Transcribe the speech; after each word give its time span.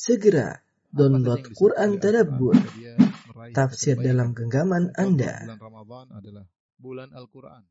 Segera 0.00 0.64
download 0.88 1.52
Quran 1.52 2.00
Tadabbur, 2.00 2.56
tafsir 3.52 4.00
dalam 4.00 4.32
genggaman 4.32 4.96
Anda. 4.96 5.44
Bulan 5.44 5.60
Ramadan 5.60 6.06
adalah 6.16 6.44
bulan 6.80 7.08
Al-Quran. 7.12 7.62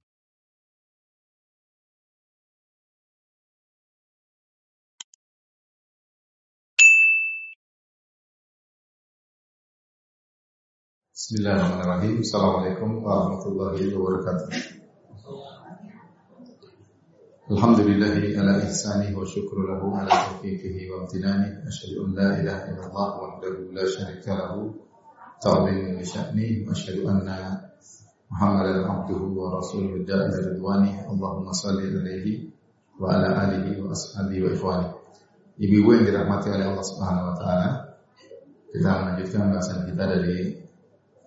Bismillahirrahmanirrahim. 11.10 12.22
Assalamualaikum 12.22 12.90
warahmatullahi 13.02 13.90
wabarakatuh. 13.98 14.79
Alhamdulillahi 17.50 18.38
ala 18.38 18.62
ihsanihi 18.62 19.18
wa 19.18 19.26
syukru 19.26 19.66
lahu 19.66 19.98
ala 19.98 20.06
taufiqihi 20.06 20.86
wa 20.86 21.02
amtinani. 21.02 21.66
Asyhadu 21.66 22.06
an 22.06 22.14
la 22.14 22.30
ilaha 22.38 22.70
illallah 22.70 23.10
wahdahu 23.18 23.74
la 23.74 23.90
syarika 23.90 24.38
lahu 24.38 24.78
ta'zimun 25.42 25.98
li 25.98 26.06
sya'ni 26.06 26.62
wa 26.62 26.78
asyhadu 26.78 27.10
anna 27.10 27.58
Muhammadan 28.30 28.86
abduhu 28.86 29.34
wa 29.34 29.58
rasuluhu 29.58 30.06
da'i 30.06 30.30
ridwani. 30.30 30.94
Allahumma 31.10 31.50
salli 31.50 31.90
alaihi 31.90 32.54
wa 33.02 33.18
ala 33.18 33.50
alihi 33.50 33.82
wa 33.82 33.98
ashabihi 33.98 34.46
wa 34.46 34.54
ikhwani. 34.54 34.90
Ibu-ibu 35.58 35.90
yang 35.98 36.06
dirahmati 36.06 36.54
oleh 36.54 36.70
Allah 36.70 36.86
Subhanahu 36.86 37.28
wa 37.34 37.36
taala, 37.42 37.70
kita 38.70 38.90
melanjutkan 38.94 39.50
bahasan 39.50 39.90
kita 39.90 40.04
dari 40.06 40.54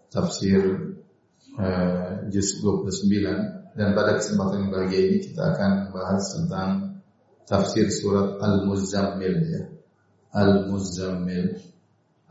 tafsir 0.06 0.62
uh, 1.58 2.30
juz 2.30 2.62
29 2.62 3.61
dan 3.72 3.96
pada 3.96 4.20
kesempatan 4.20 4.68
yang 4.68 4.70
bahagia 4.72 5.00
ini 5.08 5.18
kita 5.24 5.42
akan 5.56 5.70
membahas 5.88 6.24
tentang 6.36 6.70
tafsir 7.48 7.88
surat 7.88 8.36
Al-Muzammil 8.40 9.36
ya. 9.48 9.62
Al-Muzammil. 10.32 11.60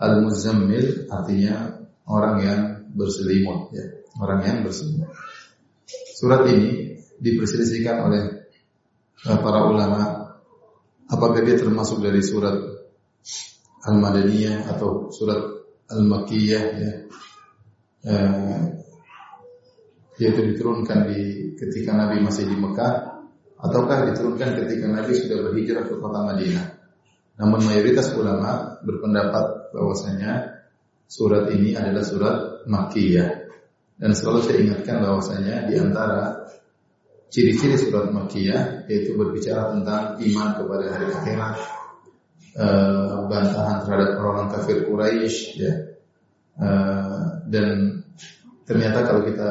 Al-Muzammil 0.02 1.10
artinya 1.10 1.82
orang 2.10 2.36
yang 2.42 2.62
berselimut 2.94 3.74
ya, 3.74 3.86
orang 4.18 4.42
yang 4.46 4.58
berselimut. 4.66 5.10
Surat 6.18 6.46
ini 6.50 6.98
diperselisihkan 7.22 7.96
oleh 8.06 8.24
para 9.22 9.70
ulama 9.70 10.34
apakah 11.06 11.46
dia 11.46 11.58
termasuk 11.58 12.02
dari 12.02 12.22
surat 12.26 12.58
Al-Madaniyah 13.86 14.70
atau 14.74 15.14
surat 15.14 15.42
Al-Makkiyah 15.90 16.66
ya 16.82 16.92
eh, 18.10 18.81
yaitu 20.22 20.54
diturunkan 20.54 21.10
di 21.10 21.52
ketika 21.58 21.98
Nabi 21.98 22.22
masih 22.22 22.46
di 22.46 22.54
Mekah 22.54 23.10
ataukah 23.58 24.14
diturunkan 24.14 24.54
ketika 24.62 24.86
Nabi 24.86 25.18
sudah 25.18 25.50
berhijrah 25.50 25.90
ke 25.90 25.98
kota 25.98 26.20
Madinah. 26.30 26.68
Namun 27.42 27.66
mayoritas 27.66 28.14
ulama 28.14 28.78
berpendapat 28.86 29.74
bahwasanya 29.74 30.62
surat 31.10 31.50
ini 31.50 31.74
adalah 31.74 32.06
surat 32.06 32.38
Makkiyah. 32.70 33.50
Dan 33.98 34.14
selalu 34.14 34.40
saya 34.46 34.58
ingatkan 34.62 35.02
bahwasanya 35.02 35.66
di 35.66 35.74
antara 35.78 36.46
ciri-ciri 37.34 37.82
surat 37.82 38.14
Makkiyah 38.14 38.86
yaitu 38.86 39.18
berbicara 39.18 39.74
tentang 39.74 40.22
iman 40.22 40.50
kepada 40.54 40.86
hari 40.94 41.08
akhirat, 41.10 41.56
eh, 42.62 43.18
bantahan 43.26 43.78
terhadap 43.86 44.10
orang-orang 44.22 44.50
kafir 44.54 44.78
Quraisy 44.86 45.38
ya. 45.58 45.74
Eh, 46.62 47.22
dan 47.50 47.68
ternyata 48.70 49.02
kalau 49.02 49.22
kita 49.26 49.50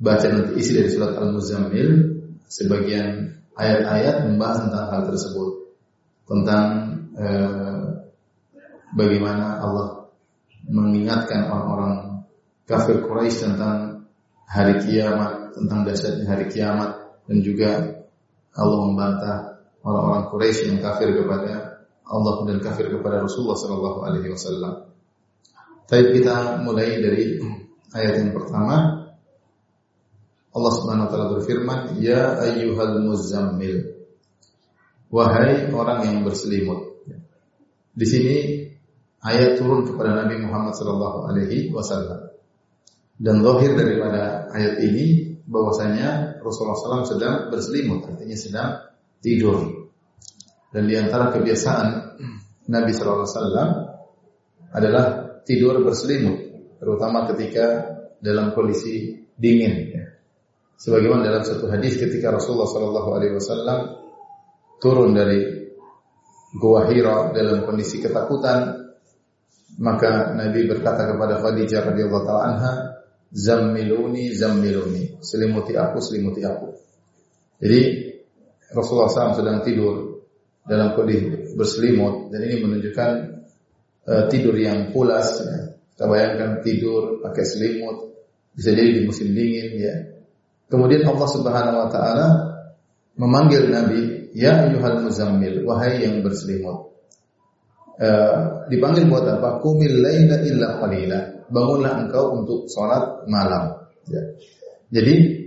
baca 0.00 0.26
nanti 0.32 0.56
isi 0.56 0.80
dari 0.80 0.88
surat 0.88 1.12
Al-Muzammil 1.20 1.88
sebagian 2.48 3.36
ayat-ayat 3.54 4.24
membahas 4.26 4.64
tentang 4.64 4.84
hal 4.88 5.02
tersebut 5.12 5.50
tentang 6.24 6.66
eh, 7.20 7.80
bagaimana 8.96 9.60
Allah 9.60 10.08
mengingatkan 10.66 11.50
orang-orang 11.52 12.24
kafir 12.64 13.02
Quraisy 13.02 13.50
tentang 13.50 14.06
hari 14.46 14.82
kiamat, 14.82 15.54
tentang 15.54 15.86
dahsyatnya 15.86 16.26
hari 16.26 16.46
kiamat 16.48 16.90
dan 17.26 17.38
juga 17.42 17.70
Allah 18.56 18.78
membantah 18.88 19.36
orang-orang 19.84 20.24
Quraisy 20.32 20.74
yang 20.74 20.78
kafir 20.82 21.12
kepada 21.14 21.82
Allah 22.10 22.34
dan 22.46 22.58
kafir 22.58 22.90
kepada 22.90 23.22
Rasulullah 23.22 23.58
Sallallahu 23.58 23.98
Alaihi 24.02 24.28
Wasallam. 24.34 24.90
Baik 25.86 26.22
kita 26.22 26.62
mulai 26.62 26.98
dari 27.02 27.38
ayat 27.94 28.14
yang 28.22 28.32
pertama. 28.34 28.99
Allah 30.50 30.72
Subhanahu 30.74 31.06
wa 31.06 31.10
taala 31.10 31.26
berfirman, 31.38 31.78
"Ya 32.02 32.34
ayyuhal 32.38 32.98
muzammil." 33.06 34.00
Wahai 35.10 35.70
orang 35.74 36.06
yang 36.06 36.16
berselimut. 36.22 37.02
Di 37.90 38.06
sini 38.06 38.36
ayat 39.18 39.58
turun 39.58 39.82
kepada 39.82 40.14
Nabi 40.22 40.38
Muhammad 40.38 40.78
sallallahu 40.78 41.26
alaihi 41.26 41.74
wasallam. 41.74 42.30
Dan 43.20 43.42
zahir 43.44 43.74
daripada 43.76 44.48
ayat 44.54 44.80
ini 44.80 45.36
bahwasanya 45.44 46.40
Rasulullah 46.40 47.04
SAW 47.04 47.10
sedang 47.10 47.36
berselimut, 47.52 48.06
artinya 48.06 48.38
sedang 48.38 48.70
tidur. 49.20 49.90
Dan 50.70 50.86
di 50.86 50.94
antara 50.94 51.34
kebiasaan 51.34 51.88
Nabi 52.70 52.92
wasallam 52.94 53.68
adalah 54.70 55.04
tidur 55.42 55.82
berselimut, 55.82 56.38
terutama 56.78 57.26
ketika 57.34 57.98
dalam 58.22 58.54
kondisi 58.54 59.26
dingin. 59.34 59.74
Ya. 59.90 60.06
Sebagaimana 60.80 61.28
dalam 61.28 61.44
satu 61.44 61.68
hadis 61.68 62.00
ketika 62.00 62.32
Rasulullah 62.32 62.64
Shallallahu 62.64 63.10
Alaihi 63.12 63.36
Wasallam 63.36 63.80
turun 64.80 65.12
dari 65.12 65.60
Gua 66.56 66.88
Hira 66.88 67.30
dalam 67.36 67.62
kondisi 67.68 68.00
ketakutan, 68.00 68.90
maka 69.78 70.34
Nabi 70.34 70.66
berkata 70.66 71.14
kepada 71.14 71.38
Khadijah 71.38 71.84
radhiyallahu 71.84 72.24
taala 72.26 72.42
anha, 72.48 72.72
"Zammiluni, 73.30 74.34
zammiluni." 74.34 75.20
Selimuti 75.22 75.76
aku, 75.76 76.00
selimuti 76.02 76.42
aku. 76.42 76.74
Jadi 77.60 77.80
Rasulullah 78.72 79.12
SAW 79.12 79.36
sedang 79.36 79.60
tidur 79.62 79.94
dalam 80.64 80.96
kondisi 80.96 81.54
berselimut 81.54 82.32
dan 82.32 82.40
ini 82.46 82.56
menunjukkan 82.66 83.10
uh, 84.08 84.24
tidur 84.32 84.56
yang 84.56 84.90
pulas 84.96 85.44
ya. 85.44 85.76
Kita 85.92 86.08
bayangkan 86.08 86.64
tidur 86.64 87.20
pakai 87.20 87.44
selimut 87.44 87.96
bisa 88.56 88.72
jadi 88.72 88.90
di 88.96 89.00
musim 89.04 89.36
dingin 89.36 89.70
ya. 89.76 89.94
Kemudian 90.70 91.02
Allah 91.02 91.28
Subhanahu 91.28 91.76
wa 91.82 91.88
taala 91.90 92.26
memanggil 93.18 93.66
Nabi, 93.74 94.30
"Ya 94.38 94.70
ayyuhal 94.70 95.02
muzammil, 95.02 95.66
wahai 95.66 96.06
yang 96.06 96.22
berselimut." 96.22 96.94
Uh, 98.00 98.64
dipanggil 98.72 99.04
buat 99.10 99.28
apa? 99.28 99.60
Qumil 99.60 100.00
laila 100.00 100.40
illa 100.46 100.80
qalila. 100.80 101.20
Bangunlah 101.52 102.06
engkau 102.06 102.38
untuk 102.40 102.70
sholat 102.70 103.28
malam. 103.28 103.76
Ya. 104.08 104.22
Jadi 104.88 105.44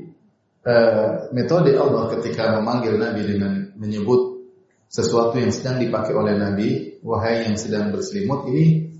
uh, 0.67 1.33
metode 1.33 1.73
Allah 1.73 2.13
ketika 2.19 2.59
memanggil 2.59 2.99
Nabi 2.99 3.25
dengan 3.25 3.73
menyebut 3.79 4.43
sesuatu 4.85 5.39
yang 5.41 5.49
sedang 5.49 5.81
dipakai 5.81 6.13
oleh 6.13 6.37
Nabi, 6.37 6.99
wahai 7.01 7.49
yang 7.49 7.57
sedang 7.57 7.89
berselimut 7.89 8.45
ini 8.53 8.91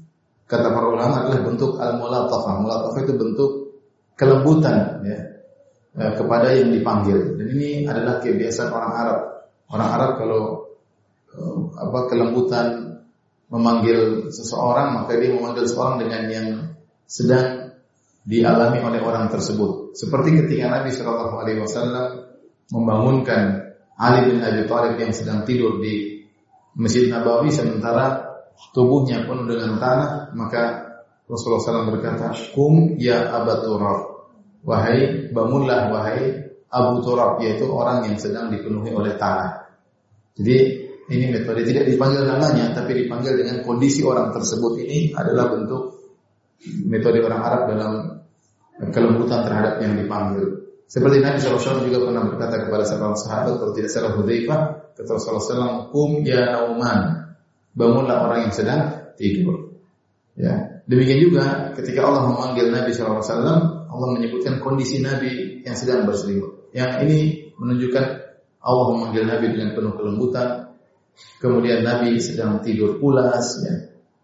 kata 0.50 0.74
para 0.74 0.88
ulama 0.90 1.28
adalah 1.28 1.46
bentuk 1.46 1.78
al-mulatafah. 1.78 2.58
Mulatafah 2.58 3.00
itu 3.06 3.14
bentuk 3.14 3.52
kelembutan 4.18 5.06
ya 5.06 5.33
kepada 5.94 6.50
yang 6.54 6.74
dipanggil. 6.74 7.38
Dan 7.38 7.48
ini 7.54 7.86
adalah 7.86 8.18
kebiasaan 8.18 8.70
orang 8.74 8.94
Arab. 8.98 9.20
Orang 9.70 9.90
Arab 9.94 10.12
kalau 10.18 10.44
apa 11.74 12.00
kelembutan 12.10 12.66
memanggil 13.50 14.30
seseorang 14.34 14.98
maka 15.02 15.18
dia 15.18 15.34
memanggil 15.34 15.66
seseorang 15.66 16.02
dengan 16.02 16.22
yang 16.30 16.48
sedang 17.06 17.78
dialami 18.26 18.80
oleh 18.82 19.02
orang 19.02 19.30
tersebut. 19.30 19.94
Seperti 19.94 20.42
ketika 20.42 20.74
Nabi 20.74 20.90
Shallallahu 20.90 21.36
Alaihi 21.38 21.60
Wasallam 21.62 22.08
membangunkan 22.74 23.74
Ali 23.94 24.34
bin 24.34 24.42
Abi 24.42 24.66
Thalib 24.66 24.98
yang 24.98 25.14
sedang 25.14 25.46
tidur 25.46 25.78
di 25.78 26.26
Masjid 26.74 27.06
Nabawi 27.14 27.54
sementara 27.54 28.34
tubuhnya 28.74 29.30
penuh 29.30 29.46
dengan 29.46 29.78
tanah, 29.78 30.34
maka 30.34 30.90
Rasulullah 31.30 31.62
SAW 31.62 31.94
berkata, 31.94 32.34
"Kum 32.58 32.98
ya 32.98 33.30
Abu 33.30 33.54
Turab." 33.62 34.13
Wahai 34.64 35.28
bangunlah 35.36 35.92
wahai 35.92 36.44
Abu 36.72 37.04
Turab 37.04 37.38
yaitu 37.44 37.68
orang 37.68 38.08
yang 38.08 38.16
sedang 38.18 38.50
dipenuhi 38.50 38.90
oleh 38.96 39.14
tanah. 39.20 39.70
Jadi 40.34 40.56
ini 41.12 41.26
metode 41.30 41.62
tidak 41.68 41.86
dipanggil 41.86 42.24
namanya 42.24 42.72
tapi 42.72 43.06
dipanggil 43.06 43.36
dengan 43.36 43.62
kondisi 43.62 44.02
orang 44.02 44.32
tersebut 44.32 44.80
ini 44.82 45.12
adalah 45.14 45.52
bentuk 45.52 46.00
metode 46.88 47.20
orang 47.20 47.42
Arab 47.44 47.62
dalam 47.70 47.94
kelembutan 48.90 49.44
terhadap 49.46 49.84
yang 49.84 50.00
dipanggil. 50.00 50.64
Seperti 50.88 51.26
Nabi 51.26 51.42
SAW 51.42 51.84
juga 51.90 52.06
pernah 52.06 52.24
berkata 52.30 52.56
kepada 52.70 52.84
seorang 52.86 53.18
sahabat 53.18 53.54
kalau 53.58 53.74
tidak 53.74 53.90
salah 53.90 54.14
Hudzaifah, 54.14 54.62
kata 54.94 55.10
Rasulullah 55.10 55.42
SAW, 55.42 55.78
"Kum 55.90 56.22
ya 56.22 56.54
Nauman." 56.54 57.00
Bangunlah 57.74 58.30
orang 58.30 58.40
yang 58.46 58.54
sedang 58.54 58.82
tidur. 59.18 59.74
Ya. 60.38 60.86
Demikian 60.86 61.26
juga 61.26 61.74
ketika 61.74 62.06
Allah 62.06 62.30
memanggil 62.30 62.70
Nabi 62.70 62.94
SAW, 62.94 63.26
Allah 63.94 64.10
menyebutkan 64.18 64.58
kondisi 64.58 65.00
Nabi 65.06 65.62
yang 65.62 65.78
sedang 65.78 66.10
berselimut. 66.10 66.74
Yang 66.74 66.92
ini 67.06 67.20
menunjukkan 67.62 68.06
Allah 68.66 68.86
memanggil 68.90 69.24
Nabi 69.30 69.46
dengan 69.54 69.78
penuh 69.78 69.94
kelembutan 69.94 70.74
kemudian 71.40 71.86
Nabi 71.86 72.18
sedang 72.18 72.60
tidur 72.64 72.98
pulas, 72.98 73.62
ya. 73.62 73.76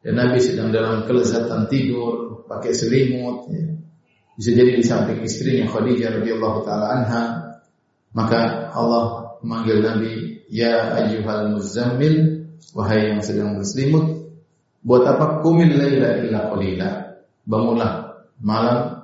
dan 0.06 0.14
Nabi 0.18 0.38
sedang 0.42 0.74
dalam 0.74 1.06
kelezatan 1.06 1.70
tidur, 1.70 2.46
pakai 2.50 2.74
selimut, 2.74 3.50
ya. 3.52 3.64
bisa 4.40 4.52
jadi 4.56 4.80
di 4.80 4.86
samping 4.86 5.20
istrinya 5.22 5.70
Khadijah 5.70 6.22
radhiyallahu 6.22 6.60
taala 6.66 6.86
anha, 6.96 7.22
maka 8.16 8.72
Allah 8.74 9.38
memanggil 9.46 9.84
Nabi, 9.84 10.14
ya 10.50 10.98
ayyuhal 10.98 11.60
muzammil, 11.60 12.48
wahai 12.74 13.14
yang 13.16 13.22
sedang 13.22 13.60
berselimut, 13.60 14.34
buat 14.82 15.04
apa 15.06 15.44
kumil 15.44 15.76
laila 15.76 16.24
illa 16.24 16.40
qalila, 16.50 16.90
bangunlah 17.46 17.92
malam, 18.40 18.99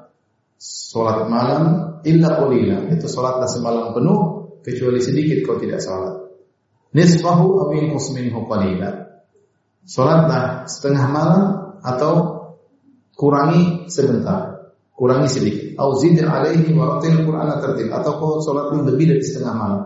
sholat 0.60 1.28
malam 1.28 1.64
illa 2.04 2.40
qalila, 2.40 2.90
itu 2.92 3.08
sholatlah 3.08 3.50
semalam 3.50 3.92
penuh 3.92 4.20
kecuali 4.66 5.00
sedikit 5.04 5.46
kau 5.46 5.62
tidak 5.62 5.80
sholat 5.82 6.26
nisfahu 6.96 7.60
aw 7.60 7.70
yanqus 7.76 8.16
minhu 8.16 8.48
qalila. 8.48 9.20
Salatlah 9.86 10.66
setengah 10.66 11.06
malam 11.12 11.44
atau 11.84 12.14
kurangi 13.14 13.86
sebentar, 13.92 14.74
kurangi 14.96 15.30
sedikit. 15.30 15.78
Au 15.78 15.94
zid 16.00 16.18
alaihi 16.24 16.74
wa 16.74 16.98
ratil 16.98 17.22
Qur'ana 17.22 17.62
tartil 17.62 17.92
atau 17.94 18.18
kau 18.18 18.40
salat 18.42 18.74
lebih 18.74 19.14
dari 19.14 19.22
setengah 19.22 19.54
malam. 19.54 19.84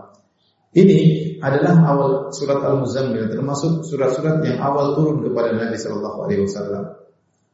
Ini 0.70 0.98
adalah 1.42 1.82
awal 1.82 2.10
surat 2.30 2.62
Al-Muzammil 2.62 3.26
termasuk 3.26 3.82
surat-surat 3.82 4.38
yang 4.46 4.62
awal 4.62 4.94
turun 4.94 5.18
kepada 5.26 5.50
Nabi 5.50 5.74
Shallallahu 5.74 6.18
alaihi 6.24 6.46
wasallam. 6.46 6.94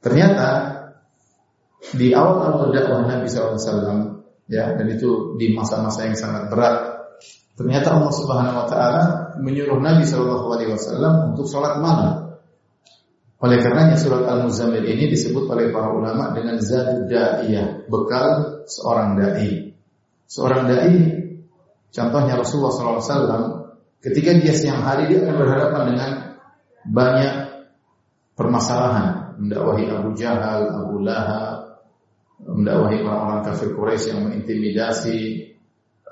Ternyata 0.04 0.48
di 1.94 2.11
awal-awal 2.11 2.75
dakwah 2.75 3.06
Nabi 3.06 3.31
wasallam 3.31 4.27
ya 4.50 4.75
dan 4.75 4.87
itu 4.91 5.38
di 5.38 5.55
masa-masa 5.55 6.09
yang 6.09 6.19
sangat 6.19 6.50
berat 6.50 6.97
Ternyata 7.56 7.88
Allah 7.97 8.12
Subhanahu 8.12 8.56
wa 8.61 8.67
taala 8.69 9.05
menyuruh 9.41 9.81
Nabi 9.81 10.05
Shallallahu 10.05 10.47
alaihi 10.53 10.77
wasallam 10.77 11.33
untuk 11.33 11.49
sholat 11.49 11.81
malam. 11.81 12.37
Oleh 13.41 13.65
karenanya 13.65 13.97
surat 13.97 14.29
Al-Muzammil 14.29 14.85
ini 14.85 15.09
disebut 15.09 15.49
oleh 15.49 15.73
para 15.73 15.93
ulama 15.93 16.37
dengan 16.37 16.61
zadud 16.61 17.09
da'iyah, 17.09 17.88
bekal 17.88 18.61
seorang 18.69 19.17
dai. 19.17 19.73
Seorang 20.29 20.69
dai 20.69 20.97
contohnya 21.93 22.37
Rasulullah 22.37 22.73
SAW 22.77 23.44
ketika 24.05 24.37
dia 24.37 24.53
siang 24.53 24.85
hari 24.85 25.09
dia 25.09 25.25
akan 25.25 25.37
berhadapan 25.37 25.83
dengan 25.93 26.11
banyak 26.85 27.35
permasalahan, 28.37 29.37
mendakwahi 29.41 29.85
Abu 29.97 30.12
Jahal, 30.12 30.61
Abu 30.77 31.00
Lahab, 31.00 31.56
mendakwahi 32.43 33.00
orang-orang 33.00 33.41
kafir 33.49 33.73
Quraisy 33.73 34.06
yang 34.12 34.21
mengintimidasi, 34.29 35.21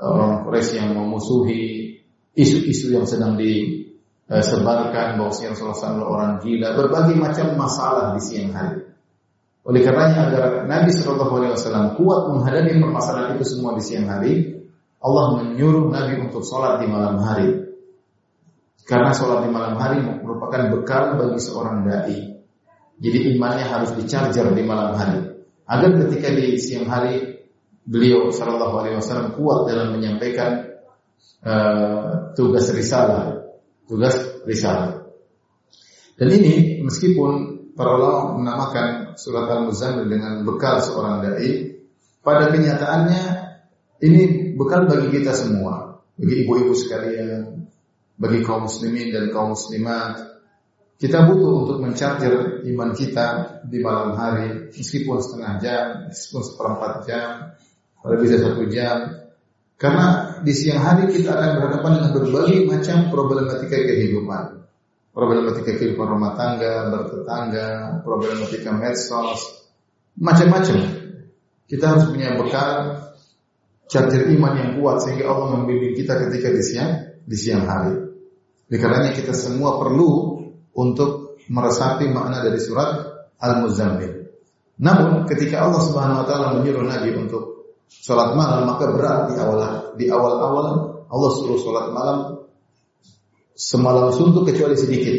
orang 0.00 0.44
Quraisy 0.48 0.72
yang 0.80 0.96
memusuhi 0.96 1.94
isu-isu 2.34 2.96
yang 2.96 3.06
sedang 3.06 3.36
disebarkan 3.38 5.20
bahwa 5.20 5.30
Rasulullah 5.30 5.76
SAW 5.76 6.04
orang 6.04 6.32
gila, 6.40 6.74
berbagai 6.74 7.16
macam 7.16 7.46
masalah 7.54 8.16
di 8.16 8.22
siang 8.24 8.56
hari. 8.56 8.82
Oleh 9.64 9.80
karenanya 9.80 10.28
agar 10.28 10.44
Nabi 10.68 10.92
Shallallahu 10.92 11.34
Alaihi 11.40 11.52
Wasallam 11.56 11.96
kuat 11.96 12.28
menghadapi 12.28 12.84
permasalahan 12.84 13.40
itu 13.40 13.44
semua 13.48 13.72
di 13.72 13.82
siang 13.84 14.12
hari, 14.12 14.60
Allah 15.00 15.40
menyuruh 15.40 15.88
Nabi 15.88 16.20
untuk 16.20 16.44
sholat 16.44 16.84
di 16.84 16.86
malam 16.88 17.16
hari. 17.20 17.64
Karena 18.84 19.16
sholat 19.16 19.48
di 19.48 19.50
malam 19.52 19.80
hari 19.80 20.04
merupakan 20.04 20.68
bekal 20.68 21.16
bagi 21.16 21.40
seorang 21.40 21.88
dai. 21.88 22.44
Jadi 23.00 23.18
imannya 23.32 23.64
harus 23.64 23.96
dicarger 23.96 24.52
di 24.52 24.62
malam 24.64 24.92
hari. 24.92 25.33
Agar 25.64 25.96
ketika 26.04 26.28
di 26.32 26.60
siang 26.60 26.88
hari 26.88 27.40
beliau 27.84 28.28
Shallallahu 28.32 28.74
Alaihi 28.84 28.96
Wasallam 29.00 29.36
kuat 29.36 29.68
dalam 29.68 29.96
menyampaikan 29.96 30.76
uh, 31.44 32.32
tugas 32.36 32.68
risalah, 32.72 33.44
tugas 33.88 34.44
risalah. 34.44 35.08
Dan 36.16 36.28
ini 36.30 36.84
meskipun 36.84 37.32
para 37.74 37.96
ulama 37.96 38.38
menamakan 38.40 39.18
surat 39.18 39.50
Al-Muzammil 39.50 40.06
dengan 40.06 40.44
bekal 40.46 40.80
seorang 40.80 41.24
dai, 41.24 41.80
pada 42.24 42.48
kenyataannya 42.52 43.24
ini 44.04 44.54
bekal 44.56 44.88
bagi 44.88 45.08
kita 45.10 45.32
semua, 45.32 46.00
bagi 46.16 46.44
ibu-ibu 46.46 46.72
sekalian, 46.76 47.68
bagi 48.14 48.40
kaum 48.46 48.68
muslimin 48.68 49.10
dan 49.10 49.32
kaum 49.34 49.56
muslimat. 49.56 50.33
Kita 50.94 51.26
butuh 51.26 51.52
untuk 51.66 51.78
mencartir 51.82 52.62
iman 52.70 52.94
kita 52.94 53.60
di 53.66 53.82
malam 53.82 54.14
hari, 54.14 54.70
meskipun 54.70 55.18
setengah 55.18 55.52
jam, 55.58 55.84
meskipun 56.06 56.42
seperempat 56.46 56.92
jam, 57.02 57.30
kalau 57.98 58.16
bisa 58.22 58.36
satu 58.38 58.64
jam. 58.70 59.26
Karena 59.74 60.38
di 60.46 60.54
siang 60.54 60.80
hari 60.80 61.10
kita 61.10 61.34
akan 61.34 61.50
berhadapan 61.58 61.90
dengan 61.98 62.10
berbagai 62.14 62.58
macam 62.70 62.96
problematika 63.10 63.74
kehidupan. 63.74 64.44
Problematika 65.10 65.70
kehidupan 65.74 66.06
rumah 66.14 66.38
tangga, 66.38 66.94
bertetangga, 66.94 68.00
problematika 68.06 68.70
medsos, 68.70 69.66
macam-macam. 70.14 70.78
Kita 71.66 71.84
harus 71.90 72.06
punya 72.06 72.38
bekal 72.38 73.02
charger 73.90 74.30
iman 74.30 74.52
yang 74.56 74.70
kuat 74.78 75.02
sehingga 75.02 75.26
Allah 75.26 75.58
membimbing 75.58 75.98
kita 75.98 76.22
ketika 76.28 76.54
di 76.54 76.62
siang 76.62 76.92
di 77.26 77.36
siang 77.38 77.66
hari. 77.66 77.94
Oleh 78.70 79.12
kita 79.12 79.32
semua 79.36 79.78
perlu 79.78 80.43
untuk 80.74 81.40
meresapi 81.48 82.10
makna 82.10 82.42
dari 82.42 82.58
surat 82.58 83.04
Al-Muzammil. 83.38 84.26
Namun 84.80 85.28
ketika 85.30 85.62
Allah 85.62 85.82
Subhanahu 85.86 86.22
wa 86.22 86.26
taala 86.26 86.46
menyuruh 86.58 86.82
Nabi 86.82 87.14
untuk 87.14 87.74
sholat 87.86 88.34
malam 88.34 88.66
maka 88.66 88.90
berat 88.90 89.30
di 89.30 89.34
awal 89.38 89.60
di 89.94 90.06
awal-awal 90.10 90.66
Allah 91.06 91.30
suruh 91.30 91.60
sholat 91.60 91.94
malam 91.94 92.42
semalam 93.54 94.10
suntuk 94.10 94.50
kecuali 94.50 94.74
sedikit. 94.74 95.16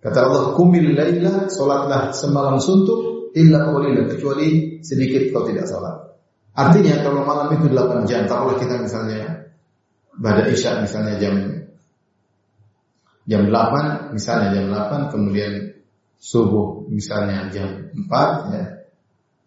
Kata 0.00 0.18
Allah 0.24 0.42
kumil 0.56 0.96
laila 0.96 1.50
sholatlah 1.52 2.16
semalam 2.16 2.56
suntuk 2.56 3.32
illa 3.36 3.68
qalila 3.68 4.08
kecuali 4.08 4.80
sedikit 4.80 5.28
kau 5.34 5.44
tidak 5.44 5.68
sholat. 5.68 6.06
Artinya 6.56 7.04
kalau 7.04 7.20
malam 7.28 7.52
itu 7.52 7.68
8 7.68 8.08
jam, 8.08 8.24
taruhlah 8.24 8.56
kita 8.56 8.80
misalnya 8.80 9.52
pada 10.16 10.48
isya 10.48 10.80
misalnya 10.80 11.20
jam 11.20 11.65
jam 13.26 13.50
8 13.50 14.14
misalnya 14.14 14.48
jam 14.54 14.66
8 14.70 15.12
kemudian 15.12 15.52
subuh 16.16 16.86
misalnya 16.88 17.50
jam 17.52 17.90
4 17.92 18.54
ya 18.54 18.76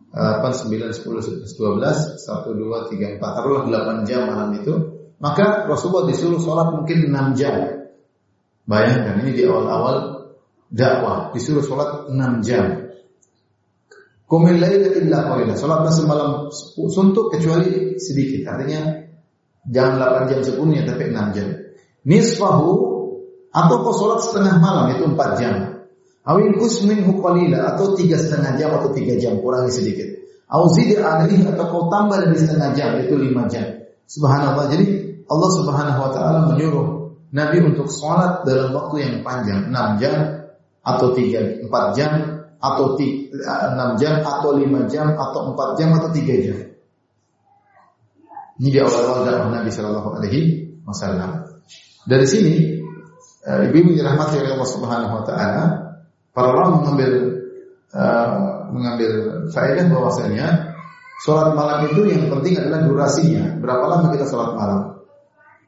8, 0.09 0.41
9, 0.41 0.89
10, 0.89 1.45
11, 1.45 1.53
12, 1.53 2.17
1, 2.17 2.57
2, 2.57 2.89
3, 2.89 3.21
4, 3.21 3.21
taruhlah 3.21 3.65
8 3.69 4.09
jam 4.09 4.25
malam 4.25 4.57
itu, 4.57 4.73
maka 5.21 5.69
Rasulullah 5.69 6.09
disuruh 6.09 6.41
sholat 6.41 6.73
mungkin 6.73 7.13
6 7.13 7.37
jam. 7.37 7.85
Bayangkan 8.65 9.21
ini 9.21 9.37
di 9.37 9.45
awal-awal 9.45 10.25
dakwah, 10.73 11.29
disuruh 11.29 11.61
sholat 11.61 12.09
6 12.09 12.41
jam. 12.41 12.89
Kumil 14.29 14.61
laila 14.61 14.93
illa 14.93 15.25
qalila. 15.25 15.53
Sholatnya 15.57 15.89
semalam 15.93 16.29
suntuk 16.69 17.33
kecuali 17.33 17.97
sedikit. 17.97 18.45
Artinya 18.45 19.09
jangan 19.65 20.25
8 20.25 20.29
jam 20.29 20.39
sepenuhnya 20.45 20.85
tapi 20.85 21.09
6 21.09 21.37
jam. 21.37 21.49
Nisfahu 22.05 22.73
atau 23.49 23.75
kau 23.81 23.93
sholat 23.93 24.19
setengah 24.21 24.55
malam 24.61 24.93
itu 24.93 25.03
4 25.09 25.39
jam. 25.41 25.55
Awin 26.27 26.53
kusmin 26.61 27.01
qalila 27.05 27.73
atau 27.73 27.97
tiga 27.97 28.19
setengah 28.19 28.53
jam 28.59 28.69
atau 28.75 28.93
tiga 28.93 29.17
jam 29.17 29.41
kurangi 29.41 29.73
sedikit. 29.73 30.07
Auzidi 30.49 30.97
alaihi 30.97 31.45
atau 31.45 31.65
kau 31.69 31.83
tambah 31.89 32.21
dari 32.21 32.37
setengah 32.37 32.73
jam 32.77 32.97
itu 33.01 33.17
lima 33.17 33.49
jam. 33.49 33.65
Subhanallah. 34.09 34.69
Jadi 34.69 34.85
Allah 35.29 35.49
Subhanahu 35.53 35.99
wa 36.01 36.09
taala 36.13 36.39
menyuruh 36.49 36.87
Nabi 37.29 37.61
untuk 37.61 37.89
sholat 37.89 38.41
dalam 38.45 38.73
waktu 38.73 39.05
yang 39.05 39.13
panjang, 39.21 39.69
enam 39.69 40.01
jam 40.01 40.49
atau 40.81 41.13
tiga 41.13 41.61
empat 41.61 41.93
jam 41.93 42.11
atau 42.57 42.97
enam 42.97 43.95
jam 44.01 44.25
atau 44.25 44.57
lima 44.57 44.89
jam 44.89 45.13
atau 45.13 45.53
empat 45.53 45.77
jam 45.77 45.93
atau 45.93 46.09
tiga 46.09 46.33
jam. 46.41 46.57
Ini 48.59 48.69
di 48.75 48.79
awal-awal 48.81 49.23
dakwah 49.23 49.49
Nabi 49.55 49.71
Shallallahu 49.71 50.09
Alaihi 50.19 50.41
Wasallam. 50.83 51.47
Dari 52.03 52.27
sini, 52.27 52.53
eh, 53.45 53.69
ibu 53.69 53.93
dirahmati 53.95 54.35
oleh 54.41 54.51
Allah 54.57 54.69
Subhanahu 54.69 55.13
Wa 55.21 55.23
Taala, 55.27 55.63
Para 56.39 56.55
ulama 56.55 56.79
mengambil 56.79 57.11
uh, 57.91 58.69
mengambil 58.71 59.11
faedah 59.51 59.91
bahwasanya 59.91 60.71
sholat 61.25 61.51
malam 61.51 61.91
itu 61.91 62.07
yang 62.07 62.31
penting 62.31 62.55
adalah 62.63 62.85
durasinya. 62.87 63.59
Berapa 63.59 63.85
lama 63.91 64.07
kita 64.15 64.23
sholat 64.29 64.55
malam? 64.55 65.03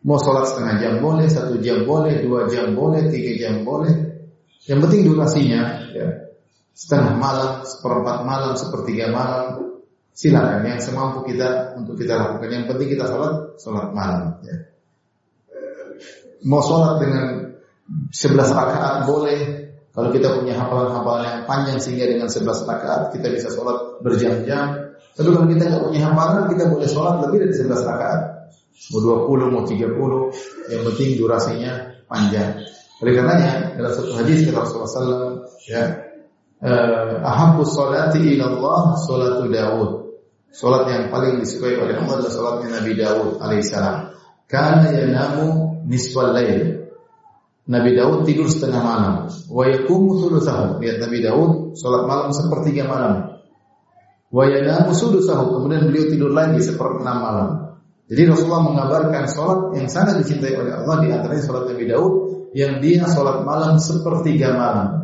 Mau 0.08 0.16
sholat 0.16 0.48
setengah 0.48 0.80
jam 0.80 0.94
boleh, 1.04 1.28
satu 1.28 1.60
jam 1.60 1.84
boleh, 1.84 2.24
dua 2.24 2.48
jam 2.48 2.72
boleh, 2.72 3.12
tiga 3.12 3.36
jam 3.36 3.68
boleh. 3.68 4.16
Yang 4.64 4.80
penting 4.88 5.02
durasinya, 5.12 5.92
ya. 5.92 6.08
setengah 6.72 7.20
malam, 7.20 7.68
seperempat 7.68 8.18
malam, 8.24 8.56
sepertiga 8.56 9.12
malam, 9.12 9.76
silakan 10.16 10.64
yang 10.64 10.80
semampu 10.80 11.28
kita 11.28 11.76
untuk 11.76 12.00
kita 12.00 12.16
lakukan. 12.16 12.48
Yang 12.48 12.66
penting 12.72 12.88
kita 12.96 13.12
sholat, 13.12 13.34
sholat 13.60 13.92
malam. 13.92 14.40
Ya. 14.46 14.56
Mau 16.48 16.64
sholat 16.64 16.96
dengan 17.04 17.51
sebelas 18.12 18.50
rakaat 18.52 19.08
boleh, 19.08 19.62
kalau 19.92 20.10
kita 20.16 20.40
punya 20.40 20.56
hafalan-hafalan 20.56 21.24
yang 21.28 21.44
panjang 21.44 21.78
sehingga 21.84 22.08
dengan 22.08 22.32
11 22.32 22.64
rakaat 22.64 23.02
kita 23.12 23.28
bisa 23.28 23.52
sholat 23.52 24.00
berjam-jam. 24.00 24.96
Tapi 25.12 25.28
kalau 25.28 25.48
kita 25.52 25.68
nggak 25.68 25.84
punya 25.84 26.02
hafalan, 26.08 26.48
kita 26.48 26.64
boleh 26.72 26.88
sholat 26.88 27.16
lebih 27.28 27.38
dari 27.44 27.54
11 27.60 27.84
rakaat. 27.84 28.22
Mau 28.96 29.28
20, 29.28 29.52
mau 29.52 29.64
30, 29.68 30.72
yang 30.72 30.82
penting 30.88 31.10
durasinya 31.20 31.72
panjang. 32.08 32.64
Oleh 33.04 33.14
karenanya 33.18 33.76
dalam 33.76 33.92
satu 33.92 34.16
hadis 34.16 34.48
kata 34.48 34.64
Rasulullah 34.64 34.90
SAW, 34.90 35.34
ya, 35.68 35.84
eh, 36.64 37.16
ahabbu 37.20 37.62
salati 37.68 38.40
ila 38.40 38.46
Allah 38.48 38.82
salatu 38.96 39.46
Daud. 39.52 39.92
Salat 40.52 40.84
yang 40.92 41.08
paling 41.08 41.40
disukai 41.40 41.80
oleh 41.80 41.96
Allah 41.96 42.20
adalah 42.20 42.32
salatnya 42.32 42.80
Nabi 42.80 42.92
Daud 43.00 43.40
alaihissalam. 43.40 44.12
Karena 44.52 44.88
yanamu 44.92 45.80
nisfal 45.88 46.36
lail. 46.36 46.81
Nabi 47.70 47.94
Daud 47.94 48.26
tidur 48.26 48.50
setengah 48.50 48.82
malam. 48.82 49.14
Wa 49.50 49.64
yakumu 49.70 50.18
thulutsahu. 50.18 50.82
Lihat 50.82 50.98
Nabi 50.98 51.18
Daud 51.22 51.78
salat 51.78 52.10
malam 52.10 52.30
sepertiga 52.34 52.90
malam. 52.90 53.38
Wa 54.34 54.44
yanamu 54.50 54.96
sudusahu. 54.96 55.62
Kemudian 55.62 55.86
beliau 55.92 56.06
tidur 56.10 56.32
lagi 56.34 56.58
seperempat 56.64 57.06
malam. 57.06 57.50
Jadi 58.12 58.28
Rasulullah 58.28 58.66
mengabarkan 58.66 59.24
salat 59.30 59.60
yang 59.78 59.88
sangat 59.88 60.20
dicintai 60.20 60.58
oleh 60.58 60.74
Allah 60.74 60.96
di 61.00 61.08
antaranya 61.14 61.44
salat 61.46 61.70
Nabi 61.70 61.86
Daud 61.86 62.14
yang 62.52 62.84
dia 62.84 63.06
salat 63.08 63.46
malam 63.46 63.78
sepertiga 63.78 64.52
malam. 64.58 65.02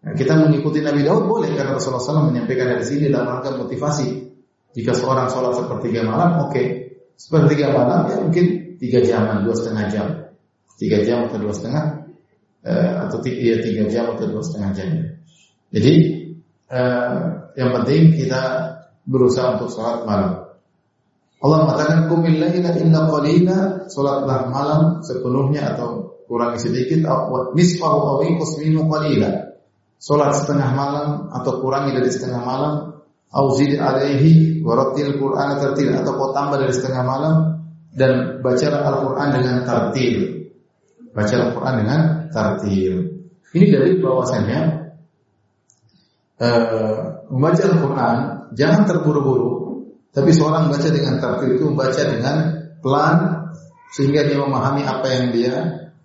Nah, 0.00 0.16
kita 0.16 0.32
mengikuti 0.32 0.80
Nabi 0.80 1.04
Daud 1.04 1.28
boleh 1.28 1.52
karena 1.52 1.76
Rasulullah 1.76 2.00
SAW 2.00 2.32
menyampaikan 2.32 2.72
dari 2.72 2.84
sini 2.88 3.12
dalam 3.12 3.36
rangka 3.36 3.52
motivasi. 3.52 4.32
Jika 4.70 4.94
seorang 4.94 5.26
sholat 5.28 5.60
sepertiga 5.60 6.06
malam, 6.06 6.46
oke. 6.46 6.52
Okay. 6.54 6.66
Sepertiga 7.20 7.74
malam 7.74 8.08
ya 8.08 8.16
mungkin 8.16 8.46
tiga 8.80 9.04
jam, 9.04 9.44
dua 9.44 9.52
setengah 9.52 9.84
jam, 9.92 10.08
tiga 10.80 11.04
jam 11.04 11.28
atau 11.28 11.36
dua 11.36 11.52
setengah, 11.52 12.08
uh, 12.64 12.92
atau 13.04 13.20
tiga, 13.20 13.36
ya, 13.36 13.56
tiga 13.60 13.84
jam 13.92 14.16
atau 14.16 14.24
dua 14.24 14.40
setengah 14.40 14.70
jam. 14.72 14.88
Jadi 15.68 15.94
uh, 16.72 17.52
yang 17.60 17.70
penting 17.76 18.16
kita 18.16 18.42
berusaha 19.04 19.60
untuk 19.60 19.68
sholat 19.68 20.08
malam. 20.08 20.50
Allah 21.40 21.58
mengatakan 21.64 21.98
kumil 22.12 22.36
laila 22.36 22.76
inna 22.76 23.08
qalila 23.08 23.58
salatlah 23.88 24.52
malam 24.52 25.00
sepenuhnya 25.00 25.72
atau 25.72 26.20
kurang 26.28 26.60
sedikit 26.60 27.08
atau 27.08 27.56
nisfahu 27.56 27.98
aw 28.16 28.16
inqus 28.28 28.60
qalila. 28.60 29.30
Salat 30.00 30.32
setengah 30.32 30.70
malam 30.72 31.28
atau 31.28 31.60
kurangi 31.60 31.92
dari 31.92 32.08
setengah 32.08 32.40
malam 32.40 32.74
au 33.36 33.46
zid 33.56 33.76
alaihi 33.76 34.64
warattil 34.64 35.16
Qur'ana 35.20 35.60
tartil 35.60 35.92
atau 35.92 36.12
kau 36.16 36.32
tambah 36.32 36.56
dari 36.56 36.72
setengah 36.72 37.04
malam 37.04 37.34
dan 37.92 38.40
baca 38.40 38.68
Al-Qur'an 38.80 39.28
dengan 39.36 39.56
tartil. 39.64 40.40
Baca 41.10 41.34
Al-Qur'an 41.34 41.74
dengan 41.82 42.00
tartil. 42.30 42.94
Ini 43.50 43.66
dari 43.66 43.98
bahwasanya 43.98 44.58
uh, 46.38 46.96
membaca 47.26 47.62
Al-Qur'an 47.66 48.16
jangan 48.54 48.86
terburu-buru, 48.86 49.52
tapi 50.14 50.30
seorang 50.30 50.70
baca 50.70 50.88
dengan 50.90 51.18
tartil 51.18 51.58
itu 51.58 51.64
membaca 51.66 52.02
dengan 52.02 52.36
pelan 52.78 53.16
sehingga 53.90 54.22
dia 54.26 54.38
memahami 54.38 54.86
apa 54.86 55.06
yang 55.10 55.24
dia 55.34 55.54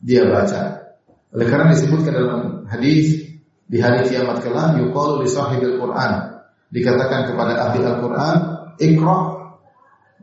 dia 0.02 0.26
baca. 0.26 0.94
Oleh 1.34 1.48
karena 1.50 1.74
disebutkan 1.74 2.14
dalam 2.14 2.42
hadis 2.66 3.30
di 3.66 3.78
hari 3.82 4.06
kiamat 4.10 4.42
kelak 4.46 4.78
yuqalu 4.78 5.26
li 5.26 5.30
sahibil 5.30 5.78
Qur'an 5.78 6.42
dikatakan 6.70 7.30
kepada 7.30 7.54
ahli 7.70 7.82
Al-Quran, 7.86 8.36
Iqra 8.82 9.18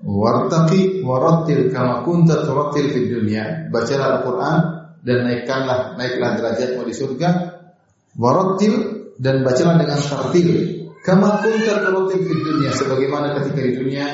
wartaqi 0.02 1.00
warattil 1.06 1.70
kama 1.70 2.02
kunta 2.02 2.42
turattil 2.42 2.90
fid 2.90 3.06
dunya. 3.08 3.70
Bacalah 3.70 4.18
Al-Quran 4.18 4.58
dan 5.02 5.26
naikkanlah 5.26 5.98
naiklah 5.98 6.38
derajatmu 6.38 6.82
di 6.86 6.94
surga. 6.94 7.30
Warattil 8.16 8.74
dan 9.18 9.42
bacalah 9.42 9.76
dengan 9.82 9.98
tartil. 9.98 10.50
Kama 11.02 11.42
kunta 11.42 11.82
turattil 11.82 12.22
fid 12.30 12.40
dunya 12.46 12.70
sebagaimana 12.70 13.34
ketika 13.42 13.60
di 13.66 13.72
dunia 13.74 14.06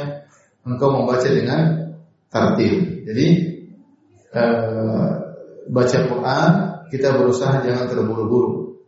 engkau 0.65 0.89
membaca 0.89 1.29
dengan 1.29 1.93
tartil. 2.33 3.05
Jadi 3.05 3.27
uh, 4.33 5.09
baca 5.69 5.99
Quran 6.09 6.51
kita 6.89 7.09
berusaha 7.21 7.61
jangan 7.61 7.85
terburu-buru 7.93 8.81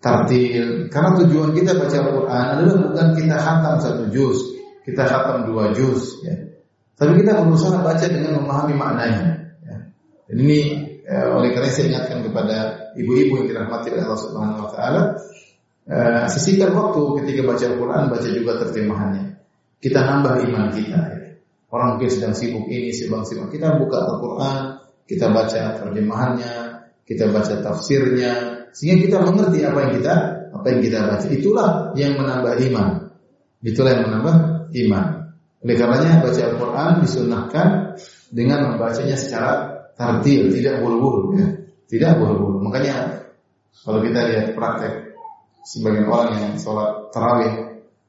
tartil. 0.00 0.88
Karena 0.88 1.10
tujuan 1.20 1.52
kita 1.56 1.76
baca 1.76 1.96
Al-Quran 1.96 2.44
adalah 2.56 2.76
bukan 2.88 3.08
kita 3.16 3.36
khatam 3.40 3.74
satu 3.80 4.04
juz, 4.12 4.38
kita 4.84 5.04
khatam 5.04 5.48
dua 5.48 5.72
juz. 5.72 6.20
Ya. 6.24 6.36
Tapi 6.94 7.24
kita 7.24 7.40
berusaha 7.40 7.80
baca 7.80 8.04
dengan 8.04 8.40
memahami 8.40 8.74
maknanya. 8.76 9.24
Ya. 9.64 9.76
Ini 10.32 10.60
ya, 11.04 11.30
oleh 11.36 11.52
karena 11.52 11.68
saya 11.70 11.86
ingatkan 11.92 12.18
kepada 12.24 12.56
ibu-ibu 12.96 13.44
yang 13.44 13.46
dirahmati 13.52 13.92
oleh 13.92 14.02
Allah 14.08 14.20
Subhanahu 14.20 14.60
Wa 14.64 14.70
Taala, 14.72 15.02
uh, 15.88 16.24
sisihkan 16.32 16.72
waktu 16.72 17.00
ketika 17.22 17.40
baca 17.44 17.64
Al-Quran, 17.68 18.02
baca 18.08 18.28
juga 18.28 18.52
terjemahannya. 18.64 19.24
Kita 19.78 20.00
nambah 20.00 20.34
iman 20.48 20.64
kita. 20.72 21.00
Ya. 21.12 21.30
Orang 21.68 21.98
mungkin 21.98 22.08
sedang 22.08 22.32
sibuk 22.32 22.64
ini, 22.72 22.90
sedang 22.96 23.28
sibuk. 23.28 23.52
Kita 23.52 23.76
buka 23.76 24.00
Al-Quran, 24.00 24.56
kita 25.04 25.28
baca 25.28 25.60
terjemahannya, 25.84 26.54
kita 27.04 27.28
baca 27.28 27.54
tafsirnya, 27.60 28.32
sehingga 28.72 28.96
kita 29.04 29.16
mengerti 29.20 29.60
apa 29.62 29.78
yang 29.84 29.92
kita 30.00 30.14
apa 30.54 30.66
yang 30.72 30.80
kita 30.80 30.98
baca. 31.04 31.26
Itulah 31.28 31.68
yang 31.98 32.16
menambah 32.16 32.54
iman. 32.72 32.88
Itulah 33.60 33.90
yang 33.92 34.04
menambah 34.08 34.36
iman. 34.72 35.06
Oleh 35.64 35.76
karenanya 35.80 36.20
baca 36.20 36.40
Al-Quran 36.44 36.92
disunahkan 37.00 37.66
dengan 38.28 38.58
membacanya 38.72 39.16
secara 39.16 39.73
tartil, 39.94 40.50
tidak 40.50 40.82
buru-buru 40.82 41.38
ya. 41.38 41.48
Tidak 41.90 42.12
buru-buru. 42.18 42.58
Makanya 42.66 43.24
kalau 43.82 44.00
kita 44.02 44.20
lihat 44.30 44.46
praktek 44.54 45.14
sebagian 45.64 46.06
orang 46.10 46.30
yang 46.38 46.52
sholat 46.58 47.10
tarawih, 47.14 47.54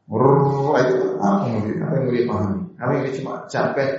itu 0.06 0.98
apa 1.18 1.46
yang 1.50 1.62
apa 1.82 1.94
yang 1.98 2.06
dia 2.14 2.26
pahami? 2.30 2.60
Apa 2.78 2.92
yang 2.94 3.04
cuma 3.18 3.34
capek, 3.50 3.92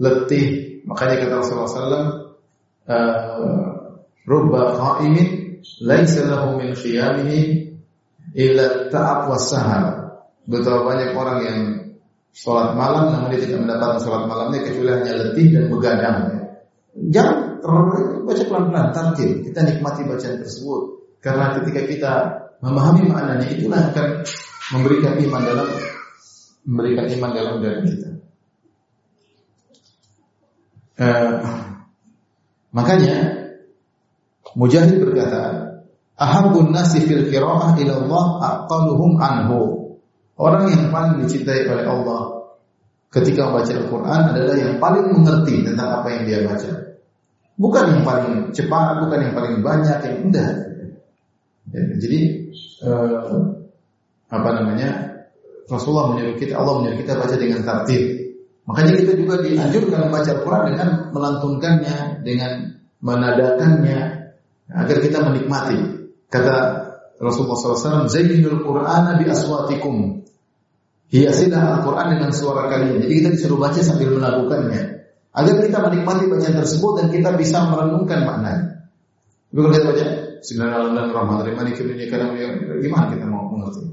letih. 0.00 0.46
Makanya 0.88 1.14
kata 1.20 1.34
Rasulullah 1.44 1.68
SAW, 1.68 2.08
uh, 2.88 3.66
rubba 4.24 4.62
qa'imin 4.72 5.60
laisa 5.84 6.24
lahu 6.24 6.56
min 6.56 6.72
khiyamihi 6.72 7.40
illa 8.32 8.88
ta'ab 8.88 9.28
wa 9.28 9.36
sahar. 9.36 9.84
Betapa 10.48 10.80
banyak 10.96 11.12
orang 11.12 11.38
yang 11.44 11.60
sholat 12.32 12.72
malam 12.72 13.12
namun 13.12 13.36
dia 13.36 13.44
tidak 13.44 13.68
mendapatkan 13.68 14.00
sholat 14.00 14.22
malamnya 14.24 14.64
kecuali 14.64 14.90
hanya 14.96 15.12
letih 15.12 15.46
dan 15.52 15.64
begadang. 15.68 16.18
Jangan 16.98 17.62
baca 18.26 18.42
pelan-pelan, 18.44 18.86
tartil. 18.90 19.46
Kita 19.46 19.62
nikmati 19.62 20.02
bacaan 20.02 20.36
tersebut. 20.42 20.82
Karena 21.22 21.54
ketika 21.58 21.80
kita 21.86 22.12
memahami 22.62 23.06
maknanya 23.10 23.46
itulah 23.54 23.80
akan 23.90 24.26
memberikan 24.74 25.14
iman 25.22 25.42
dalam 25.42 25.68
memberikan 26.68 27.06
iman 27.18 27.30
dalam 27.32 27.54
diri 27.62 27.80
kita. 27.86 28.10
Uh, 30.98 31.38
makanya 32.74 33.38
Mujahid 34.58 34.98
berkata, 34.98 35.70
"Ahabbun 36.18 36.74
nasi 36.74 37.06
fil 37.06 37.30
qiraah 37.30 37.78
ila 37.78 37.92
Allah 38.02 38.26
aqalluhum 38.42 39.14
anhu." 39.22 39.60
Orang 40.34 40.70
yang 40.70 40.90
paling 40.90 41.22
dicintai 41.22 41.66
oleh 41.66 41.86
Allah 41.86 42.50
ketika 43.10 43.50
membaca 43.50 43.74
Al-Qur'an 43.74 44.22
adalah 44.34 44.54
yang 44.54 44.78
paling 44.78 45.10
mengerti 45.14 45.66
tentang 45.66 46.02
apa 46.02 46.08
yang 46.14 46.22
dia 46.26 46.40
baca. 46.46 46.87
Bukan 47.58 47.84
yang 47.90 48.02
paling 48.06 48.54
cepat, 48.54 49.02
bukan 49.02 49.18
yang 49.18 49.34
paling 49.34 49.54
banyak, 49.66 49.98
yang 50.06 50.16
indah. 50.30 50.50
Ya, 51.74 51.82
jadi 51.98 52.20
eh, 52.86 53.36
apa 54.30 54.48
namanya? 54.62 55.18
Rasulullah 55.68 56.16
menyuruh 56.16 56.38
kita, 56.40 56.56
Allah 56.56 56.80
menyuruh 56.80 56.98
kita 57.02 57.18
baca 57.18 57.36
dengan 57.36 57.60
tertib. 57.60 58.02
Makanya 58.64 58.92
kita 59.00 59.12
juga 59.20 59.34
dianjurkan 59.44 60.08
membaca 60.08 60.30
Al-Quran 60.32 60.62
dengan 60.72 60.88
melantunkannya, 61.12 61.98
dengan 62.24 62.52
menadakannya, 63.04 64.00
agar 64.72 64.96
kita 65.00 65.18
menikmati. 65.24 66.08
Kata 66.28 66.56
Rasulullah 67.20 67.56
SAW, 67.56 68.08
Zayyinul 68.08 68.60
Qur'an 68.64 69.18
bi 69.18 69.26
aswatikum. 69.28 70.24
Hiasilah 71.08 71.80
Al-Quran 71.80 72.06
dengan 72.16 72.30
suara 72.32 72.68
kalian. 72.68 73.00
Jadi 73.00 73.12
kita 73.24 73.28
disuruh 73.32 73.56
baca 73.56 73.80
sambil 73.80 74.12
melakukannya. 74.12 74.97
Agar 75.38 75.54
kita 75.62 75.78
menikmati 75.78 76.26
bacaan 76.26 76.56
tersebut 76.58 76.92
dan 76.98 77.06
kita 77.14 77.30
bisa 77.38 77.62
merenungkan 77.70 78.26
maknanya. 78.26 78.90
Kalau 79.54 79.70
kita 79.70 79.86
baca, 79.86 80.06
Maliki 81.54 82.06
kadang 82.10 82.34
gimana 82.82 83.06
kita 83.14 83.26
mau 83.30 83.46
mengerti? 83.46 83.86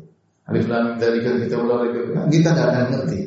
Alif 0.46 0.66
lam 0.70 0.98
dari 1.02 1.22
kita 1.22 1.58
mulai 1.58 1.90
kita 2.30 2.50
nggak 2.54 2.68
akan 2.70 2.86
ngerti. 2.94 3.20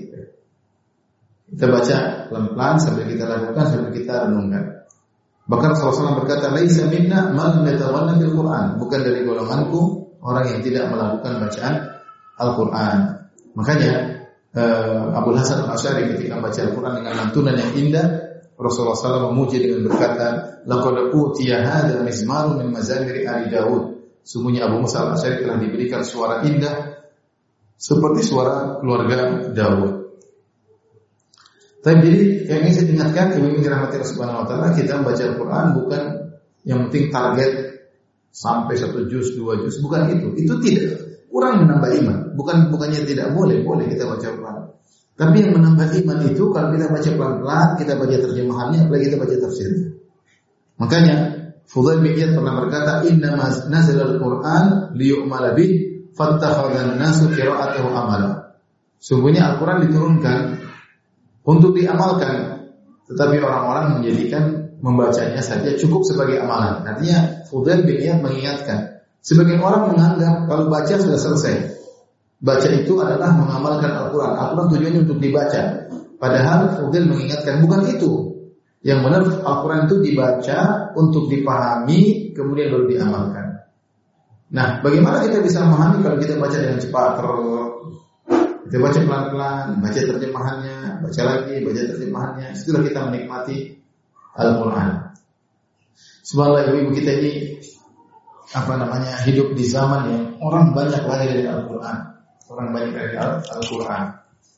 Kita 1.48 1.66
baca 1.66 1.96
pelan-pelan 2.28 2.76
sambil 2.78 3.04
kita 3.08 3.24
lakukan 3.24 3.64
sambil 3.66 3.90
kita 3.94 4.14
renungkan. 4.28 4.64
Bahkan 5.48 5.70
Rasulullah 5.80 6.20
berkata, 6.20 6.52
"Laisa 6.52 6.84
minna 6.92 7.32
man 7.32 7.64
yatawalla 7.64 8.20
bil 8.20 8.36
Qur'an." 8.36 8.76
Bukan 8.76 9.00
dari 9.00 9.24
golonganku 9.24 9.80
orang 10.20 10.44
yang 10.44 10.60
tidak 10.60 10.92
melakukan 10.92 11.40
bacaan 11.40 11.74
Al-Qur'an. 12.36 12.96
Makanya 13.56 14.17
uh, 14.58 15.14
Abu 15.14 15.38
Hasan 15.38 15.62
Al-Asy'ari 15.62 16.18
ketika 16.18 16.42
baca 16.42 16.58
Al-Qur'an 16.58 16.98
dengan 16.98 17.14
lantunan 17.14 17.54
yang 17.54 17.72
indah, 17.78 18.06
Rasulullah 18.58 18.98
SAW 18.98 19.30
memuji 19.30 19.62
dengan 19.62 19.86
berkata, 19.86 20.58
"Laqad 20.66 21.14
utiya 21.14 21.62
hadza 21.62 22.02
mizmarun 22.02 22.58
min 22.58 22.74
mazamir 22.74 23.22
Ali 23.30 23.46
Daud." 23.54 24.02
Sungguhnya 24.26 24.66
Abu 24.66 24.82
Musa 24.82 25.06
Al-Asy'ari 25.06 25.46
telah 25.46 25.56
diberikan 25.62 26.02
suara 26.02 26.42
indah 26.42 26.98
seperti 27.78 28.26
suara 28.26 28.82
keluarga 28.82 29.48
Daud. 29.54 29.98
Tapi 31.78 31.98
jadi 32.02 32.20
yang 32.50 32.60
ingin 32.66 32.74
saya 32.74 32.86
ingatkan, 32.90 33.26
ibu 33.38 33.62
dirahmati 33.62 34.02
Allah 34.02 34.10
Subhanahu 34.10 34.40
Wa 34.42 34.46
Taala, 34.50 34.68
kita 34.74 34.98
membaca 34.98 35.22
Al-Quran 35.22 35.66
bukan 35.78 36.02
yang 36.66 36.78
penting 36.90 37.04
target 37.14 37.52
sampai 38.34 38.74
satu 38.74 39.06
juz, 39.06 39.32
dua 39.38 39.62
juz, 39.62 39.78
bukan 39.78 40.10
itu. 40.10 40.34
Itu 40.42 40.58
tidak 40.58 41.22
kurang 41.30 41.64
menambah 41.64 41.90
iman. 42.02 42.17
Bukan 42.38 42.70
bukannya 42.70 43.02
tidak 43.02 43.34
boleh, 43.34 43.66
boleh 43.66 43.90
kita 43.90 44.06
baca 44.06 44.22
Quran. 44.30 44.58
Tapi 45.18 45.36
yang 45.42 45.58
menambah 45.58 45.90
iman 46.06 46.18
itu 46.30 46.54
kalau 46.54 46.70
kita 46.70 46.86
baca 46.86 47.10
pelan-pelan, 47.10 47.68
kita 47.74 47.92
baca 47.98 48.16
terjemahannya, 48.22 48.86
apalagi 48.86 49.04
kita 49.10 49.18
baca 49.18 49.34
tafsirnya. 49.34 49.86
Makanya 50.78 51.16
Fudail 51.66 51.98
bin 52.00 52.14
Iyad 52.14 52.38
pernah 52.38 52.54
berkata, 52.62 53.02
"Inna 53.10 53.34
nazal 53.66 53.98
al-Qur'an 53.98 54.94
liyu'mala 54.94 55.58
bih, 55.58 56.06
fattakhadha 56.14 56.94
an-nasu 56.94 57.34
qira'atahu 57.34 57.90
amala." 57.90 58.56
Sungguhnya 59.02 59.52
Al-Qur'an 59.52 59.82
diturunkan 59.82 60.38
untuk 61.42 61.74
diamalkan, 61.74 62.66
tetapi 63.10 63.42
orang-orang 63.42 63.98
menjadikan 63.98 64.74
membacanya 64.78 65.42
saja 65.42 65.74
cukup 65.74 66.06
sebagai 66.06 66.38
amalan. 66.38 66.86
Artinya 66.86 67.42
Fudail 67.50 67.82
bin 67.82 67.98
Iyad 67.98 68.22
mengingatkan, 68.22 69.02
sebagian 69.18 69.58
orang 69.58 69.90
menganggap 69.90 70.46
kalau 70.46 70.70
baca 70.70 70.94
sudah 70.94 71.18
selesai. 71.18 71.77
Baca 72.38 72.68
itu 72.70 72.94
adalah 73.02 73.34
mengamalkan 73.34 73.90
Al-Quran. 73.90 74.32
Al-Quran 74.38 74.66
tujuannya 74.70 75.00
untuk 75.10 75.18
dibaca. 75.18 75.60
Padahal 76.18 76.78
Fudail 76.78 77.10
mengingatkan 77.10 77.62
bukan 77.62 77.80
itu. 77.90 78.10
Yang 78.86 78.98
benar 79.02 79.22
Al-Quran 79.42 79.80
itu 79.90 79.96
dibaca 80.02 80.58
untuk 80.94 81.26
dipahami 81.26 82.30
kemudian 82.34 82.70
baru 82.70 82.86
diamalkan. 82.86 83.46
Nah, 84.54 84.80
bagaimana 84.80 85.26
kita 85.26 85.42
bisa 85.42 85.66
memahami 85.66 86.00
kalau 86.00 86.16
kita 86.22 86.38
baca 86.38 86.56
dengan 86.56 86.78
cepat? 86.78 87.10
Kita 88.68 88.76
baca 88.80 88.98
pelan-pelan, 89.00 89.66
baca 89.80 89.98
terjemahannya, 89.98 90.78
baca 91.04 91.20
lagi, 91.24 91.54
baca 91.64 91.80
terjemahannya. 91.90 92.48
Setelah 92.54 92.82
kita 92.86 93.00
menikmati 93.10 93.56
Al-Quran. 94.38 95.08
Subhanallah 96.22 96.68
ibu-ibu 96.68 96.92
kita 96.92 97.10
ini 97.18 97.32
apa 98.52 98.76
namanya 98.76 99.24
hidup 99.24 99.56
di 99.56 99.64
zaman 99.64 100.02
yang 100.12 100.24
orang 100.44 100.72
banyak 100.76 101.00
lari 101.04 101.26
dari 101.28 101.44
Al-Quran, 101.48 102.17
orang 102.52 102.72
banyak 102.72 102.92
dari 102.96 103.14
Al-Quran. 103.16 104.04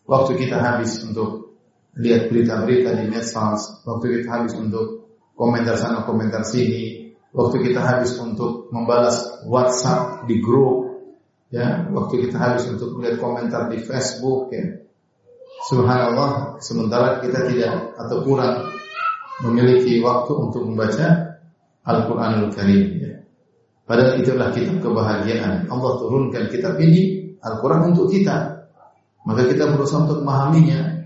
Waktu 0.06 0.32
kita 0.38 0.56
habis 0.58 1.02
untuk 1.06 1.58
lihat 1.98 2.30
berita-berita 2.30 2.94
di 2.98 3.04
medsos, 3.10 3.82
waktu 3.86 4.20
kita 4.22 4.28
habis 4.30 4.54
untuk 4.58 5.10
komentar 5.34 5.74
sana 5.74 6.06
komentar 6.06 6.46
sini, 6.46 7.14
waktu 7.34 7.56
kita 7.70 7.82
habis 7.82 8.14
untuk 8.18 8.70
membalas 8.70 9.42
WhatsApp 9.46 10.26
di 10.26 10.38
grup, 10.42 10.90
ya, 11.50 11.86
waktu 11.90 12.26
kita 12.26 12.36
habis 12.38 12.66
untuk 12.70 12.98
melihat 12.98 13.18
komentar 13.18 13.70
di 13.70 13.82
Facebook, 13.82 14.50
ya. 14.54 14.80
Subhanallah, 15.60 16.56
sementara 16.64 17.20
kita 17.20 17.44
tidak 17.44 17.92
atau 18.00 18.24
kurang 18.24 18.72
memiliki 19.44 20.00
waktu 20.00 20.32
untuk 20.32 20.64
membaca 20.64 21.36
Al-Quranul 21.84 22.48
Karim. 22.48 22.96
Ya. 22.96 23.12
Padahal 23.84 24.22
itulah 24.22 24.48
kitab 24.56 24.80
kebahagiaan. 24.80 25.68
Allah 25.68 25.92
turunkan 26.00 26.48
kitab 26.48 26.80
ini 26.80 27.19
Al-Quran 27.40 27.92
untuk 27.92 28.12
kita. 28.12 28.68
Maka 29.24 29.42
kita 29.48 29.68
berusaha 29.72 30.04
untuk 30.04 30.24
memahaminya. 30.24 31.00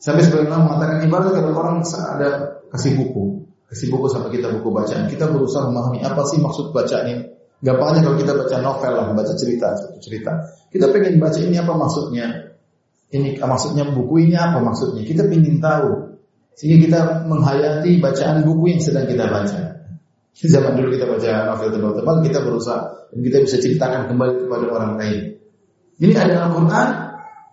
Sampai 0.00 0.24
sebagian 0.24 0.64
mengatakan 0.64 1.04
ibarat 1.04 1.36
kalau 1.36 1.52
orang 1.60 1.84
ada 1.84 2.28
kasih 2.72 2.96
buku, 2.96 3.44
kasih 3.68 3.92
buku 3.92 4.08
sama 4.08 4.32
kita 4.32 4.48
buku 4.48 4.72
bacaan, 4.72 5.04
kita 5.12 5.28
berusaha 5.28 5.68
memahami 5.68 6.00
apa 6.00 6.24
sih 6.24 6.40
maksud 6.40 6.72
bacaan 6.72 7.04
ini. 7.04 7.24
Gampangnya 7.60 8.00
kalau 8.08 8.16
kita 8.16 8.32
baca 8.32 8.56
novel 8.64 8.92
lah, 8.96 9.06
baca 9.12 9.34
cerita, 9.36 9.76
satu 9.76 10.00
cerita. 10.00 10.32
Kita 10.72 10.88
pengen 10.88 11.20
baca 11.20 11.36
ini 11.36 11.60
apa 11.60 11.76
maksudnya? 11.76 12.56
Ini 13.12 13.36
maksudnya 13.36 13.84
buku 13.92 14.24
ini 14.24 14.40
apa 14.40 14.64
maksudnya? 14.64 15.04
Kita 15.04 15.28
ingin 15.28 15.60
tahu. 15.60 16.16
Sehingga 16.56 16.76
kita 16.88 17.00
menghayati 17.28 18.00
bacaan 18.00 18.48
buku 18.48 18.72
yang 18.72 18.80
sedang 18.80 19.04
kita 19.04 19.28
baca. 19.28 19.60
Zaman 20.32 20.72
dulu 20.72 20.88
kita 20.96 21.04
baca 21.04 21.30
novel 21.52 21.68
tebal-tebal, 21.68 22.16
kita 22.24 22.38
berusaha 22.40 22.80
dan 23.12 23.18
kita 23.20 23.36
bisa 23.44 23.56
ceritakan 23.60 24.08
kembali 24.08 24.48
kepada 24.48 24.64
orang 24.72 24.92
lain. 24.96 25.39
Ini 26.00 26.16
adalah 26.16 26.48
Al-Quran 26.48 26.88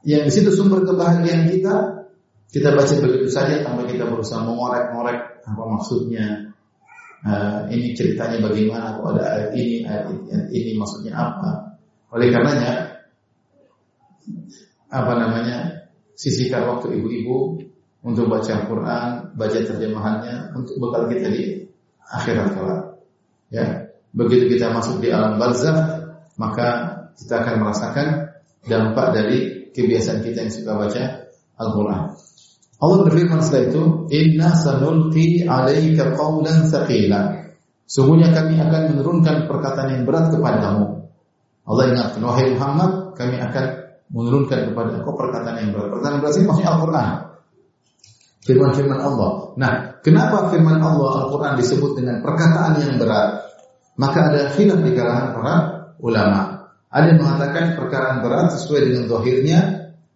yang 0.08 0.24
di 0.24 0.32
situ 0.32 0.50
sumber 0.56 0.88
kebahagiaan 0.88 1.52
kita. 1.52 1.76
Kita 2.48 2.72
baca 2.72 2.94
begitu 3.04 3.28
saja 3.28 3.60
tanpa 3.60 3.84
kita 3.84 4.08
berusaha 4.08 4.40
mengorek-ngorek 4.48 5.44
apa 5.44 5.64
maksudnya. 5.68 6.48
Uh, 7.28 7.68
ini 7.68 7.92
ceritanya 7.92 8.40
bagaimana? 8.40 8.96
Kok 8.96 9.08
ada 9.18 9.24
ayat 9.36 9.52
ini, 9.52 9.84
ayat 9.84 10.06
ini, 10.16 10.24
ayat 10.32 10.48
ini 10.54 10.72
maksudnya 10.80 11.12
apa? 11.18 11.76
Oleh 12.16 12.32
karenanya, 12.32 13.04
apa 14.88 15.12
namanya? 15.18 15.58
Sisihkan 16.16 16.64
waktu 16.72 16.98
ibu-ibu 16.98 17.60
untuk 18.08 18.32
baca 18.32 18.64
Al-Quran, 18.64 19.36
baca 19.36 19.58
terjemahannya 19.60 20.56
untuk 20.56 20.80
bekal 20.80 21.12
kita 21.12 21.28
di 21.28 21.68
akhirat 22.08 22.56
kelak. 22.56 22.82
Ya, 23.52 23.92
begitu 24.16 24.56
kita 24.56 24.72
masuk 24.72 25.04
di 25.04 25.12
alam 25.12 25.36
barzakh, 25.36 26.08
maka 26.40 26.96
kita 27.20 27.44
akan 27.44 27.56
merasakan 27.60 28.08
dampak 28.66 29.08
dari 29.14 29.38
kebiasaan 29.76 30.26
kita 30.26 30.48
yang 30.48 30.54
suka 30.54 30.72
baca 30.74 31.04
Al-Quran. 31.58 32.04
Allah 32.78 32.98
berfirman 33.10 33.42
setelah 33.42 33.64
itu, 33.74 33.84
Inna 34.14 34.50
sanulqi 34.54 35.46
alaika 35.46 36.14
qawlan 36.14 36.70
thaqila. 36.70 37.22
Sungguhnya 37.88 38.34
kami 38.34 38.60
akan 38.62 38.82
menurunkan 38.94 39.50
perkataan 39.50 39.90
yang 39.98 40.04
berat 40.06 40.30
kepadamu. 40.30 41.10
Allah 41.68 41.84
ingatkan, 41.90 42.22
wahai 42.22 42.54
Muhammad, 42.54 43.18
kami 43.18 43.42
akan 43.42 43.66
menurunkan 44.14 44.72
kepada 44.72 44.90
engkau 45.02 45.14
perkataan 45.18 45.56
yang 45.62 45.70
berat. 45.74 45.88
Perkataan 45.90 46.14
yang 46.16 46.22
berat 46.24 46.36
ini 46.38 46.46
maksudnya 46.48 46.72
Al-Quran 46.74 47.08
firman-firman 48.48 49.00
Allah. 49.04 49.32
Nah, 49.60 49.72
kenapa 50.00 50.48
firman 50.48 50.80
Allah 50.80 51.28
Al-Quran 51.28 51.60
disebut 51.60 52.00
dengan 52.00 52.24
perkataan 52.24 52.80
yang 52.80 52.96
berat? 52.96 53.44
Maka 54.00 54.32
ada 54.32 54.42
khilaf 54.56 54.80
di 54.80 54.92
kalangan 54.96 55.28
para 55.36 55.56
ulama. 56.00 56.57
Ada 56.88 57.06
yang 57.12 57.20
mengatakan 57.20 57.76
perkataan 57.76 58.24
berat 58.24 58.48
sesuai 58.56 58.80
dengan 58.88 59.04
zahirnya. 59.12 59.60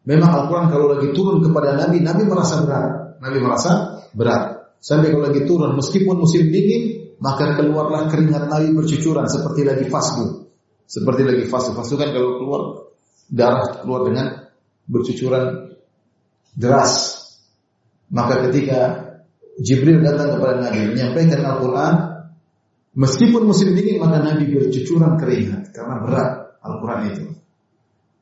Memang 0.02 0.30
Al-Quran 0.34 0.68
kalau 0.72 0.88
lagi 0.98 1.14
turun 1.14 1.44
kepada 1.44 1.78
Nabi, 1.78 2.02
Nabi 2.02 2.24
merasa 2.26 2.64
berat. 2.64 3.22
Nabi 3.22 3.38
merasa 3.38 3.72
berat. 4.16 4.44
Sampai 4.82 5.14
kalau 5.14 5.30
lagi 5.30 5.46
turun, 5.46 5.78
meskipun 5.78 6.18
musim 6.18 6.50
dingin, 6.50 7.14
maka 7.22 7.54
keluarlah 7.54 8.10
keringat 8.10 8.50
Nabi 8.50 8.74
bercucuran 8.74 9.30
seperti 9.30 9.62
lagi 9.62 9.86
fasdu. 9.92 10.50
Seperti 10.90 11.22
lagi 11.22 11.46
fasdu. 11.46 11.78
Fasdu 11.78 11.96
kan 12.02 12.10
kalau 12.10 12.42
keluar 12.42 12.62
darah 13.30 13.86
keluar 13.86 14.10
dengan 14.10 14.28
bercucuran 14.90 15.72
deras 16.52 17.22
maka 18.12 18.44
ketika 18.50 18.80
Jibril 19.62 20.04
datang 20.04 20.36
kepada 20.36 20.68
Nabi 20.68 20.92
menyampaikan 20.92 21.48
Al-Quran, 21.48 21.94
meskipun 22.98 23.48
musim 23.48 23.72
dingin 23.72 24.04
maka 24.04 24.20
Nabi 24.20 24.52
bercucuran 24.52 25.16
keringat 25.16 25.72
karena 25.72 25.96
berat 26.04 26.30
Al-Quran 26.62 27.00
itu. 27.10 27.24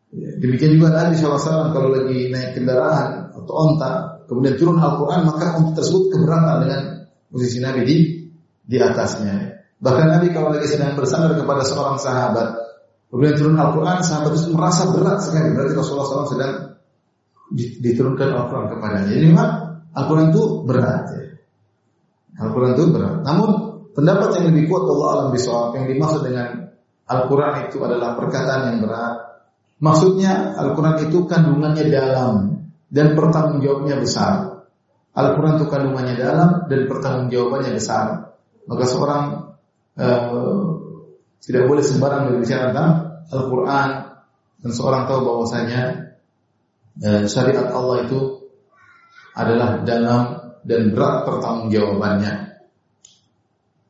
Ya, 0.10 0.30
demikian 0.42 0.80
juga 0.80 0.90
Nabi 0.90 1.14
SAW 1.14 1.70
kalau 1.70 1.94
lagi 1.94 2.34
naik 2.34 2.58
kendaraan 2.58 3.30
atau 3.30 3.54
onta, 3.54 4.26
kemudian 4.26 4.58
turun 4.58 4.82
Al-Quran 4.82 5.30
maka 5.30 5.60
onta 5.62 5.78
tersebut 5.78 6.18
keberatan 6.18 6.56
dengan 6.66 6.82
posisi 7.30 7.62
Nabi 7.62 7.82
di 7.86 7.98
di 8.66 8.78
atasnya. 8.82 9.60
Bahkan 9.80 10.06
Nabi 10.18 10.28
kalau 10.34 10.52
lagi 10.52 10.68
sedang 10.68 10.98
bersandar 10.98 11.38
kepada 11.38 11.62
seorang 11.62 12.02
sahabat, 12.02 12.58
kemudian 13.14 13.36
turun 13.38 13.56
Al-Quran, 13.56 14.02
sahabat 14.02 14.32
itu 14.36 14.50
merasa 14.52 14.90
berat 14.92 15.20
sekali. 15.24 15.56
Berarti 15.56 15.74
Rasulullah 15.78 16.08
SAW 16.10 16.34
sedang 16.34 16.54
diturunkan 17.56 18.28
Al-Quran 18.34 18.66
kepadanya. 18.76 19.10
Jadi 19.14 19.26
memang 19.30 19.50
Al-Quran 19.94 20.26
itu 20.30 20.44
berat 20.66 21.04
ya. 21.16 21.24
Al-Quran 22.40 22.72
itu 22.78 22.84
berat. 22.94 23.16
Namun 23.26 23.50
pendapat 23.94 24.30
yang 24.40 24.46
lebih 24.54 24.70
kuat 24.70 24.84
Allah 24.88 25.08
alam 25.12 25.28
bisawab 25.34 25.76
yang 25.76 25.86
dimaksud 25.90 26.22
dengan 26.24 26.69
Al-Quran 27.10 27.66
itu 27.66 27.82
adalah 27.82 28.14
perkataan 28.14 28.62
yang 28.70 28.78
berat. 28.86 29.18
Maksudnya 29.82 30.54
Al-Quran 30.54 31.10
itu 31.10 31.26
kandungannya 31.26 31.86
dalam 31.90 32.34
dan 32.94 33.18
pertanggungjawabnya 33.18 33.98
besar. 33.98 34.60
Al-Quran 35.18 35.58
itu 35.58 35.66
kandungannya 35.66 36.16
dalam 36.16 36.50
dan 36.70 36.80
pertanggungjawabannya 36.86 37.72
besar. 37.74 38.38
Maka 38.70 38.84
seorang 38.86 39.24
uh, 39.98 40.30
tidak 41.42 41.66
boleh 41.66 41.82
sembarang 41.82 42.30
berbicara 42.30 42.70
tentang 42.70 42.92
Al-Quran 43.34 43.90
dan 44.62 44.72
seorang 44.72 45.10
tahu 45.10 45.20
bahwasanya 45.26 45.82
uh, 47.02 47.24
syariat 47.26 47.74
Allah 47.74 48.06
itu 48.06 48.20
adalah 49.34 49.82
dalam 49.82 50.22
dan 50.62 50.94
berat 50.94 51.26
pertanggungjawabannya. 51.26 52.34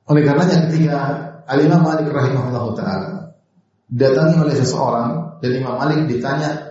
Oleh 0.10 0.22
karenanya 0.26 0.58
ketika 0.70 1.29
Al-Imam 1.50 1.82
Malik 1.82 2.14
rahimahullah 2.14 2.66
taala 2.78 3.10
datangi 3.90 4.38
oleh 4.38 4.54
seseorang 4.54 5.42
dan 5.42 5.52
Imam 5.58 5.76
Malik 5.82 6.06
ditanya 6.06 6.70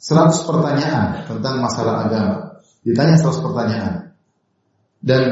100 0.00 0.48
pertanyaan 0.48 1.28
tentang 1.28 1.60
masalah 1.60 2.08
agama. 2.08 2.64
Ditanya 2.80 3.20
100 3.20 3.44
pertanyaan. 3.44 3.94
Dan 5.02 5.22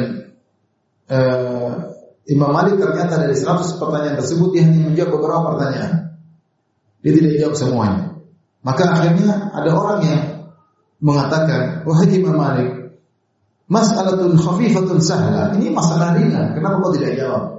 uh, 1.08 1.72
Imam 2.28 2.50
Malik 2.52 2.76
ternyata 2.76 3.22
dari 3.22 3.32
100 3.32 3.80
pertanyaan 3.80 4.18
tersebut 4.20 4.52
dia 4.52 4.66
hanya 4.66 4.92
menjawab 4.92 5.10
beberapa 5.16 5.54
pertanyaan. 5.54 6.20
Dia 7.00 7.12
tidak 7.16 7.32
jawab 7.40 7.54
semuanya. 7.56 8.02
Maka 8.66 8.82
akhirnya 8.90 9.54
ada 9.54 9.70
orang 9.70 9.98
yang 10.02 10.22
mengatakan, 10.98 11.86
wahai 11.86 12.10
Imam 12.10 12.34
Malik, 12.34 12.98
masalatun 13.70 14.34
khafifatun 14.34 14.98
sahla. 14.98 15.54
Ini 15.54 15.70
masalah 15.70 16.18
ringan. 16.18 16.58
Kenapa 16.58 16.82
kau 16.82 16.90
tidak 16.90 17.14
jawab? 17.14 17.56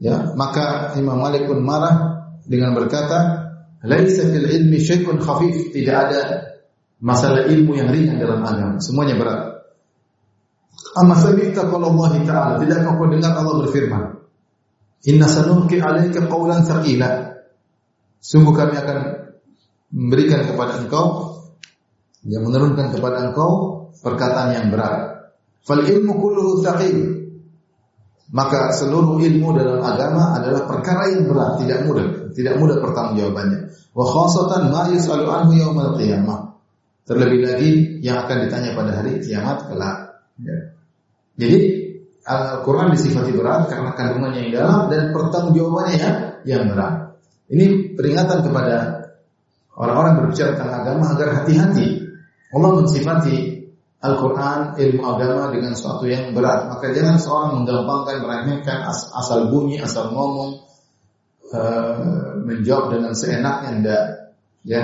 Ya, 0.00 0.32
maka 0.32 0.96
Imam 0.96 1.20
Malik 1.20 1.44
pun 1.44 1.60
marah 1.60 2.24
dengan 2.48 2.72
berkata, 2.72 3.52
"Laisa 3.84 4.24
fil 4.32 4.48
ilmi 4.48 4.80
syai'un 4.80 5.20
khafif." 5.20 5.76
Tidak 5.76 5.92
ada 5.92 6.20
masalah 7.04 7.44
ilmu 7.44 7.76
yang 7.76 7.92
ringan 7.92 8.16
dalam 8.16 8.40
agama, 8.40 8.80
semuanya 8.80 9.20
berat. 9.20 9.40
Amma 10.96 11.20
sami'ta 11.20 11.68
qala 11.68 11.92
Allah 11.92 12.12
Ta'ala, 12.24 12.52
tidakkah 12.64 12.96
kau 12.96 13.12
dengar 13.12 13.36
Allah 13.36 13.54
berfirman, 13.68 14.04
"Inna 15.04 15.28
sanulqi 15.28 15.76
'alaika 15.76 16.24
qawlan 16.24 16.64
thaqila." 16.64 17.36
Sungguh 18.20 18.56
kami 18.56 18.80
akan 18.80 18.98
memberikan 19.92 20.48
kepada 20.48 20.80
engkau 20.80 21.36
yang 22.24 22.44
menurunkan 22.44 22.92
kepada 22.92 23.28
engkau 23.28 23.84
perkataan 24.00 24.56
yang 24.56 24.66
berat. 24.72 25.28
Fal 25.60 25.84
ilmu 25.84 26.16
kulluhu 26.16 26.64
thaqil. 26.64 27.19
Maka 28.30 28.70
seluruh 28.70 29.18
ilmu 29.18 29.58
dalam 29.58 29.82
agama 29.82 30.38
adalah 30.38 30.62
perkara 30.62 31.10
yang 31.10 31.26
berat, 31.26 31.58
tidak 31.58 31.82
mudah, 31.82 32.30
tidak 32.30 32.54
mudah 32.62 32.78
pertanggungjawabannya. 32.78 33.60
Wa 33.90 34.04
khasatan 34.06 34.70
ma 34.70 34.86
yus'alu 34.86 35.26
anhu 35.26 35.52
yaumal 35.58 35.98
qiyamah. 35.98 36.54
Terlebih 37.10 37.40
lagi 37.42 37.70
yang 38.06 38.22
akan 38.22 38.46
ditanya 38.46 38.70
pada 38.78 39.02
hari 39.02 39.18
kiamat 39.18 39.66
kelak. 39.66 40.22
Ya. 40.38 40.56
Jadi 41.42 41.58
Al-Quran 42.22 42.94
disifati 42.94 43.34
berat 43.34 43.66
karena 43.66 43.90
kandungannya 43.98 44.46
yang 44.46 44.52
dalam 44.62 44.80
dan 44.94 45.10
pertanggungjawabannya 45.10 45.96
ya, 45.98 46.10
yang 46.46 46.70
berat. 46.70 47.18
Ini 47.50 47.98
peringatan 47.98 48.46
kepada 48.46 48.76
orang-orang 49.74 50.22
berbicara 50.22 50.54
tentang 50.54 50.86
agama 50.86 51.18
agar 51.18 51.42
hati-hati. 51.42 52.06
Allah 52.54 52.70
mensifati 52.78 53.59
Al-Quran, 54.00 54.80
ilmu 54.80 55.02
agama 55.04 55.52
dengan 55.52 55.76
sesuatu 55.76 56.08
yang 56.08 56.32
berat. 56.32 56.72
Maka 56.72 56.88
jangan 56.96 57.20
seorang 57.20 57.60
menggampangkan, 57.60 58.16
meremehkan, 58.24 58.88
asal 58.88 59.52
bunyi, 59.52 59.76
asal 59.76 60.08
ngomong, 60.08 60.56
uh, 61.52 62.32
menjawab 62.40 62.96
dengan 62.96 63.12
seenaknya, 63.12 63.70
tidak, 63.76 64.04
ya, 64.64 64.82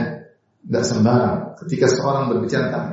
tidak 0.68 0.84
sembarang. 0.84 1.36
Ketika 1.64 1.88
seorang 1.88 2.28
berbicara 2.28 2.68
tentang 2.68 2.88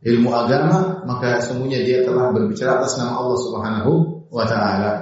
ilmu 0.00 0.32
agama, 0.32 1.04
maka 1.04 1.44
semuanya 1.44 1.84
dia 1.84 2.08
telah 2.08 2.32
berbicara 2.32 2.80
atas 2.80 2.96
nama 2.96 3.20
Allah 3.20 3.38
Subhanahu 3.44 3.92
wa 4.32 4.44
taala. 4.48 4.92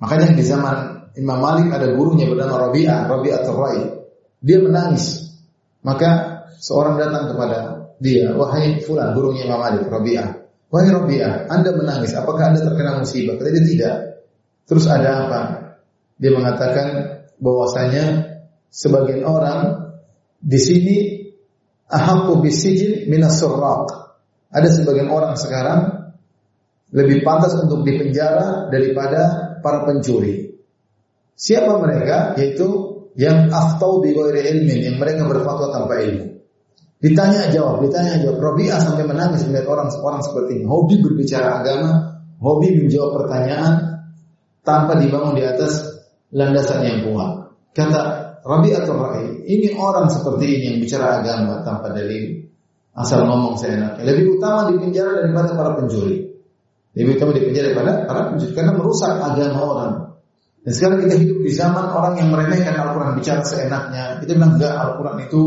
Makanya 0.00 0.32
di 0.32 0.40
zaman 0.40 0.76
Imam 1.20 1.44
Malik 1.44 1.68
ada 1.68 1.92
gurunya 1.92 2.24
bernama 2.24 2.70
Rabi'ah, 2.70 3.04
Rabi'ah 3.04 3.44
Rai. 3.44 3.80
Dia 4.40 4.64
menangis. 4.64 5.36
Maka 5.84 6.40
seorang 6.56 6.96
datang 6.96 7.36
kepada 7.36 7.69
dia, 8.00 8.32
wahai 8.32 8.80
fulan, 8.80 9.12
gurunya 9.12 9.44
Imam 9.44 9.60
Malik, 9.60 9.84
Rabi'ah. 9.86 10.28
Wahai 10.72 10.88
Rabi'ah, 10.88 11.52
Anda 11.52 11.76
menangis, 11.76 12.16
apakah 12.16 12.50
Anda 12.50 12.64
terkena 12.64 12.96
musibah? 12.96 13.36
Kata 13.36 13.48
dia 13.52 13.64
tidak. 13.68 13.94
Terus 14.64 14.88
ada 14.88 15.28
apa? 15.28 15.40
Dia 16.16 16.32
mengatakan 16.32 16.88
bahwasanya 17.36 18.04
sebagian 18.72 19.28
orang 19.28 19.92
di 20.40 20.56
sini 20.56 20.96
ahaqqu 21.92 22.40
bisijil 22.40 23.04
minas 23.12 23.36
surraq. 23.36 23.92
Ada 24.48 24.80
sebagian 24.80 25.12
orang 25.12 25.36
sekarang 25.36 25.80
lebih 26.90 27.22
pantas 27.22 27.54
untuk 27.60 27.84
dipenjara 27.84 28.72
daripada 28.72 29.54
para 29.60 29.84
pencuri. 29.84 30.56
Siapa 31.36 31.78
mereka? 31.78 32.34
Yaitu 32.40 32.66
yang 33.14 33.52
aftau 33.52 34.00
bi 34.00 34.16
ilmin, 34.16 34.80
yang 34.86 34.96
mereka 34.96 35.28
berfatwa 35.28 35.68
tanpa 35.70 36.00
ilmu. 36.02 36.39
Ditanya 37.00 37.48
jawab, 37.48 37.80
ditanya 37.80 38.20
jawab. 38.20 38.36
Robi'ah 38.44 38.76
sampai 38.76 39.08
menangis 39.08 39.48
melihat 39.48 39.72
orang 39.72 39.88
orang 39.88 40.20
seperti 40.20 40.60
ini. 40.60 40.64
Hobi 40.68 41.00
berbicara 41.00 41.64
agama, 41.64 42.20
hobi 42.36 42.76
menjawab 42.76 43.24
pertanyaan 43.24 43.72
tanpa 44.60 45.00
dibangun 45.00 45.32
di 45.32 45.44
atas 45.48 45.80
landasan 46.28 46.84
yang 46.84 46.98
kuat. 47.08 47.56
Kata 47.72 48.00
Rabi'ah 48.44 48.84
Rai, 48.84 49.48
ini 49.48 49.72
orang 49.76 50.12
seperti 50.12 50.44
ini 50.44 50.64
yang 50.72 50.78
bicara 50.84 51.24
agama 51.24 51.64
tanpa 51.64 51.92
dalil, 51.96 52.44
asal 52.92 53.24
ngomong 53.24 53.56
seenaknya. 53.56 54.04
Lebih 54.04 54.36
utama 54.36 54.68
di 54.68 54.76
penjara 54.76 55.24
daripada 55.24 55.56
para 55.56 55.70
pencuri. 55.80 56.20
Lebih 56.96 57.16
utama 57.16 57.32
di 57.32 57.42
penjara 57.48 57.66
daripada 57.72 57.92
para 58.04 58.20
pencuri 58.32 58.52
karena 58.52 58.72
merusak 58.76 59.12
agama 59.16 59.60
orang. 59.60 59.92
Dan 60.60 60.72
sekarang 60.76 60.98
kita 61.08 61.16
hidup 61.16 61.38
di 61.40 61.52
zaman 61.56 61.86
orang 61.88 62.20
yang 62.20 62.28
meremehkan 62.28 62.76
Al-Quran 62.76 63.16
bicara 63.16 63.40
seenaknya. 63.40 64.20
Kita 64.20 64.36
bilang 64.36 64.60
enggak 64.60 64.74
Al-Quran 64.76 65.16
itu 65.24 65.40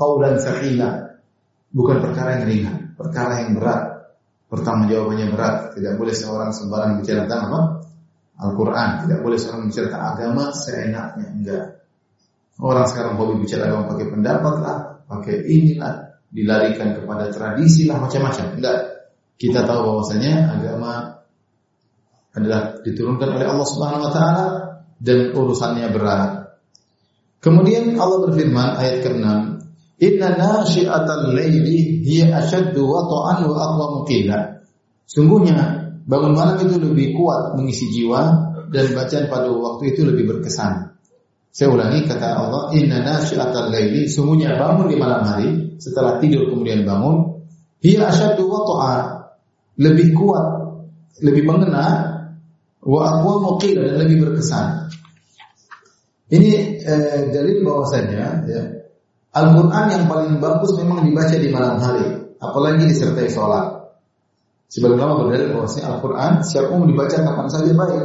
dan 0.00 0.34
sakina. 0.40 0.90
Bukan 1.70 2.02
perkara 2.02 2.40
yang 2.40 2.44
ringan, 2.50 2.76
perkara 2.98 3.46
yang 3.46 3.54
berat. 3.54 4.10
Pertama 4.50 4.90
jawabannya 4.90 5.30
berat. 5.30 5.78
Tidak 5.78 5.94
boleh 5.94 6.10
seorang 6.10 6.50
sembarang 6.50 6.98
bicara 6.98 7.28
tentang 7.28 7.42
apa? 7.46 7.60
Al-Quran. 8.42 8.88
Tidak 9.06 9.18
boleh 9.22 9.38
seorang 9.38 9.70
bicara 9.70 9.86
tentang 9.86 10.06
agama 10.16 10.44
seenaknya. 10.50 11.26
Enggak. 11.30 11.64
Orang 12.58 12.86
sekarang 12.90 13.14
hobi 13.14 13.46
bicara 13.46 13.70
agama 13.70 13.94
pakai 13.94 14.06
pendapat 14.10 14.54
lah, 14.58 14.78
pakai 15.06 15.36
inilah, 15.46 15.94
dilarikan 16.34 16.98
kepada 16.98 17.30
tradisi 17.30 17.86
lah 17.86 18.02
macam-macam. 18.02 18.58
Enggak. 18.58 18.78
Kita 19.38 19.64
tahu 19.64 19.80
bahwasanya 19.86 20.32
agama 20.58 21.22
adalah 22.34 22.78
diturunkan 22.82 23.28
oleh 23.38 23.46
Allah 23.46 23.66
Subhanahu 23.66 24.04
wa 24.06 24.12
taala 24.12 24.46
dan 25.00 25.32
urusannya 25.32 25.86
berat. 25.94 26.30
Kemudian 27.40 27.96
Allah 27.96 28.18
berfirman 28.28 28.76
ayat 28.76 29.00
ke-6, 29.00 29.26
Inna 30.00 30.32
nasyi'atal 30.32 31.36
laili 31.36 32.00
hiya 32.00 32.40
ashaddu 32.40 32.80
wata'an 32.80 33.44
wa 33.44 33.52
aqwamu 33.52 34.08
qila. 34.08 34.64
Sungguhnya 35.04 35.92
bangun 36.08 36.32
malam 36.32 36.56
itu 36.64 36.80
lebih 36.80 37.12
kuat 37.12 37.60
mengisi 37.60 37.92
jiwa 37.92 38.48
dan 38.72 38.86
bacaan 38.96 39.28
pada 39.28 39.52
waktu 39.52 39.92
itu 39.92 40.08
lebih 40.08 40.24
berkesan. 40.32 40.96
Saya 41.52 41.68
ulangi 41.68 42.08
kata 42.08 42.32
Allah, 42.32 42.72
Inna 42.72 43.04
nasyi'atal 43.04 43.68
laili, 43.68 44.08
sungguhnya 44.08 44.56
bangun 44.56 44.88
di 44.88 44.96
malam 44.96 45.20
hari 45.20 45.76
setelah 45.76 46.16
tidur 46.16 46.48
kemudian 46.48 46.88
bangun, 46.88 47.44
hiya 47.84 48.08
ashaddu 48.08 48.48
wata'an, 48.48 49.28
lebih 49.76 50.16
kuat, 50.16 50.46
lebih 51.20 51.44
mengena 51.44 52.08
wa 52.80 53.00
aqwamu 53.04 53.60
qila 53.60 53.84
dan 53.84 53.96
lebih 54.00 54.16
berkesan. 54.24 54.88
Ini 56.30 56.50
eh, 56.86 57.20
dalil 57.34 57.66
bahwasanya 57.66 58.48
ya, 58.48 58.79
Al-Quran 59.30 59.86
yang 59.94 60.04
paling 60.10 60.42
bagus 60.42 60.74
memang 60.74 61.06
dibaca 61.06 61.36
di 61.38 61.48
malam 61.54 61.78
hari, 61.78 62.34
apalagi 62.42 62.90
disertai 62.90 63.30
sholat. 63.30 63.78
Ulama 64.70 65.22
berdalil 65.22 65.54
bahwasanya 65.54 65.94
Al-Quran 65.94 66.42
secara 66.42 66.66
umum 66.74 66.90
dibaca 66.90 67.14
kapan 67.14 67.46
saja 67.46 67.70
baik, 67.70 68.04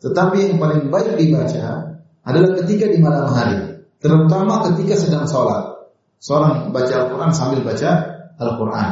tetapi 0.00 0.36
yang 0.48 0.56
paling 0.56 0.88
baik 0.88 1.12
dibaca 1.20 1.92
adalah 2.24 2.50
ketika 2.64 2.88
di 2.88 2.98
malam 3.04 3.28
hari, 3.28 3.84
terutama 4.00 4.64
ketika 4.72 4.96
sedang 4.96 5.28
sholat. 5.28 5.92
Seorang 6.24 6.72
baca 6.72 6.92
Al-Quran 7.04 7.30
sambil 7.36 7.60
baca 7.60 7.90
Al-Quran. 8.40 8.88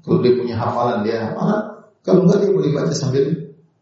Kalau 0.00 0.18
dia 0.24 0.32
punya 0.32 0.56
hafalan 0.56 1.04
dia 1.04 1.28
hafalan, 1.28 1.60
kalau 2.00 2.24
enggak 2.24 2.40
dia 2.40 2.50
boleh 2.56 2.70
baca 2.72 2.92
sambil 2.96 3.24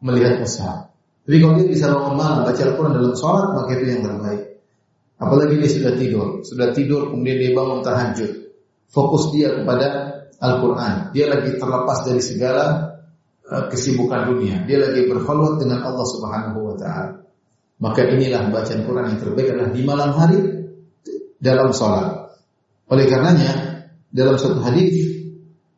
melihat 0.03 0.43
mushaf. 0.43 0.91
Tapi 1.31 1.37
kalau 1.39 1.55
dia 1.63 1.67
bisa 1.71 1.95
bangun 1.95 2.19
baca 2.19 2.59
Al-Quran 2.59 2.93
dalam 2.99 3.15
sholat, 3.15 3.47
maka 3.55 3.71
itu 3.79 3.85
yang 3.87 4.03
terbaik. 4.03 4.50
Apalagi 5.21 5.61
dia 5.61 5.69
sudah 5.69 5.93
tidur, 6.01 6.29
sudah 6.41 6.73
tidur 6.73 7.13
kemudian 7.13 7.37
dia 7.37 7.53
bangun 7.53 7.85
tahajud. 7.85 8.33
Fokus 8.89 9.29
dia 9.37 9.53
kepada 9.53 9.87
Al-Quran. 10.41 11.13
Dia 11.13 11.29
lagi 11.29 11.61
terlepas 11.61 12.09
dari 12.09 12.25
segala 12.25 12.97
uh, 13.45 13.69
kesibukan 13.69 14.33
dunia. 14.33 14.65
Dia 14.65 14.81
lagi 14.81 15.05
berkhulwat 15.05 15.61
dengan 15.61 15.85
Allah 15.85 16.07
Subhanahu 16.09 16.59
wa 16.73 16.75
taala. 16.81 17.21
Maka 17.85 18.09
inilah 18.09 18.49
bacaan 18.49 18.89
Quran 18.89 19.05
yang 19.13 19.21
terbaik 19.21 19.49
adalah 19.53 19.71
di 19.73 19.83
malam 19.85 20.11
hari 20.17 20.41
dalam 21.37 21.69
sholat. 21.77 22.33
Oleh 22.89 23.05
karenanya 23.05 23.85
dalam 24.09 24.41
satu 24.41 24.65
hadis 24.65 25.21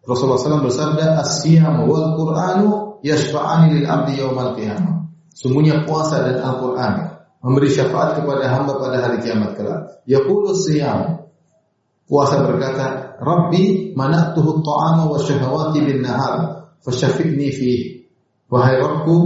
Rasulullah 0.02 0.38
SAW 0.38 0.66
bersabda, 0.66 1.18
"As-siyam 1.22 1.86
wal 1.86 2.18
Qur'anu 2.18 2.98
yashfa'ani 3.06 3.78
lil 3.78 3.86
abdi 3.86 4.18
yaumal 4.18 4.54
qiyamah." 4.58 5.06
Sungguhnya 5.30 5.86
puasa 5.86 6.26
dan 6.26 6.42
Al-Qur'an 6.42 7.11
memberi 7.42 7.68
syafaat 7.68 8.22
kepada 8.22 8.46
hamba 8.46 8.78
pada 8.78 9.02
hari 9.02 9.18
kiamat 9.20 9.58
kelak. 9.58 9.80
Yaqulu 10.06 10.54
siyam. 10.54 11.26
Puasa 12.06 12.46
berkata, 12.46 13.18
Rabbi 13.18 13.94
mana'tuhu 13.98 14.62
ta'ama 14.62 15.10
wa 15.10 15.18
syahawati 15.18 15.78
bin 15.82 16.06
nahar, 16.06 16.70
fasyafikni 16.82 17.50
fi. 17.50 17.72
Wahai 18.46 18.78
Rabbku, 18.78 19.16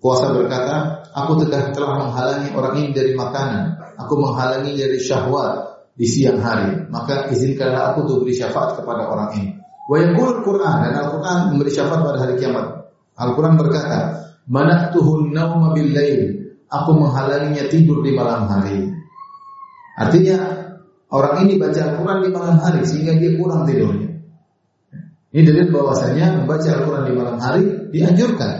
puasa 0.00 0.32
berkata, 0.32 1.04
aku 1.10 1.42
telah 1.44 1.74
telah 1.74 2.06
menghalangi 2.06 2.48
orang 2.54 2.74
ini 2.80 2.90
dari 2.94 3.12
makanan, 3.18 3.76
aku 3.98 4.14
menghalangi 4.14 4.78
dari 4.78 4.98
syahwat 5.02 5.82
di 5.98 6.06
siang 6.06 6.38
hari, 6.38 6.86
maka 6.88 7.28
izinkanlah 7.34 7.92
aku 7.92 8.06
untuk 8.06 8.18
beri 8.24 8.34
syafaat 8.38 8.78
kepada 8.78 9.10
orang 9.10 9.30
ini. 9.36 9.50
Wa 9.90 9.98
yaqul 9.98 10.46
Quran 10.46 10.76
dan 10.86 10.92
Al-Quran 11.02 11.38
memberi 11.50 11.72
syafaat 11.74 12.00
pada 12.06 12.18
hari 12.22 12.38
kiamat. 12.38 12.94
Al-Quran 13.18 13.58
berkata, 13.58 13.98
mana'tuhu 14.46 15.34
nauma 15.34 15.74
bil 15.74 15.90
lail 15.90 16.40
aku 16.70 16.90
menghalanginya 16.94 17.66
tidur 17.66 18.00
di 18.00 18.14
malam 18.14 18.46
hari. 18.46 18.94
Artinya 19.98 20.38
orang 21.10 21.44
ini 21.44 21.58
baca 21.58 21.80
Al-Quran 21.92 22.18
di 22.24 22.30
malam 22.30 22.56
hari 22.62 22.80
sehingga 22.86 23.18
dia 23.18 23.34
kurang 23.36 23.66
tidurnya. 23.66 24.08
Ini 25.30 25.42
dalil 25.46 25.68
bahwasanya 25.74 26.42
membaca 26.42 26.68
Al-Quran 26.70 27.04
di 27.06 27.14
malam 27.14 27.36
hari 27.42 27.64
dianjurkan, 27.90 28.54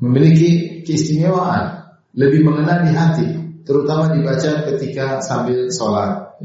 memiliki 0.00 0.82
keistimewaan. 0.82 1.78
lebih 2.10 2.42
mengena 2.42 2.82
di 2.82 2.90
hati, 2.90 3.26
terutama 3.62 4.10
dibaca 4.10 4.66
ketika 4.66 5.22
sambil 5.22 5.70
sholat. 5.70 6.42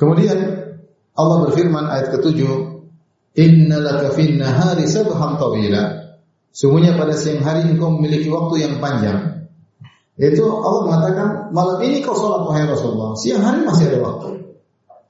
Kemudian 0.00 0.40
Allah 1.12 1.36
berfirman 1.44 1.84
ayat 1.92 2.16
ketujuh, 2.16 2.80
Inna 3.36 3.76
laka 3.84 4.16
nahari 4.16 4.88
sabham 4.88 5.36
tawila. 5.36 6.08
Sungguhnya 6.56 6.96
pada 6.96 7.12
siang 7.12 7.44
hari 7.44 7.68
engkau 7.68 7.92
memiliki 7.92 8.32
waktu 8.32 8.64
yang 8.64 8.80
panjang. 8.80 9.35
Yaitu 10.16 10.48
Allah 10.48 10.82
mengatakan 10.88 11.28
malam 11.52 11.76
ini 11.84 12.00
kau 12.00 12.16
sholat 12.16 12.48
wahai 12.48 12.64
Rasulullah. 12.64 13.12
Siang 13.20 13.44
hari 13.44 13.68
masih 13.68 13.92
ada 13.92 13.98
waktu. 14.00 14.28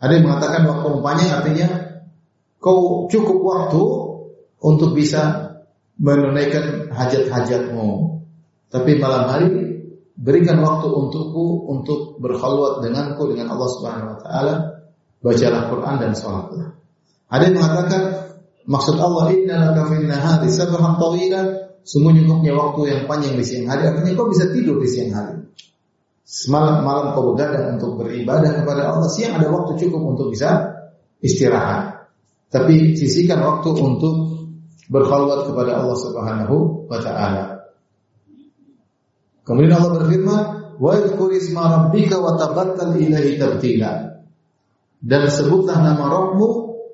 Ada 0.03 0.13
yang 0.19 0.25
mengatakan 0.27 0.63
waktu 0.67 0.89
panjang 1.01 1.31
artinya 1.31 1.69
kau 2.59 3.07
cukup 3.07 3.39
waktu 3.39 3.83
untuk 4.59 4.91
bisa 4.99 5.55
menunaikan 5.97 6.91
hajat-hajatmu. 6.91 8.19
Tapi 8.69 8.91
malam 8.99 9.25
hari 9.31 9.49
berikan 10.19 10.59
waktu 10.65 10.91
untukku 10.91 11.71
untuk 11.71 12.19
berkhulwat 12.19 12.83
denganku 12.83 13.31
dengan 13.31 13.55
Allah 13.55 13.69
Subhanahu 13.71 14.11
wa 14.11 14.19
taala, 14.21 14.55
bacalah 15.23 15.63
Quran 15.71 15.95
dan 16.03 16.13
salatlah. 16.19 16.69
Ada 17.31 17.43
yang 17.47 17.57
mengatakan 17.63 18.03
maksud 18.67 18.97
Allah 18.99 19.25
inna 19.31 19.71
laka 19.71 19.83
fin 19.87 20.05
nahari 20.11 20.51
sabhan 20.51 20.99
tawila, 20.99 21.43
sungguhnya 21.87 22.27
kau 22.27 22.43
punya 22.43 22.55
waktu 22.59 22.81
yang 22.91 23.01
panjang 23.07 23.39
di 23.39 23.45
siang 23.47 23.71
hari, 23.71 23.87
artinya 23.87 24.13
kau 24.19 24.27
bisa 24.27 24.51
tidur 24.51 24.83
di 24.83 24.89
siang 24.91 25.15
hari. 25.15 25.39
Semalam 26.27 26.83
malam 26.83 27.15
kau 27.15 27.31
begadang 27.33 27.79
untuk 27.79 28.03
beribadah 28.03 28.59
kepada 28.59 28.91
Allah, 28.91 29.07
siang 29.07 29.39
ada 29.39 29.47
waktu 29.47 29.79
cukup 29.79 30.03
untuk 30.03 30.35
bisa 30.35 30.75
istirahat. 31.23 32.11
Tapi 32.51 32.99
sisihkan 32.99 33.39
waktu 33.39 33.71
untuk 33.79 34.15
berkhulwat 34.91 35.51
kepada 35.51 35.83
Allah 35.83 35.99
Subhanahu 35.99 36.87
wa 36.91 36.99
taala. 36.99 37.45
Kemudian 39.47 39.79
Allah 39.79 40.03
berfirman, 40.03 40.43
"Wa 40.83 40.99
dzkur 40.99 41.31
isma 41.39 41.71
rabbika 41.71 42.19
wa 42.19 42.35
tabattal 42.35 42.99
ilaihi 42.99 43.39
tabtila." 43.39 44.23
Dan 44.99 45.31
sebutlah 45.31 45.79
nama 45.79 46.11
Rabbmu 46.11 46.49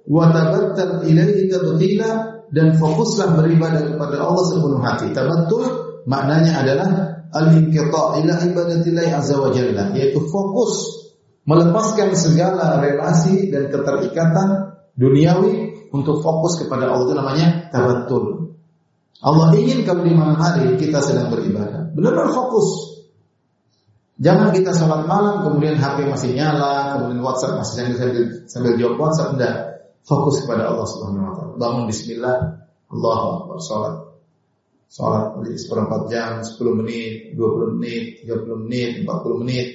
wa 0.05 0.25
tabattal 0.29 1.09
ilaihi 1.09 1.49
tabtila 1.49 2.32
dan 2.53 2.77
fokuslah 2.77 3.41
beribadah 3.41 3.97
kepada 3.97 4.21
Allah 4.21 4.45
sepenuh 4.45 4.81
hati. 4.85 5.09
Tabattul 5.17 5.65
maknanya 6.05 6.61
adalah 6.61 6.89
al-inqita' 7.33 8.21
ila 8.21 8.35
ibadatillah 8.45 9.09
azza 9.17 9.41
wa 9.41 9.49
jalla, 9.51 9.97
yaitu 9.97 10.21
fokus 10.29 11.01
melepaskan 11.49 12.13
segala 12.15 12.79
relasi 12.79 13.51
dan 13.51 13.73
keterikatan 13.73 14.79
duniawi 14.95 15.89
untuk 15.91 16.21
fokus 16.21 16.61
kepada 16.61 16.93
Allah 16.93 17.09
itu 17.09 17.15
namanya 17.17 17.47
tabattul. 17.73 18.55
Allah 19.23 19.55
ingin 19.57 19.89
kalau 19.89 20.05
di 20.05 20.13
malam 20.13 20.37
hari 20.37 20.77
kita 20.77 21.01
sedang 21.01 21.33
beribadah, 21.33 21.95
benar-benar 21.97 22.31
fokus. 22.37 23.01
Jangan 24.23 24.55
kita 24.55 24.71
sholat 24.77 25.09
malam 25.09 25.43
kemudian 25.47 25.81
HP 25.81 26.07
masih 26.07 26.37
nyala, 26.37 27.01
kemudian 27.01 27.25
WhatsApp 27.25 27.59
masih 27.59 27.75
sambil 27.97 28.25
sambil 28.47 28.73
jawab 28.79 28.97
WhatsApp, 29.09 29.35
enggak. 29.35 29.72
Fokus 30.03 30.43
kepada 30.43 30.75
Allah 30.75 30.87
Subhanahu 30.89 31.25
wa 31.31 31.35
taala. 31.35 31.53
Bangun 31.59 31.85
bismillah, 31.87 32.39
Allahu 32.91 33.27
akbar, 33.39 33.59
sholat. 33.63 33.95
Sholat 34.93 35.25
seperempat 35.57 36.01
jam, 36.13 36.31
10 36.45 36.81
menit, 36.83 37.33
20 37.39 37.79
menit, 37.79 38.05
30 38.29 38.63
menit, 38.67 38.91
40 39.07 39.41
menit. 39.41 39.67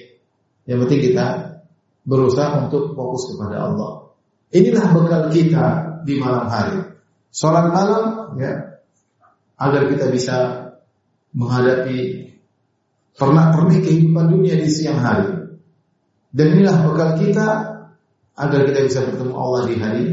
Yang 0.68 0.78
penting 0.86 1.02
kita 1.10 1.26
berusaha 2.04 2.68
untuk 2.68 2.94
fokus 2.94 3.34
kepada 3.34 3.72
Allah. 3.72 4.13
Inilah 4.52 4.86
bekal 4.96 5.24
kita 5.32 5.66
di 6.04 6.13
malam 6.20 6.46
hari. 6.48 6.80
Sholat 7.32 7.72
malam 7.72 8.36
ya 8.40 8.84
agar 9.58 9.82
kita 9.90 10.06
bisa 10.13 10.36
menghadapi 11.34 12.32
pernak-pernik 13.18 13.82
kehidupan 13.84 14.26
dunia 14.32 14.56
di 14.56 14.70
siang 14.70 15.02
hari. 15.02 15.58
Dan 16.32 16.48
inilah 16.54 16.86
bekal 16.86 17.10
kita 17.18 17.48
agar 18.38 18.60
kita 18.69 18.80
bisa 18.86 19.00
bertemu 19.10 19.34
Allah 19.34 19.62
di 19.65 19.76
hari 19.82 20.06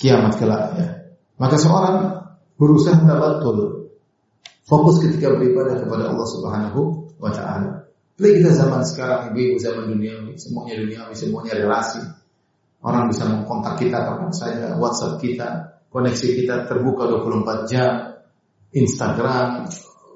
kiamat 0.00 0.40
kelak 0.40 0.64
ya. 0.74 0.88
Maka 1.36 1.60
seorang 1.60 1.96
berusaha 2.56 2.98
tabatul 3.04 3.92
fokus 4.64 5.04
ketika 5.04 5.36
beribadah 5.36 5.84
kepada 5.84 6.10
Allah 6.10 6.26
Subhanahu 6.26 6.80
wa 7.20 7.30
taala. 7.30 7.86
Apalagi 8.18 8.42
kita 8.42 8.50
zaman 8.50 8.82
sekarang 8.82 9.30
ibu-ibu 9.30 9.62
zaman 9.62 9.84
dunia 9.94 10.14
semuanya 10.34 10.74
dunia 10.82 11.00
semuanya 11.14 11.52
relasi. 11.54 12.02
Orang 12.82 13.10
bisa 13.10 13.26
mengkontak 13.26 13.78
kita 13.78 13.98
kapan 14.06 14.30
saja, 14.30 14.74
WhatsApp 14.78 15.18
kita, 15.18 15.78
koneksi 15.90 16.28
kita 16.34 16.66
terbuka 16.70 17.10
24 17.10 17.70
jam, 17.70 18.22
Instagram, 18.70 19.66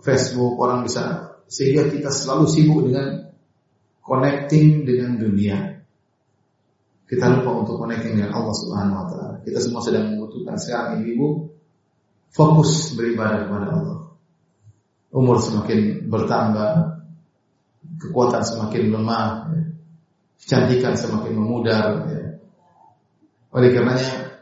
Facebook, 0.03 0.59
orang 0.63 0.87
bisa 0.87 1.35
sehingga 1.51 1.91
kita 1.91 2.11
selalu 2.11 2.45
sibuk 2.47 2.87
dengan 2.87 3.35
connecting 4.03 4.87
dengan 4.87 5.19
dunia. 5.19 5.82
Kita 7.13 7.29
lupa 7.29 7.61
untuk 7.61 7.77
connecting 7.77 8.17
dengan 8.17 8.33
Allah 8.33 8.57
Subhanahu 8.57 8.97
wa 8.97 9.07
taala. 9.13 9.37
Kita 9.45 9.61
semua 9.61 9.85
sedang 9.85 10.17
membutuhkan 10.17 10.57
sekarang 10.57 11.05
ibu 11.05 11.53
fokus 12.33 12.97
beribadah 12.97 13.45
kepada 13.45 13.69
Allah. 13.69 13.99
Umur 15.13 15.37
semakin 15.37 16.09
bertambah, 16.09 16.73
kekuatan 18.01 18.41
semakin 18.41 18.97
lemah, 18.97 19.53
kecantikan 20.41 20.97
semakin 20.97 21.37
memudar. 21.37 22.01
Ya. 22.09 22.41
Oleh 23.53 23.77
karenanya 23.77 24.41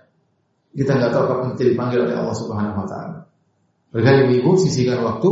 kita 0.71 0.95
nggak 0.95 1.11
tahu 1.11 1.25
kapan 1.27 1.49
kita 1.59 1.75
dipanggil 1.75 2.07
oleh 2.07 2.15
Allah 2.23 2.37
Subhanahu 2.39 2.87
Wa 2.87 2.87
Taala. 2.87 3.19
Berkali 3.91 4.39
ibu 4.39 4.55
sisihkan 4.55 5.03
waktu 5.03 5.31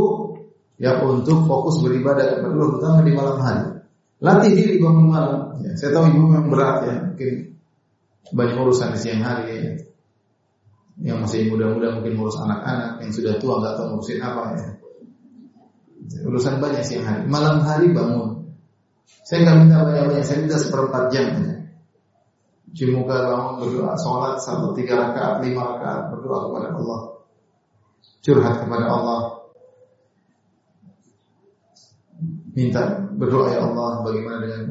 ya 0.75 0.99
untuk 1.07 1.47
fokus 1.47 1.79
beribadah 1.79 2.35
kepada 2.35 2.51
Allah 2.51 2.67
terutama 2.67 2.99
di 3.07 3.13
malam 3.15 3.37
hari. 3.39 3.78
Latih 4.19 4.51
diri 4.51 4.75
bangun 4.83 5.07
malam. 5.07 5.63
Ya, 5.63 5.71
saya 5.79 5.95
tahu 5.95 6.11
ibu 6.11 6.35
yang 6.35 6.51
berat 6.51 6.77
ya, 6.83 6.95
mungkin 7.07 7.55
banyak 8.35 8.55
urusan 8.59 8.91
di 8.91 8.99
siang 8.99 9.23
hari 9.23 9.45
ya. 9.55 9.71
Yang 10.99 11.17
masih 11.23 11.39
muda-muda 11.47 11.95
mungkin 11.95 12.19
ngurus 12.19 12.35
anak-anak, 12.43 12.99
yang 12.99 13.11
sudah 13.15 13.39
tua 13.39 13.63
nggak 13.63 13.79
tahu 13.79 13.95
ngurusin 13.95 14.19
apa 14.19 14.41
ya. 14.59 14.67
Urusan 16.27 16.59
banyak 16.59 16.83
siang 16.83 17.07
hari. 17.07 17.23
Malam 17.31 17.63
hari 17.63 17.95
bangun. 17.95 18.51
Saya 19.23 19.47
nggak 19.47 19.57
minta 19.63 19.87
banyak-banyak, 19.87 20.25
saya 20.27 20.37
minta 20.43 20.59
seperempat 20.59 21.03
jam. 21.15 21.27
Ya. 21.39 21.55
Cimuka 22.75 23.15
bangun 23.23 23.53
berdoa, 23.63 23.95
sholat 23.97 24.35
satu 24.43 24.75
tiga 24.75 24.99
rakaat, 24.99 25.41
lima 25.47 25.63
rakaat 25.63 26.11
berdoa 26.13 26.37
kepada 26.45 26.67
Allah, 26.75 26.99
curhat 28.21 28.55
kepada 28.61 28.85
Allah, 28.85 29.19
minta 32.59 33.07
berdoa 33.15 33.55
ya 33.55 33.63
Allah 33.63 34.03
bagaimana 34.03 34.43
dengan 34.43 34.63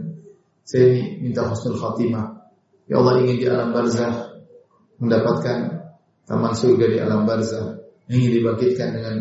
saya 0.69 0.93
ini 0.93 1.25
minta 1.25 1.49
husnul 1.49 1.81
khatimah. 1.81 2.53
Ya 2.85 3.01
Allah 3.01 3.25
ingin 3.25 3.37
di 3.41 3.47
alam 3.49 3.73
barzah 3.73 4.37
mendapatkan 5.01 5.59
taman 6.29 6.53
surga 6.53 6.87
di 6.93 6.99
alam 7.01 7.25
barzah, 7.25 7.81
ingin 8.13 8.37
dibangkitkan 8.37 8.89
dengan 8.93 9.17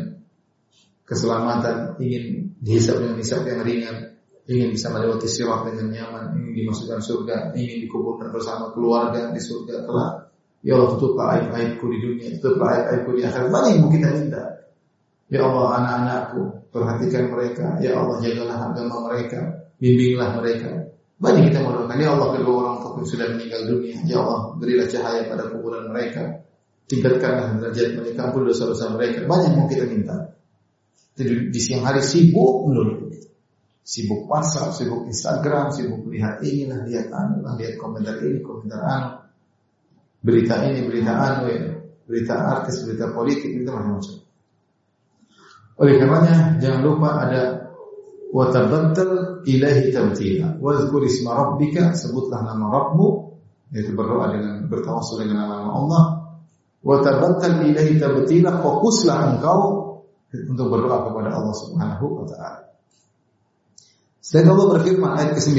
keselamatan, 1.07 1.95
ingin 2.03 2.51
dihisap 2.59 2.99
dengan 2.99 3.15
hisap 3.15 3.47
yang 3.47 3.63
ringan, 3.63 4.19
ingin 4.47 4.75
bisa 4.75 4.91
melewati 4.91 5.27
sirat 5.27 5.71
dengan 5.71 5.87
nyaman, 5.91 6.23
ingin 6.35 6.53
dimasukkan 6.67 6.99
surga, 6.99 7.35
ingin 7.55 7.87
dikuburkan 7.87 8.27
bersama 8.31 8.75
keluarga 8.75 9.31
di 9.31 9.39
surga 9.39 9.87
telah. 9.87 10.27
Ya 10.65 10.75
Allah 10.75 10.99
tutuplah 10.99 11.37
aib-aibku 11.37 11.85
di 11.87 11.97
dunia, 12.01 12.27
tutuplah 12.43 12.75
aib-aibku 12.75 13.15
di 13.15 13.21
akhirat. 13.23 13.47
Banyak 13.47 13.71
yang 13.77 13.91
kita 13.93 14.07
minta. 14.11 14.43
Ya 15.27 15.43
Allah 15.43 15.65
anak-anakku, 15.83 16.71
perhatikan 16.71 17.27
mereka. 17.31 17.65
Ya 17.83 17.99
Allah 17.99 18.17
jagalah 18.23 18.71
agama 18.71 19.11
mereka, 19.11 19.67
bimbinglah 19.79 20.39
mereka. 20.39 20.71
Banyak 21.17 21.49
kita 21.51 21.59
mendoakan, 21.65 21.97
Ya 21.97 22.09
Allah 22.13 22.29
kedua 22.37 22.55
orang 22.61 22.75
tua 22.79 23.03
sudah 23.03 23.27
meninggal 23.35 23.61
dunia. 23.67 23.97
Ya 24.07 24.23
Allah 24.23 24.55
berilah 24.55 24.87
cahaya 24.87 25.27
pada 25.27 25.49
kuburan 25.51 25.91
mereka. 25.91 26.45
Tingkatkanlah 26.87 27.59
derajat 27.59 27.99
mereka, 27.99 28.31
ampun 28.31 28.47
dosa-dosa 28.47 28.95
mereka. 28.95 29.27
Banyak 29.27 29.51
yang 29.59 29.67
kita 29.67 29.85
minta. 29.91 30.17
Di, 31.17 31.51
di 31.51 31.59
siang 31.59 31.83
hari 31.83 31.99
sibuk 31.99 32.69
menurut 32.69 33.07
sibuk 33.87 34.27
WhatsApp, 34.27 34.75
sibuk 34.75 35.07
Instagram, 35.07 35.71
sibuk 35.71 36.03
lihat 36.11 36.43
ini 36.43 36.67
lah, 36.67 36.83
lihat 36.83 37.07
anu 37.07 37.47
lihat 37.55 37.79
komentar 37.79 38.19
ini, 38.19 38.43
komentar 38.43 38.83
anu, 38.83 39.09
berita 40.19 40.59
ini, 40.67 40.83
berita 40.83 41.15
anu 41.15 41.47
ya, 41.47 41.71
berita 42.03 42.35
artis, 42.35 42.83
berita 42.83 43.15
politik, 43.15 43.47
itu 43.47 43.63
macam-macam. 43.63 44.26
Oleh 45.77 45.93
karenanya 46.01 46.57
jangan 46.57 46.81
lupa 46.81 47.09
ada 47.21 47.41
watabattal 48.33 49.45
ilahi 49.45 49.93
tabtila. 49.93 50.57
Wazkur 50.57 51.05
isma 51.05 51.37
rabbika 51.37 51.93
sebutlah 51.93 52.41
nama 52.41 52.65
Rabbmu 52.65 53.07
yaitu 53.71 53.93
berdoa 53.93 54.33
dengan 54.33 54.65
bertawassul 54.65 55.21
dengan 55.21 55.45
nama 55.45 55.69
Allah. 55.69 56.03
Watabattal 56.81 57.61
ilahi 57.67 58.01
tabtila 58.01 58.57
fokuslah 58.61 59.37
engkau 59.37 59.59
untuk 60.33 60.67
berdoa 60.67 61.07
kepada 61.07 61.29
Allah 61.37 61.55
Subhanahu 61.55 62.05
wa 62.21 62.25
taala. 62.25 62.67
Selain 64.19 64.51
Allah 64.51 64.67
berfirman 64.75 65.11
ayat 65.15 65.39
ke-9, 65.39 65.55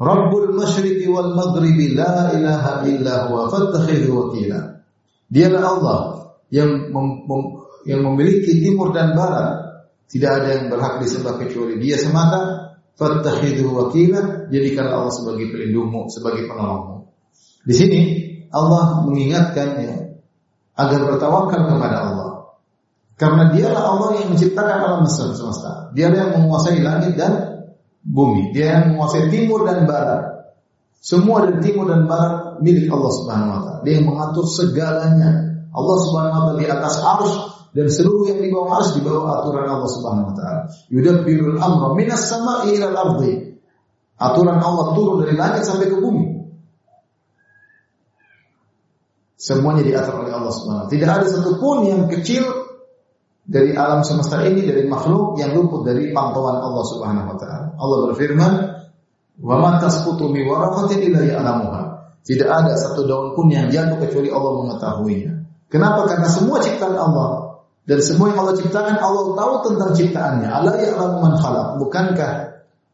Rabbul 0.00 0.56
masyriqi 0.56 1.04
wal 1.06 1.36
maghribi 1.36 1.92
la 1.92 2.32
ilaha 2.32 2.82
illa 2.88 3.28
huwa 3.28 3.52
fattakhidhu 3.52 4.10
wakila. 4.10 4.80
Dialah 5.28 5.62
Allah 5.62 6.00
yang 6.48 6.88
mem, 6.88 7.28
mem, 7.28 7.42
yang 7.84 8.04
memiliki 8.04 8.60
timur 8.64 8.92
dan 8.92 9.12
barat 9.12 9.84
Tidak 10.08 10.30
ada 10.30 10.48
yang 10.60 10.66
berhak 10.68 11.00
disembah 11.00 11.40
kecuali 11.40 11.80
Dia 11.80 11.96
semata. 12.00 12.72
Fattakhidhu 12.94 13.74
wakila, 13.74 14.46
jadikan 14.54 14.86
Allah 14.86 15.10
sebagai 15.10 15.50
pelindungmu, 15.50 16.06
sebagai 16.14 16.46
penolongmu. 16.46 17.10
Di 17.66 17.74
sini 17.74 18.00
Allah 18.54 19.02
mengingatkan 19.02 19.68
ya, 19.82 19.94
agar 20.78 21.00
bertawakal 21.02 21.60
kepada 21.74 21.96
Allah. 22.06 22.30
Karena 23.14 23.50
dialah 23.50 23.82
Allah 23.82 24.08
yang 24.22 24.34
menciptakan 24.34 24.78
alam 24.78 25.02
semesta. 25.06 25.90
Dia 25.94 26.10
yang 26.10 26.34
menguasai 26.34 26.82
langit 26.82 27.14
dan 27.14 27.66
bumi. 28.02 28.50
Dia 28.50 28.78
yang 28.78 28.94
menguasai 28.94 29.30
timur 29.30 29.66
dan 29.66 29.86
barat. 29.86 30.50
Semua 30.98 31.46
dari 31.46 31.62
timur 31.62 31.90
dan 31.90 32.10
barat 32.10 32.58
milik 32.58 32.90
Allah 32.90 33.12
Subhanahu 33.14 33.50
wa 33.54 33.60
taala. 33.62 33.80
Dia 33.86 33.92
yang 34.02 34.06
mengatur 34.10 34.46
segalanya. 34.50 35.53
Allah 35.74 35.96
Subhanahu 36.06 36.34
wa 36.38 36.42
taala 36.46 36.60
di 36.62 36.66
atas 36.70 36.94
arus 37.02 37.34
dan 37.74 37.86
seluruh 37.90 38.30
yang 38.30 38.38
di 38.38 38.48
bawah 38.54 38.78
arus 38.78 38.94
di 38.94 39.02
bawah 39.02 39.42
aturan 39.42 39.66
Allah 39.66 39.90
Subhanahu 39.90 40.26
wa 40.30 40.34
taala. 40.38 40.60
Yudabbirul 40.94 41.58
amra 41.58 41.88
minas 41.98 42.30
sama'i 42.30 42.78
ila 42.78 42.94
al-ardi. 42.94 43.34
Aturan 44.14 44.62
Allah 44.62 44.94
turun 44.94 45.26
dari 45.26 45.34
langit 45.34 45.66
sampai 45.66 45.90
ke 45.90 45.98
bumi. 45.98 46.26
Semuanya 49.34 49.82
diatur 49.82 50.22
oleh 50.22 50.32
Allah 50.32 50.52
Subhanahu 50.54 50.78
wa 50.78 50.86
taala. 50.86 50.94
Tidak 50.94 51.10
ada 51.10 51.26
satupun 51.26 51.76
yang 51.90 52.06
kecil 52.06 52.46
dari 53.44 53.76
alam 53.76 54.00
semesta 54.06 54.40
ini 54.46 54.64
dari 54.64 54.86
makhluk 54.86 55.36
yang 55.36 55.52
luput 55.52 55.84
dari 55.84 56.14
pantauan 56.14 56.62
Allah 56.62 56.84
Subhanahu 56.86 57.26
wa 57.28 57.36
taala. 57.36 57.66
Allah 57.76 57.98
berfirman, 58.08 58.52
"Wa 59.42 59.58
ma 59.58 59.82
tasqutu 59.82 60.30
min 60.30 60.46
illa 60.46 61.20
ya'lamuha." 61.26 61.82
Tidak 62.24 62.48
ada 62.48 62.72
satu 62.72 63.04
daun 63.04 63.36
pun 63.36 63.52
yang 63.52 63.68
jatuh 63.68 64.00
kecuali 64.00 64.32
Allah 64.32 64.52
mengetahuinya. 64.64 65.43
Kenapa? 65.74 66.06
Karena 66.06 66.30
semua 66.30 66.62
ciptaan 66.62 66.94
Allah 66.94 67.58
dan 67.84 67.98
semua 67.98 68.30
yang 68.30 68.46
Allah 68.46 68.54
ciptakan 68.54 68.96
Allah 68.96 69.24
tahu 69.34 69.54
tentang 69.66 69.90
ciptaannya. 69.90 70.48
Allah 70.48 70.74
ya'lamu 70.78 71.18
man 71.18 71.34
khalaq. 71.34 71.82
Bukankah 71.82 72.32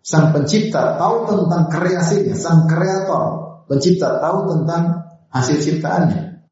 sang 0.00 0.32
pencipta 0.32 0.96
tahu 0.96 1.28
tentang 1.28 1.68
kreasinya, 1.68 2.32
sang 2.32 2.64
kreator, 2.64 3.22
pencipta 3.68 4.16
tahu 4.18 4.48
tentang 4.48 5.12
hasil 5.28 5.60
ciptaannya. 5.60 6.42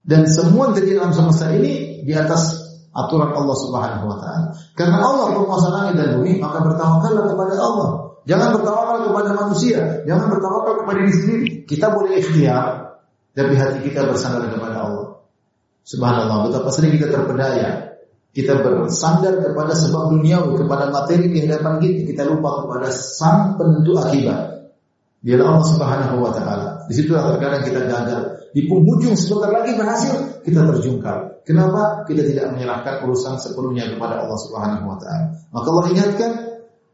Dan 0.00 0.24
semua 0.26 0.72
yang 0.72 0.80
terjadi 0.80 0.96
dalam 0.98 1.12
semesta 1.12 1.52
ini 1.52 2.02
di 2.02 2.12
atas 2.16 2.56
aturan 2.90 3.30
Allah 3.30 3.56
Subhanahu 3.60 4.04
wa 4.10 4.16
taala. 4.18 4.48
Karena 4.74 4.96
Allah 4.98 5.26
penguasa 5.30 5.68
langit 5.70 5.94
dan 6.00 6.18
bumi, 6.18 6.42
maka 6.42 6.58
bertawakallah 6.64 7.24
kepada 7.30 7.54
Allah. 7.60 7.88
Jangan 8.26 8.48
bertawakal 8.58 8.98
kepada 9.12 9.30
manusia, 9.36 10.02
jangan 10.08 10.26
bertawakal 10.26 10.72
kepada 10.82 10.98
diri 11.04 11.14
sendiri. 11.14 11.48
Kita 11.70 11.86
boleh 11.94 12.18
ikhtiar, 12.18 12.64
tapi 13.30 13.54
hati 13.54 13.78
kita 13.86 14.10
bersandar 14.10 14.50
kepada 14.50 14.76
Allah. 14.90 14.99
Subhanallah, 15.90 16.46
betapa 16.46 16.70
sering 16.70 16.94
kita 16.94 17.10
terpedaya. 17.10 17.98
Kita 18.30 18.62
bersandar 18.62 19.42
kepada 19.42 19.74
sebab 19.74 20.14
duniawi, 20.14 20.54
kepada 20.62 20.86
materi 20.94 21.26
kehidupan 21.26 21.82
kita. 21.82 22.00
Kita 22.14 22.22
lupa 22.30 22.62
kepada 22.62 22.94
sang 22.94 23.58
penentu 23.58 23.98
akibat. 23.98 24.70
Dia 25.26 25.42
Allah 25.42 25.66
Subhanahu 25.66 26.22
wa 26.22 26.30
taala. 26.30 26.86
Di 26.86 26.94
situ 26.94 27.10
terkadang 27.10 27.66
kita 27.66 27.90
gagal. 27.90 28.38
Di 28.54 28.70
penghujung 28.70 29.18
sebentar 29.18 29.50
lagi 29.50 29.74
berhasil, 29.74 30.42
kita 30.46 30.62
terjungkal. 30.62 31.42
Kenapa? 31.42 32.06
Kita 32.06 32.22
tidak 32.22 32.54
menyerahkan 32.54 33.02
urusan 33.02 33.42
sepenuhnya 33.42 33.90
kepada 33.90 34.22
Allah 34.22 34.38
Subhanahu 34.46 34.84
wa 34.86 34.96
taala. 35.02 35.26
Maka 35.50 35.66
Allah 35.74 35.86
ingatkan, 35.90 36.30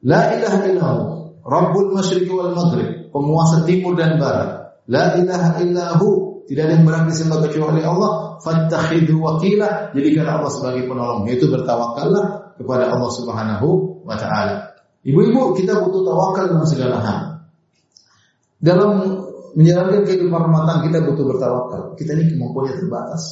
la 0.08 0.20
ilaha 0.32 0.58
illahu, 0.72 1.00
Rabbul 1.44 1.92
Masyriqi 1.92 2.32
wal 2.32 2.56
Maghrib, 2.56 3.12
penguasa 3.12 3.68
timur 3.68 3.92
dan 3.92 4.16
barat. 4.16 4.80
La 4.88 5.20
ilaha 5.20 5.60
illahu, 5.60 6.25
tidak 6.46 6.62
ada 6.70 6.72
yang 6.78 6.84
berhak 6.86 7.04
disembah 7.10 7.38
kecuali 7.42 7.82
Allah. 7.82 8.38
Fattakhidhu 8.38 9.18
wakila. 9.18 9.90
Jadikan 9.90 10.26
Allah 10.30 10.50
sebagai 10.54 10.86
penolong. 10.86 11.26
Yaitu 11.26 11.50
bertawakallah 11.50 12.54
kepada 12.54 12.94
Allah 12.94 13.10
Subhanahu 13.10 13.68
wa 14.06 14.14
taala. 14.14 14.78
Ibu-ibu, 15.02 15.58
kita 15.58 15.82
butuh 15.82 16.06
tawakal 16.06 16.46
dalam 16.50 16.66
segala 16.66 16.96
hal. 17.02 17.18
Dalam 18.62 18.90
menjalankan 19.58 20.06
kehidupan 20.06 20.40
rumah 20.46 20.62
tangga 20.70 20.86
kita 20.86 20.98
butuh 21.02 21.24
bertawakal. 21.34 21.82
Kita 21.98 22.14
ini 22.14 22.30
kemampuannya 22.30 22.74
terbatas. 22.78 23.22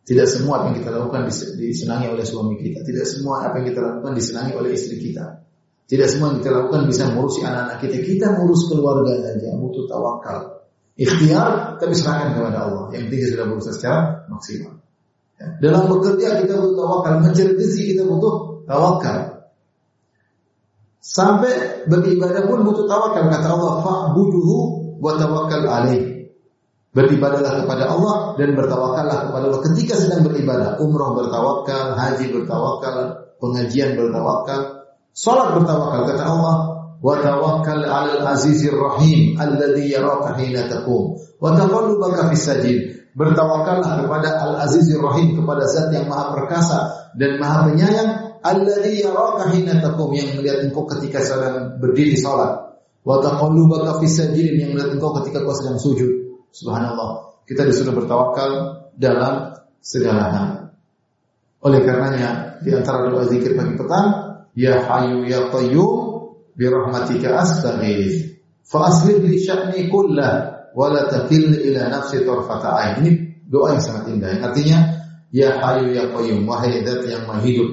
Tidak 0.00 0.26
semua 0.26 0.64
apa 0.64 0.64
yang 0.72 0.76
kita 0.80 0.88
lakukan 0.96 1.28
disenangi 1.60 2.08
oleh 2.08 2.24
suami 2.24 2.56
kita. 2.56 2.80
Tidak 2.80 3.04
semua 3.04 3.46
apa 3.46 3.60
yang 3.60 3.66
kita 3.68 3.80
lakukan 3.84 4.12
disenangi 4.16 4.52
oleh 4.56 4.72
istri 4.72 4.96
kita. 4.96 5.44
Tidak 5.84 6.08
semua 6.08 6.32
yang 6.32 6.40
kita 6.40 6.50
lakukan 6.56 6.88
bisa 6.88 7.02
mengurusi 7.12 7.44
anak-anak 7.44 7.76
kita. 7.84 7.96
Kita 8.00 8.26
mengurus 8.32 8.62
keluarga 8.72 9.12
saja, 9.20 9.48
butuh 9.60 9.84
tawakal. 9.90 10.59
Ikhtiar 11.00 11.80
tapi 11.80 11.96
serahkan 11.96 12.36
kepada 12.36 12.68
Allah. 12.68 12.92
Yang 12.92 13.02
penting 13.08 13.20
sudah 13.32 13.46
berusaha 13.48 13.72
secara 13.72 14.00
maksimal. 14.28 14.76
Ya. 15.40 15.46
Dalam 15.64 15.88
bekerja 15.88 16.44
kita 16.44 16.60
butuh 16.60 16.76
tawakal, 16.76 17.12
rezeki 17.24 17.82
kita 17.96 18.02
butuh 18.04 18.34
tawakal. 18.68 19.18
Sampai 21.00 21.88
beribadah 21.88 22.44
pun 22.44 22.68
butuh 22.68 22.84
tawakal. 22.84 23.32
Kata 23.32 23.48
Allah, 23.48 23.72
fa'buduhu 23.80 24.56
wa 25.00 25.16
tawakkal 25.16 25.64
alaih. 25.64 26.28
Beribadahlah 26.92 27.64
kepada 27.64 27.84
Allah 27.88 28.36
dan 28.36 28.52
bertawakallah 28.52 29.32
kepada 29.32 29.44
Allah 29.48 29.62
ketika 29.72 29.96
sedang 29.96 30.28
beribadah. 30.28 30.76
Umroh 30.84 31.16
bertawakal, 31.16 31.96
haji 31.96 32.28
bertawakal, 32.28 32.96
pengajian 33.40 33.96
bertawakal, 33.96 34.84
salat 35.16 35.56
bertawakal. 35.56 36.04
Kata 36.12 36.24
Allah, 36.28 36.54
wa 37.00 37.18
tawakkal 37.18 37.82
'alal 37.82 38.24
azizir 38.36 38.76
rahim 38.76 39.36
hina 39.36 40.62
taqum. 40.68 41.16
Wa 41.40 41.56
taqallubaka 41.56 42.30
fis 42.32 42.44
sajid. 42.44 42.78
Bertawakallah 43.10 44.06
kepada 44.06 44.28
al 44.38 44.54
azizir 44.62 45.02
rahim 45.02 45.34
kepada 45.34 45.66
zat 45.66 45.90
yang 45.90 46.06
maha 46.06 46.30
perkasa 46.30 47.10
dan 47.18 47.42
maha 47.42 47.66
penyayang 47.66 48.10
alladhi 48.44 49.02
yaraka 49.02 49.50
hina 49.50 49.82
taqum 49.82 50.14
yang 50.14 50.38
melihat 50.38 50.62
engkau 50.62 50.86
ketika 50.86 51.18
sedang 51.24 51.80
berdiri 51.82 52.14
salat. 52.14 52.76
Wa 53.02 53.18
taqallubaka 53.18 53.98
sajid 54.06 54.60
yang 54.60 54.76
melihat 54.76 54.94
engkau 54.94 55.10
ketika 55.20 55.42
kau 55.42 55.56
sedang 55.56 55.80
sujud. 55.80 56.10
Subhanallah. 56.54 57.42
Kita 57.48 57.66
disuruh 57.66 57.98
bertawakal 57.98 58.50
dalam 58.94 59.58
segala 59.82 60.24
hal 60.30 60.60
oleh 61.60 61.80
karenanya 61.84 62.60
di 62.64 62.72
antara 62.72 63.08
doa 63.08 63.28
zikir 63.28 63.52
pagi 63.52 63.76
petang 63.76 64.08
ya 64.56 64.80
hayu 64.80 65.28
ya 65.28 65.52
qayyum 65.52 66.09
birahmatika 66.60 67.40
astaghith 67.40 68.36
fa 68.60 68.92
aslih 68.92 69.24
li 69.24 69.40
sya'ni 69.40 69.88
kullah 69.88 70.68
wa 70.76 70.92
la 70.92 71.08
takil 71.08 71.56
ila 71.56 71.88
nafsi 71.88 72.20
tarfata 72.20 72.76
ain. 72.76 73.00
Ini 73.00 73.10
doa 73.48 73.72
yang 73.72 73.82
sangat 73.82 74.12
indah. 74.12 74.44
Artinya 74.44 74.78
ya 75.32 75.56
hayu 75.56 75.96
ya 75.96 76.12
qayyum 76.12 76.44
wahai 76.44 76.84
zat 76.84 77.08
yang 77.08 77.24
maha 77.24 77.40
hidup 77.48 77.70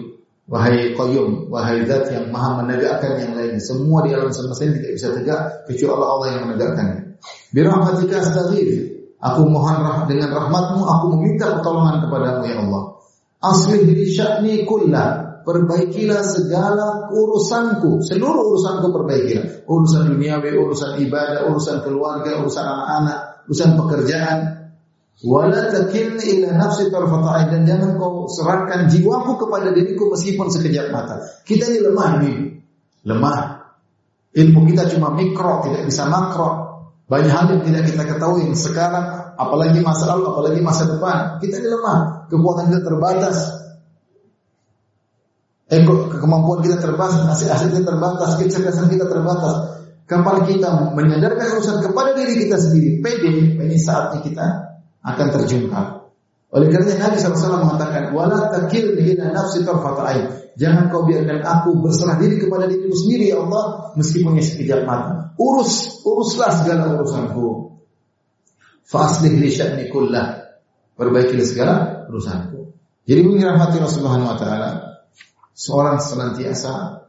wahai 0.47 0.95
qayyum 0.95 1.51
wahai 1.51 1.83
zat 1.83 2.07
yang 2.15 2.31
maha 2.31 2.63
menegakkan 2.63 3.19
yang 3.19 3.35
lain. 3.35 3.59
Semua 3.59 4.07
di 4.07 4.15
alam 4.15 4.31
semesta 4.31 4.63
ini 4.63 4.79
tidak 4.79 4.93
bisa 4.95 5.07
tegak 5.11 5.41
kecuali 5.67 5.91
Allah, 5.91 6.09
Allah 6.15 6.27
yang 6.31 6.41
menegakkannya. 6.47 6.97
Birahmatika 7.51 8.15
astaghith. 8.23 8.95
Aku 9.17 9.49
mohon 9.49 9.81
rah 9.81 10.05
dengan 10.05 10.29
rahmatmu 10.29 10.85
aku 10.85 11.05
meminta 11.17 11.49
pertolongan 11.57 12.05
kepadamu 12.05 12.41
ya 12.45 12.55
Allah. 12.61 12.83
Aslih 13.41 13.81
li 13.89 14.05
sya'ni 14.13 14.61
kullah 14.63 15.26
perbaikilah 15.47 16.19
segala 16.27 17.07
urusanku, 17.07 18.03
seluruh 18.03 18.51
urusanku 18.51 18.91
perbaikilah. 18.91 19.63
Urusan 19.63 20.11
duniawi, 20.11 20.51
urusan 20.59 20.99
ibadah, 21.07 21.47
urusan 21.47 21.87
keluarga, 21.87 22.43
urusan 22.43 22.67
anak-anak, 22.67 23.47
urusan 23.47 23.79
pekerjaan. 23.79 24.37
Wala 25.23 25.71
takilni 25.73 26.43
ila 26.43 26.61
nafsi 26.61 26.93
dan 26.93 27.65
jangan 27.65 27.97
kau 27.97 28.29
serahkan 28.29 28.85
jiwaku 28.91 29.47
kepada 29.47 29.73
diriku 29.73 30.13
meskipun 30.13 30.51
sekejap 30.51 30.93
mata. 30.93 31.41
Kita 31.41 31.71
ini 31.71 31.79
lemah 31.81 32.09
ini. 32.21 32.31
Lemah. 33.07 33.39
Ilmu 34.37 34.59
kita 34.69 34.85
cuma 34.93 35.15
mikro, 35.15 35.65
tidak 35.65 35.89
bisa 35.89 36.05
makro. 36.05 36.67
Banyak 37.07 37.31
hal 37.31 37.45
yang 37.49 37.63
tidak 37.63 37.87
kita 37.87 38.03
ketahui 38.03 38.51
sekarang, 38.53 39.33
apalagi 39.39 39.79
masa 39.79 40.11
lalu, 40.11 40.27
apalagi 40.27 40.59
masa 40.59 40.85
depan. 40.85 41.39
Kita 41.39 41.55
ini 41.63 41.71
lemah, 41.71 42.29
kekuatan 42.29 42.67
kita 42.67 42.81
terbatas. 42.83 43.37
Eh, 45.67 45.83
kemampuan 46.23 46.63
kita 46.63 46.79
terbatas, 46.79 47.27
aset-aset 47.27 47.75
kita 47.75 47.83
terbatas, 47.91 48.39
kecerdasan 48.39 48.87
kita 48.87 49.03
terbatas. 49.03 49.83
Kapan 50.07 50.47
kita 50.47 50.95
menyadarkan 50.95 51.59
urusan 51.59 51.83
kepada 51.83 52.15
diri 52.15 52.47
kita 52.47 52.55
sendiri, 52.55 53.03
pede, 53.03 53.59
ini 53.59 53.75
saatnya 53.75 54.23
kita 54.23 54.45
akan 55.03 55.27
terjungkal. 55.35 56.07
Oleh 56.55 56.71
karena 56.71 56.95
Nabi 56.95 57.19
SAW 57.19 57.59
mengatakan, 57.59 58.15
"Wala 58.15 58.47
takil 58.47 58.95
nafsi 59.19 59.67
Jangan 60.57 60.89
kau 60.89 61.03
biarkan 61.03 61.43
aku 61.43 61.83
berserah 61.83 62.15
diri 62.17 62.39
kepada 62.39 62.65
diriku 62.65 62.95
sendiri 62.95 63.29
ya 63.29 63.43
Allah 63.43 63.93
meskipun 63.93 64.39
sekejap 64.41 64.89
mata. 64.89 65.35
Urus, 65.37 66.01
uruslah 66.01 66.49
segala 66.49 66.97
urusanku. 66.97 67.77
Faslih 68.87 69.37
li 69.37 69.53
sya'ni 69.53 69.85
kullah. 69.91 70.47
Perbaikilah 70.97 71.45
segala 71.45 71.75
urusanku. 72.09 72.73
Jadi 73.05 73.21
mengira 73.21 73.53
hati 73.53 73.77
Rasulullah 73.77 74.17
Subhanahu 74.17 74.31
wa 74.33 74.37
taala, 74.39 74.69
seorang 75.57 75.97
senantiasa 75.97 77.01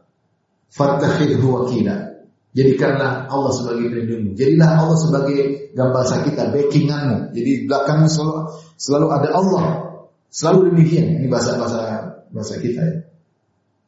fattakhidhu 0.73 1.45
wakila. 1.45 2.09
Jadikanlah 2.49 3.29
Allah 3.29 3.51
sebagai 3.53 3.93
pelindungmu. 3.93 4.33
Jadilah 4.33 4.81
Allah 4.81 4.97
sebagai 4.97 5.69
gambasa 5.77 6.25
kita, 6.25 6.49
backinganmu. 6.49 7.29
Jadi 7.37 7.69
belakangmu 7.69 8.09
selalu 8.09 8.33
selalu 8.73 9.07
ada 9.13 9.29
Allah. 9.37 9.65
Selalu 10.33 10.73
demikian. 10.73 11.21
Ini 11.21 11.29
bahasa 11.29 11.61
bahasa 11.61 11.81
bahasa 12.33 12.57
kita 12.57 12.81
ya. 12.81 12.97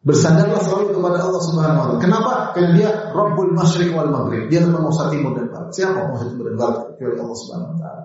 Bersandarlah 0.01 0.61
selalu 0.65 0.97
kepada 0.97 1.17
Allah 1.21 1.41
Subhanahu 1.45 1.77
wa 1.77 1.85
taala. 1.89 2.01
Kenapa? 2.01 2.33
Karena 2.57 2.71
dia 2.73 2.89
Rabbul 3.13 3.53
Masyriq 3.53 3.93
wal 3.93 4.09
Maghrib. 4.09 4.49
Dia 4.49 4.65
penguasa 4.65 5.13
timur 5.13 5.37
dan 5.37 5.53
barat. 5.53 5.69
Siapa 5.73 6.09
penguasa 6.09 6.25
timur 6.29 6.45
dan 6.53 6.57
barat 6.57 6.77
kecuali 6.97 7.15
Allah 7.21 7.37
Subhanahu 7.37 7.69
wa 7.69 7.77
taala. 7.81 8.03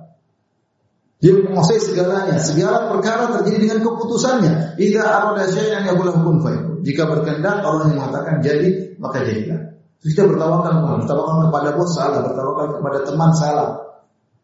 Dia 1.16 1.32
menguasai 1.32 1.80
segalanya, 1.80 2.36
segala 2.36 2.92
perkara 2.92 3.40
terjadi 3.40 3.56
dengan 3.64 3.78
keputusannya. 3.88 4.76
Idza 4.76 5.00
arada 5.00 5.48
syai'an 5.48 5.88
yaqulu 5.88 6.12
kun 6.12 6.36
fayakun. 6.44 6.84
Jika 6.84 7.08
berkehendak 7.08 7.64
Allah 7.64 7.88
yang 7.88 7.96
mengatakan 8.04 8.44
jadi, 8.44 9.00
maka 9.00 9.24
jadilah. 9.24 9.72
Kita 10.04 10.28
bertawakal 10.28 10.76
kepada 10.76 10.96
bertawakal 11.02 11.36
kepada 11.48 11.68
bos 11.72 11.90
salah, 11.96 12.20
bertawakal 12.20 12.66
kepada 12.78 12.98
teman 13.08 13.30
salah, 13.32 13.70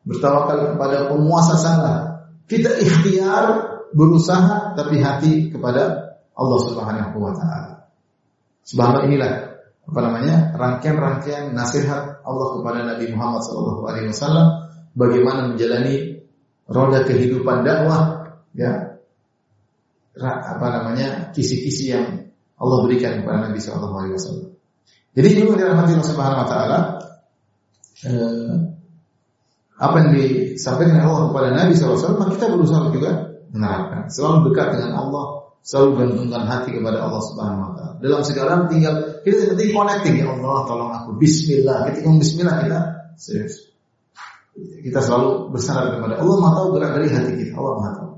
bertawakal 0.08 0.58
kepada 0.74 0.96
penguasa 1.12 1.54
salah. 1.60 1.96
Kita 2.48 2.72
ikhtiar 2.80 3.44
berusaha 3.92 4.72
tapi 4.72 4.98
hati 4.98 5.52
kepada 5.52 6.16
Allah 6.32 6.58
Subhanahu 6.66 7.16
wa 7.20 7.32
taala. 7.36 7.92
Subhanallah 8.64 9.06
inilah 9.06 9.32
apa 9.82 10.00
namanya? 10.00 10.36
rangkaian-rangkaian 10.56 11.52
nasihat 11.52 12.24
Allah 12.24 12.46
kepada 12.58 12.80
Nabi 12.86 13.12
Muhammad 13.12 13.44
SAW 13.44 13.84
bagaimana 14.96 15.52
menjalani 15.52 16.11
roda 16.72 17.04
kehidupan 17.04 17.62
dakwah 17.62 18.32
ya 18.56 18.92
apa 20.20 20.66
namanya 20.68 21.32
kisi-kisi 21.32 21.92
yang 21.92 22.28
Allah 22.62 22.78
berikan 22.86 23.22
kepada 23.24 23.48
Nabi 23.48 23.58
SAW. 23.58 24.54
Jadi 25.12 25.28
ini 25.28 25.40
dirahmati 25.44 25.92
Allah 25.98 26.08
Subhanahu 26.08 26.40
Wa 26.44 26.48
Taala. 26.48 26.78
Eh, 28.02 28.54
apa 29.82 29.96
yang 29.98 30.10
disampaikan 30.14 31.02
Allah 31.02 31.32
kepada 31.32 31.48
Nabi 31.52 31.72
SAW, 31.74 32.16
maka 32.16 32.38
kita 32.38 32.46
berusaha 32.54 32.92
juga 32.94 33.10
menerapkan. 33.50 34.06
Selalu 34.08 34.52
dekat 34.52 34.78
dengan 34.78 34.92
Allah, 34.94 35.24
selalu 35.66 35.90
gantungkan 35.98 36.42
hati 36.46 36.70
kepada 36.70 37.02
Allah 37.02 37.22
Subhanahu 37.24 37.62
Wa 37.66 37.72
Taala. 37.74 37.92
Dalam 37.98 38.20
segala 38.22 38.52
tinggal 38.70 38.94
kita 39.26 39.52
penting 39.52 39.70
connecting 39.74 40.14
ya 40.22 40.26
Allah, 40.30 40.56
tolong 40.70 40.90
aku. 40.92 41.10
Bismillah. 41.18 41.90
Ketika 41.90 42.08
Bismillah 42.14 42.56
kita 42.62 42.80
serius. 43.18 43.71
Kita 44.52 45.00
selalu 45.00 45.48
bersandar 45.48 45.96
kepada 45.96 46.20
Allah, 46.20 46.36
Maha 46.36 46.54
tahu 46.60 46.68
gerak 46.76 46.90
dari 47.00 47.08
hati 47.08 47.32
kita. 47.40 47.52
Allah 47.56 47.74
Maha 47.80 47.90
tahu. 47.96 48.10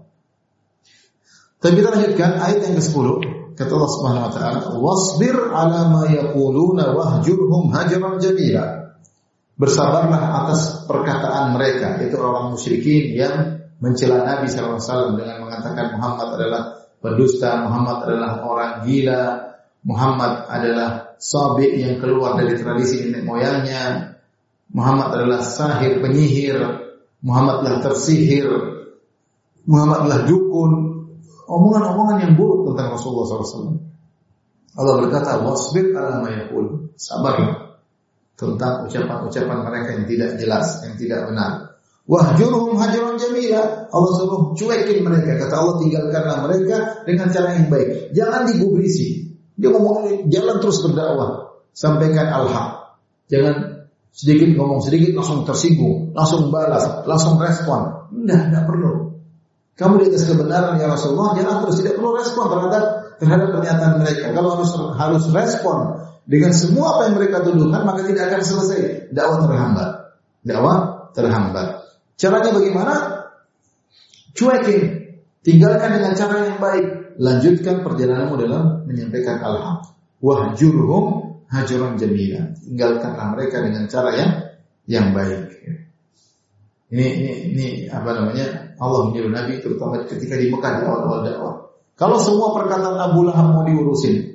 Tapi 1.62 1.74
kita 1.80 1.88
lanjutkan 1.94 2.30
ayat 2.42 2.58
yang 2.66 2.74
ke-10. 2.76 3.06
Kata 3.54 3.70
Allah 3.70 3.92
Subhanahu 3.94 4.24
wa 4.26 4.32
taala, 4.34 4.58
"Wasbir 4.82 5.36
'ala 5.54 5.80
ma 5.88 6.02
yaquluna 6.10 6.90
wahjurhum 6.90 7.70
hajran 7.70 8.18
jamila." 8.18 8.92
Bersabarlah 9.54 10.22
atas 10.44 10.82
perkataan 10.90 11.54
mereka, 11.54 12.02
itu 12.02 12.18
orang 12.18 12.50
musyrikin 12.50 13.14
yang 13.14 13.62
mencela 13.78 14.26
Nabi 14.26 14.50
SAW 14.50 15.14
dengan 15.14 15.46
mengatakan 15.46 15.94
Muhammad 15.94 16.34
adalah 16.34 16.62
pendusta, 16.98 17.62
Muhammad 17.62 18.10
adalah 18.10 18.42
orang 18.42 18.72
gila, 18.82 19.22
Muhammad 19.86 20.50
adalah 20.50 21.14
sabi 21.22 21.78
yang 21.78 22.02
keluar 22.02 22.34
dari 22.34 22.58
tradisi 22.58 23.06
nenek 23.06 23.22
moyangnya, 23.22 24.13
Muhammad 24.72 25.08
adalah 25.20 25.40
sahir 25.44 26.00
penyihir, 26.00 26.56
Muhammad 27.20 27.64
adalah 27.64 27.80
tersihir, 27.92 28.48
Muhammad 29.64 30.08
adalah 30.08 30.20
dukun, 30.28 30.72
omongan-omongan 31.48 32.16
yang 32.24 32.32
buruk 32.36 32.72
tentang 32.72 32.96
Rasulullah 32.96 33.24
SAW. 33.28 33.80
Allah 34.74 34.94
berkata, 35.06 35.38
wasbir 35.40 35.94
ala 35.94 36.20
ma 36.24 36.30
yaqul. 36.32 36.90
Sabar 36.94 37.36
tentang 38.34 38.86
ucapan-ucapan 38.86 39.58
mereka 39.62 39.88
yang 39.94 40.06
tidak 40.10 40.30
jelas, 40.42 40.66
yang 40.82 40.94
tidak 40.98 41.20
benar. 41.30 41.52
Wahjurhum 42.04 42.76
hajran 42.76 43.16
jamila. 43.16 43.88
Allah 43.88 44.12
suruh 44.20 44.52
cuekin 44.52 45.00
mereka. 45.00 45.40
Kata 45.40 45.54
Allah 45.56 45.74
tinggalkanlah 45.80 46.38
mereka 46.44 46.76
dengan 47.08 47.32
cara 47.32 47.56
yang 47.56 47.72
baik. 47.72 48.12
Jangan 48.12 48.44
digubrisi. 48.44 49.32
Dia 49.56 49.72
ngomong 49.72 50.28
jalan 50.28 50.56
terus 50.60 50.84
berdakwah. 50.84 51.64
Sampaikan 51.72 52.28
al-haq. 52.28 53.00
Jangan 53.32 53.73
sedikit 54.14 54.54
ngomong 54.54 54.78
sedikit 54.78 55.18
langsung 55.18 55.42
tersinggung, 55.42 56.14
langsung 56.14 56.54
balas, 56.54 57.02
langsung 57.02 57.34
respon. 57.42 58.06
Enggak, 58.14 58.42
enggak 58.46 58.64
perlu. 58.70 58.92
Kamu 59.74 59.98
di 59.98 60.14
atas 60.14 60.30
kebenaran 60.30 60.78
ya 60.78 60.86
Rasulullah, 60.86 61.34
jangan 61.34 61.66
terus 61.66 61.82
tidak 61.82 61.98
perlu 61.98 62.14
respon 62.14 62.46
terhadap 62.46 62.84
terhadap 63.18 63.48
pernyataan 63.50 63.92
mereka. 63.98 64.30
Kalau 64.30 64.50
harus 64.54 64.70
harus 64.94 65.24
respon 65.34 65.76
dengan 66.30 66.54
semua 66.54 66.94
apa 66.94 67.10
yang 67.10 67.14
mereka 67.18 67.42
tuduhkan, 67.42 67.82
maka 67.82 68.06
tidak 68.06 68.30
akan 68.30 68.40
selesai. 68.46 69.10
Dakwah 69.10 69.38
terhambat. 69.42 69.90
Dakwah 70.46 70.76
terhambat. 71.10 71.68
Caranya 72.14 72.50
bagaimana? 72.54 72.94
Cuekin. 74.38 74.82
Tinggalkan 75.42 75.90
dengan 75.98 76.12
cara 76.14 76.36
yang 76.46 76.58
baik. 76.62 76.86
Lanjutkan 77.18 77.82
perjalananmu 77.82 78.34
dalam 78.38 78.62
menyampaikan 78.86 79.42
al-haq. 79.42 79.90
Wahjurhum 80.22 81.23
hajuran 81.50 81.96
jamila. 81.98 82.52
Tinggalkanlah 82.60 83.26
mereka 83.36 83.56
dengan 83.64 83.84
cara 83.90 84.10
yang 84.16 84.32
yang 84.88 85.06
baik. 85.16 85.54
Ini 86.94 87.06
ini 87.18 87.32
ini 87.50 87.66
apa 87.90 88.14
namanya? 88.14 88.76
Allah 88.78 89.10
menyuruh 89.10 89.32
Nabi 89.32 89.58
terutama 89.58 90.04
ketika 90.06 90.38
di 90.38 90.52
Mekah 90.52 90.84
awal-awal 90.84 91.20
dakwah. 91.26 91.54
Kalau 91.94 92.18
semua 92.18 92.54
perkataan 92.54 92.98
Abu 92.98 93.22
Lahab 93.26 93.54
mau 93.54 93.62
diurusin, 93.66 94.34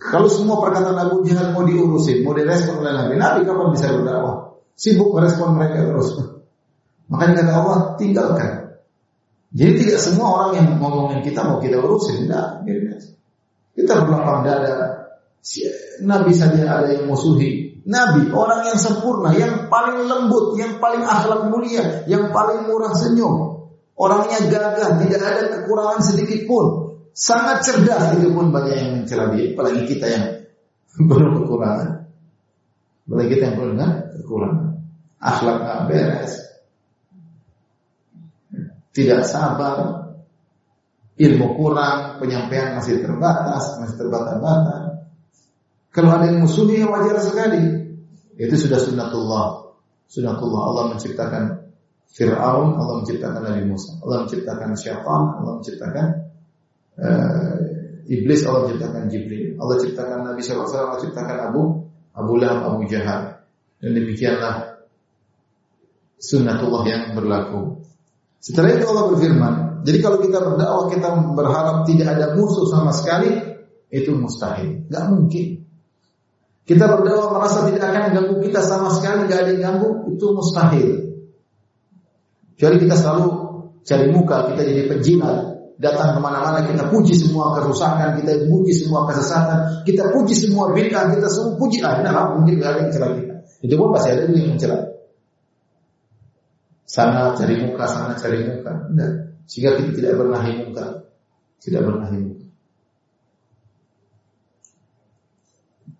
kalau 0.00 0.32
semua 0.32 0.64
perkataan 0.64 0.96
Abu 0.96 1.20
Jahal 1.28 1.52
mau 1.52 1.66
diurusin, 1.68 2.24
mau 2.24 2.32
direspon 2.32 2.80
oleh 2.80 2.96
Nabi, 2.96 3.20
Nabi 3.20 3.38
kapan 3.44 3.68
bisa 3.76 3.92
berdakwah? 3.92 4.56
Sibuk 4.72 5.12
merespon 5.12 5.60
mereka 5.60 5.84
terus. 5.84 6.16
Makanya 7.12 7.44
kata 7.44 7.52
Allah, 7.52 7.78
tinggalkan. 8.00 8.50
Jadi 9.52 9.72
tidak 9.84 10.00
semua 10.00 10.26
orang 10.40 10.50
yang 10.56 10.66
ngomongin 10.80 11.20
kita 11.20 11.44
mau 11.44 11.60
kita 11.60 11.76
urusin, 11.82 12.24
tidak. 12.24 12.64
Kita 13.76 13.92
berlapang 14.06 14.40
dada. 14.46 14.99
Nabi 16.04 16.32
saja 16.36 16.68
ada 16.68 16.88
yang 16.92 17.08
musuhi. 17.08 17.80
Nabi, 17.88 18.28
orang 18.28 18.68
yang 18.68 18.76
sempurna, 18.76 19.32
yang 19.32 19.72
paling 19.72 20.04
lembut, 20.04 20.60
yang 20.60 20.76
paling 20.76 21.00
akhlak 21.00 21.48
mulia, 21.48 22.04
yang 22.04 22.28
paling 22.28 22.68
murah 22.68 22.92
senyum. 22.92 23.66
Orangnya 23.96 24.48
gagah, 24.48 25.00
tidak 25.00 25.22
ada 25.24 25.42
kekurangan 25.60 26.00
sedikit 26.04 26.44
pun. 26.44 26.96
Sangat 27.16 27.64
cerdas 27.64 28.16
itu 28.20 28.32
pun 28.32 28.52
banyak 28.52 28.74
yang 28.76 28.90
mencela 29.02 29.32
dia, 29.32 29.52
apalagi 29.52 29.82
kita 29.88 30.06
yang 30.08 30.24
belum 31.08 31.44
kekurangan. 31.44 31.88
Apalagi 33.08 33.28
kita 33.32 33.42
yang 33.48 33.56
belum 33.56 33.72
kekurangan. 34.20 34.66
Akhlak 35.20 35.56
nggak 35.60 35.80
beres. 35.88 36.32
Tidak 38.90 39.20
sabar. 39.24 40.00
Ilmu 41.20 41.52
kurang, 41.52 42.16
penyampaian 42.16 42.80
masih 42.80 43.04
terbatas, 43.04 43.76
masih 43.76 43.96
terbatas-batas. 44.00 44.89
Kalau 45.90 46.10
ada 46.14 46.30
yang 46.30 46.46
musuhnya 46.46 46.86
wajar 46.86 47.18
sekali. 47.18 47.62
Itu 48.38 48.54
sudah 48.56 48.78
sunnatullah. 48.78 49.74
Sunnatullah 50.06 50.62
Allah 50.70 50.84
menciptakan 50.94 51.44
Fir'aun, 52.10 52.78
Allah 52.78 52.94
menciptakan 53.02 53.42
Nabi 53.42 53.62
Musa. 53.70 53.98
Allah 54.02 54.26
menciptakan 54.26 54.74
syaitan, 54.74 55.22
Allah 55.38 55.52
menciptakan 55.62 56.06
uh, 56.98 57.58
iblis, 58.10 58.40
Allah 58.46 58.66
menciptakan 58.66 59.02
Jibril. 59.06 59.54
Allah 59.62 59.76
ciptakan 59.78 60.18
Nabi 60.26 60.40
SAW, 60.42 60.66
Allah 60.66 61.00
ciptakan 61.02 61.36
Abu 61.50 61.62
Abu 62.14 62.32
Lahab, 62.42 62.74
Abu 62.74 62.90
Jahal. 62.90 63.46
Dan 63.78 63.94
demikianlah 63.96 64.82
sunnatullah 66.18 66.82
yang 66.84 67.02
berlaku. 67.14 67.80
Setelah 68.40 68.76
itu 68.76 68.84
Allah 68.88 69.04
berfirman, 69.14 69.54
jadi 69.84 69.98
kalau 70.00 70.18
kita 70.20 70.38
berdakwah 70.40 70.86
kita 70.92 71.08
berharap 71.32 71.76
tidak 71.88 72.08
ada 72.18 72.26
musuh 72.36 72.66
sama 72.68 72.92
sekali, 72.92 73.36
itu 73.88 74.10
mustahil. 74.16 74.84
Gak 74.88 75.04
mungkin. 75.12 75.59
Kita 76.68 76.84
berdakwah 76.86 77.34
merasa 77.34 77.66
tidak 77.66 77.82
akan 77.90 78.04
ganggu 78.14 78.34
kita 78.46 78.60
sama 78.62 78.88
sekali, 78.94 79.26
gak 79.26 79.42
ada 79.42 79.50
yang 79.52 79.62
ganggu, 79.64 80.12
itu 80.12 80.26
mustahil. 80.30 80.90
Jadi 82.60 82.76
kita 82.86 82.94
selalu 82.94 83.26
cari 83.82 84.06
muka, 84.12 84.52
kita 84.52 84.62
jadi 84.62 84.82
penjilat, 84.86 85.38
datang 85.80 86.14
ke 86.14 86.20
mana-mana 86.20 86.60
kita 86.68 86.92
puji 86.92 87.16
semua 87.16 87.56
kerusakan, 87.56 88.20
kita 88.20 88.46
puji 88.46 88.72
semua 88.76 89.08
kesesatan, 89.08 89.82
kita 89.88 90.12
puji 90.12 90.36
semua 90.36 90.70
bid'ah, 90.76 91.10
kita 91.16 91.26
semua 91.32 91.56
puji 91.56 91.80
ah, 91.80 92.04
nah, 92.04 92.36
mungkin 92.36 92.60
gak 92.60 92.70
ada 92.76 92.80
yang 92.84 92.92
celah 92.92 93.10
kita. 93.16 93.34
Itu 93.64 93.74
pun 93.80 93.88
pasti 93.96 94.08
ada 94.12 94.28
yang 94.28 94.56
mencela. 94.56 94.78
Sana 96.90 97.38
cari 97.38 97.54
muka, 97.62 97.84
sana 97.86 98.18
cari 98.18 98.42
muka. 98.42 98.72
Enggak. 98.90 99.12
Sehingga 99.46 99.78
kita 99.78 99.90
tidak 99.94 100.12
bernahi 100.18 100.52
muka. 100.66 101.06
Tidak 101.62 101.80
bernahi 101.86 102.18
muka. 102.18 102.39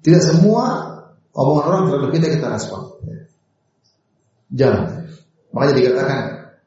Tidak 0.00 0.22
semua 0.24 0.64
omongan 1.36 1.64
orang 1.68 1.82
terhadap 1.88 2.10
kita 2.16 2.26
kita 2.40 2.46
respon. 2.48 2.80
Jangan. 4.50 5.06
Makanya 5.54 5.74
dikatakan, 5.76 6.20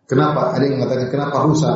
kenapa? 0.08 0.56
Ada 0.56 0.64
yang 0.70 0.76
mengatakan 0.80 1.08
kenapa 1.12 1.38
rusa 1.44 1.72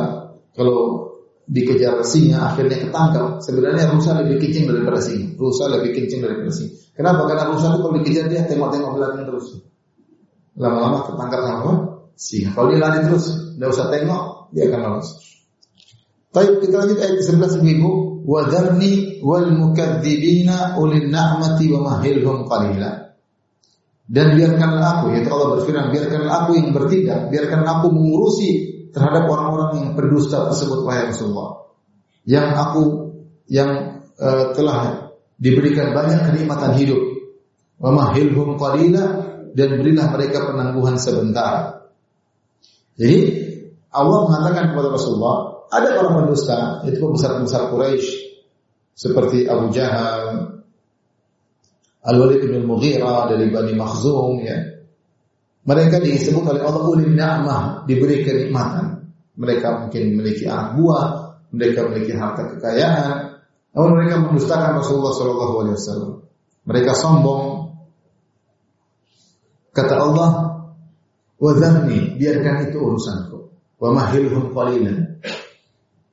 kalau 0.56 1.08
dikejar 1.48 2.00
singa 2.04 2.52
akhirnya 2.52 2.88
ketangkap. 2.88 3.40
Sebenarnya 3.40 3.90
rusa 3.92 4.16
lebih 4.20 4.36
kencing 4.40 4.68
daripada 4.68 5.00
singa. 5.00 5.36
Rusa 5.36 5.64
lebih 5.72 5.90
kencing 5.96 6.20
daripada 6.20 6.52
singa. 6.52 6.72
Kenapa? 6.94 7.20
Karena 7.26 7.44
rusa 7.52 7.66
itu 7.72 7.78
kalau 7.82 7.94
dikejar 8.00 8.24
dia 8.28 8.42
tengok-tengok 8.46 8.92
belakang 8.96 9.24
terus. 9.26 9.46
Lama-lama 10.58 10.98
ketangkap 11.08 11.40
sama 11.44 11.58
apa? 11.60 11.72
Singa. 12.18 12.48
Kalau 12.54 12.66
dia 12.70 12.80
lari 12.80 12.98
terus, 13.06 13.24
tidak 13.56 13.68
usah 13.74 13.86
tengok, 13.90 14.22
dia 14.52 14.62
akan 14.70 14.80
lolos. 14.84 15.08
Tapi 16.28 16.60
kita 16.60 16.74
lanjut 16.76 16.98
ayat 17.00 17.14
ke-11 17.24 17.52
ibu 17.64 17.90
Wadarni 18.28 19.07
wal 19.22 19.48
mukadzibina 19.50 20.76
ulil 20.78 21.08
na'mati 21.08 21.66
wa 21.72 21.80
mahilhum 21.94 22.46
qalila. 22.46 23.08
Dan 24.08 24.40
biarkanlah 24.40 24.84
aku, 24.98 25.04
yaitu 25.12 25.28
Allah 25.28 25.48
berfirman, 25.60 25.92
biarkanlah 25.92 26.34
aku 26.44 26.50
yang 26.56 26.68
bertindak, 26.72 27.28
biarkanlah 27.28 27.72
aku 27.84 27.92
mengurusi 27.92 28.50
terhadap 28.88 29.28
orang-orang 29.28 29.70
yang 29.84 29.88
berdusta 29.92 30.48
tersebut 30.48 30.80
wahai 30.88 31.12
Rasulullah. 31.12 31.68
Yang 32.24 32.48
aku 32.56 32.82
yang 33.52 34.00
uh, 34.16 34.56
telah 34.56 35.12
diberikan 35.36 35.92
banyak 35.92 36.24
kenikmatan 36.24 36.72
hidup. 36.80 37.00
Wa 37.76 37.92
mahilhum 37.92 38.56
qalila 38.56 39.04
dan 39.52 39.68
berilah 39.76 40.08
mereka 40.08 40.50
penangguhan 40.50 40.96
sebentar. 40.96 41.84
Jadi 42.96 43.18
Allah 43.92 44.18
mengatakan 44.24 44.72
kepada 44.72 44.88
Rasulullah, 44.88 45.68
ada 45.68 46.00
orang 46.00 46.24
berdusta, 46.24 46.82
itu 46.88 46.96
pembesar-pembesar 46.96 47.70
Quraisy 47.70 48.37
seperti 48.98 49.46
Abu 49.46 49.70
Jahal, 49.70 50.58
Al-Walid 52.02 52.42
bin 52.50 52.66
Mughirah 52.66 53.30
dari 53.30 53.46
Bani 53.46 53.78
Makhzum 53.78 54.42
ya. 54.42 54.58
Mereka 55.62 56.02
disebut 56.02 56.42
oleh 56.48 56.62
Allah 56.64 56.82
ulil 56.82 57.14
ni'mah, 57.14 57.86
diberi 57.86 58.26
kenikmatan. 58.26 59.14
Mereka 59.38 59.86
mungkin 59.86 60.02
memiliki 60.16 60.50
anak 60.50 60.80
buah, 60.80 61.06
mereka 61.54 61.86
memiliki 61.86 62.16
harta 62.16 62.56
kekayaan, 62.56 63.38
namun 63.76 63.90
mereka 64.02 64.18
mendustakan 64.18 64.82
Rasulullah 64.82 65.14
sallallahu 65.14 65.54
alaihi 65.62 65.76
wasallam. 65.78 66.12
Mereka 66.66 66.92
sombong. 66.96 67.44
Kata 69.70 69.94
Allah, 69.94 70.30
"Wadharni, 71.38 72.18
biarkan 72.18 72.72
itu 72.72 72.82
urusanku. 72.82 73.38
Wa 73.78 73.94
mahilhum 73.94 74.50
qalilan." 74.50 75.22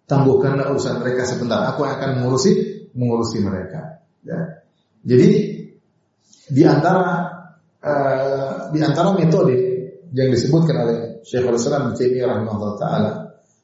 Tangguhkanlah 0.05 0.69
urusan 0.69 1.01
mereka 1.01 1.25
sebentar. 1.25 1.65
Aku 1.73 1.81
akan 1.81 2.21
mengurusi 2.21 2.74
mengurusi 2.95 3.43
mereka. 3.43 4.01
Ya. 4.23 4.63
Jadi 5.05 5.29
di 6.49 6.63
antara 6.65 7.29
uh, 7.83 8.73
di 8.73 8.79
antara 8.81 9.13
metode 9.13 9.55
yang 10.15 10.31
disebutkan 10.31 10.75
oleh 10.81 10.97
Syekhul 11.21 11.59
Islam 11.59 11.93
Taimiyah 11.93 12.27
rahimahullah 12.31 12.73
taala 12.79 13.11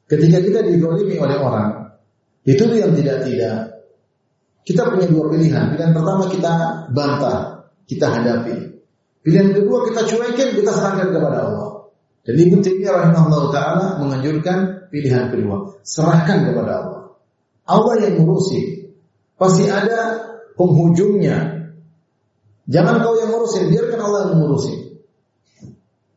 ketika 0.06 0.38
kita 0.38 0.60
didolimi 0.62 1.16
oleh 1.18 1.36
orang 1.40 1.82
itu 2.42 2.62
yang 2.74 2.92
tidak-tidak. 2.94 3.70
Kita 4.62 4.94
punya 4.94 5.10
dua 5.10 5.26
pilihan. 5.26 5.74
Pilihan 5.74 5.90
pertama 5.90 6.30
kita 6.30 6.52
bantah 6.94 7.66
kita 7.86 8.06
hadapi. 8.06 8.78
Pilihan 9.22 9.54
kedua 9.54 9.90
kita 9.90 10.06
cuekin 10.06 10.48
kita 10.54 10.70
serahkan 10.70 11.10
kepada 11.10 11.38
Allah. 11.50 11.90
Dan 12.22 12.38
Ibnu 12.38 12.62
Taimiyah 12.62 12.94
rahimahullah 12.94 13.42
taala 13.50 13.86
menganjurkan 13.98 14.86
pilihan 14.90 15.34
kedua 15.34 15.82
serahkan 15.82 16.46
kepada 16.46 16.72
Allah. 16.78 17.02
Allah 17.66 17.94
yang 18.06 18.22
ngurusi 18.22 18.81
pasti 19.42 19.66
ada 19.66 20.30
penghujungnya 20.54 21.62
Jangan 22.70 23.02
kau 23.02 23.18
yang 23.18 23.34
ngurusin, 23.34 23.74
biarkan 23.74 24.00
Allah 24.00 24.20
yang 24.26 24.32
mengurusi. 24.38 24.72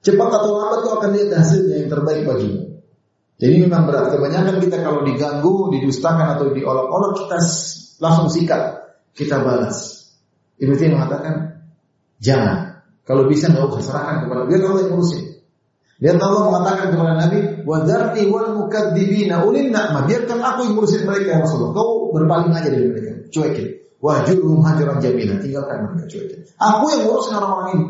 Cepat 0.05 0.29
atau 0.29 0.49
lambat 0.53 0.79
kau 0.85 0.93
akan 1.01 1.09
lihat 1.17 1.33
hasilnya 1.41 1.75
yang 1.81 1.89
terbaik 1.89 2.21
bagimu. 2.29 2.85
Jadi 3.41 3.55
memang 3.65 3.89
berat. 3.89 4.13
Kebanyakan 4.13 4.61
kita 4.61 4.77
kalau 4.85 5.01
diganggu, 5.01 5.73
didustakan 5.73 6.37
atau 6.37 6.53
diolok-olok, 6.53 7.25
kita 7.25 7.37
langsung 7.99 8.29
sikat. 8.29 8.77
Kita 9.17 9.41
balas. 9.41 10.07
Ibnu 10.61 10.77
Taimiyah 10.77 10.95
mengatakan, 10.95 11.35
jangan. 12.21 12.85
Kalau 13.03 13.25
bisa 13.27 13.49
nggak 13.49 13.75
usah 13.75 13.83
serahkan 13.83 14.15
kepada 14.25 14.41
biar 14.47 14.61
Allah 14.63 14.81
yang 14.85 14.91
ngurusin. 14.95 15.23
Lihat 15.95 16.19
Allah 16.19 16.41
mengatakan 16.51 16.91
kepada 16.91 17.13
Nabi, 17.15 17.39
"Wadarni 17.63 18.23
wal 18.27 18.51
mukadzibina 18.59 19.47
ulil 19.47 19.71
na'ma." 19.71 20.03
Biarkan 20.03 20.43
aku 20.43 20.59
yang 20.67 20.73
ngurusin 20.75 21.07
mereka 21.07 21.27
ya 21.31 21.39
Rasulullah. 21.39 21.71
Kau 21.71 22.11
berpaling 22.11 22.51
aja 22.51 22.67
dari 22.67 22.87
mereka. 22.91 23.11
Cuekin. 23.31 23.67
Wahjurhum 24.03 24.59
hajaran 24.59 24.99
jaminan. 24.99 25.39
Tinggalkan 25.39 25.87
mereka 25.87 26.03
cuekin. 26.11 26.39
Aku 26.59 26.85
yang 26.91 27.01
ngurusin 27.07 27.33
orang-orang 27.39 27.69
ini. 27.79 27.85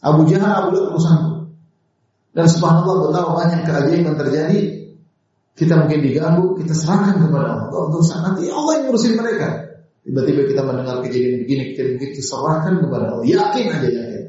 Abu 0.00 0.20
Jahal, 0.30 0.52
Abu 0.64 0.68
Lahab 0.78 0.94
urusanku. 0.94 1.32
Dan 2.30 2.46
subhanallah 2.46 3.10
betapa 3.10 3.30
banyak 3.34 3.60
keajaiban 3.66 4.14
terjadi. 4.14 4.58
Kita 5.58 5.74
mungkin 5.76 6.00
diganggu, 6.00 6.56
kita 6.62 6.72
serahkan 6.72 7.20
kepada 7.20 7.46
Allah. 7.52 7.66
Allah 7.68 7.98
usah 8.00 8.18
nanti 8.22 8.48
Allah 8.48 8.80
yang 8.80 8.84
ngurusin 8.88 9.18
mereka. 9.18 9.48
Tiba-tiba 10.06 10.48
kita 10.48 10.62
mendengar 10.64 11.04
kejadian 11.04 11.44
begini, 11.44 11.62
kejadian 11.74 11.94
begitu, 12.00 12.24
serahkan 12.24 12.80
kepada 12.80 13.04
Allah. 13.12 13.26
Yakin 13.26 13.66
aja 13.68 13.88
yakin. 13.90 14.22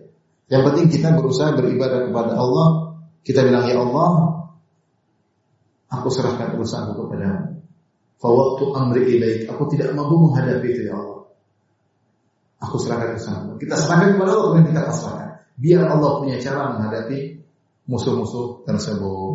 Yang 0.51 0.61
penting 0.67 0.87
kita 0.91 1.07
berusaha 1.15 1.55
beribadah 1.55 2.11
kepada 2.11 2.35
Allah. 2.35 2.90
Kita 3.21 3.45
bilang 3.45 3.69
ya 3.69 3.77
Allah, 3.77 4.09
aku 5.93 6.07
serahkan 6.09 6.57
urusanku 6.57 6.97
kepadamu. 6.97 7.61
Fawaktu 8.21 8.63
amri 8.77 9.01
ilaik. 9.17 9.49
Aku 9.49 9.65
tidak 9.69 9.93
mampu 9.97 10.17
menghadapi 10.29 10.67
itu 10.73 10.81
ya 10.89 10.97
Allah. 10.97 11.25
Aku 12.61 12.77
serahkan 12.77 13.17
sana. 13.17 13.57
Kita 13.57 13.73
serahkan 13.73 14.17
kepada 14.17 14.29
Allah, 14.37 14.45
kemudian 14.53 14.69
kita 14.69 14.83
pasrahkan. 14.85 15.29
Biar 15.57 15.81
Allah 15.89 16.11
punya 16.21 16.37
cara 16.37 16.61
menghadapi 16.77 17.19
musuh-musuh 17.89 18.65
tersebut. 18.69 19.33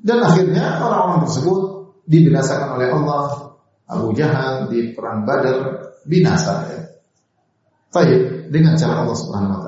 Dan 0.00 0.24
akhirnya 0.24 0.80
orang-orang 0.80 1.28
tersebut 1.28 1.58
dibinasakan 2.08 2.80
oleh 2.80 2.88
Allah. 2.88 3.24
Abu 3.88 4.12
Jahal 4.12 4.68
di 4.68 4.92
perang 4.92 5.24
Badar 5.24 5.80
binasa 6.04 6.68
ya. 6.68 6.80
Baik, 7.88 8.52
dengan 8.52 8.76
cara 8.76 9.00
Allah 9.00 9.16
Subhanahu 9.16 9.52
wa 9.56 9.60
taala. 9.64 9.67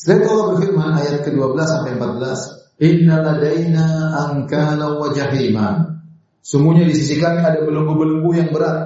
Setelah 0.00 0.32
Allah 0.32 0.46
berfirman 0.56 0.90
ayat 0.96 1.28
ke-12 1.28 1.60
sampai 1.60 1.92
14, 2.00 2.40
"Inna 2.80 3.20
ladaina 3.20 4.16
ankala 4.16 4.96
wa 4.96 5.12
jahima." 5.12 5.92
Semuanya 6.40 6.88
di 6.88 6.96
sisi 6.96 7.20
kami 7.20 7.44
ada 7.44 7.60
belenggu-belenggu 7.60 8.30
yang 8.32 8.48
berat 8.48 8.80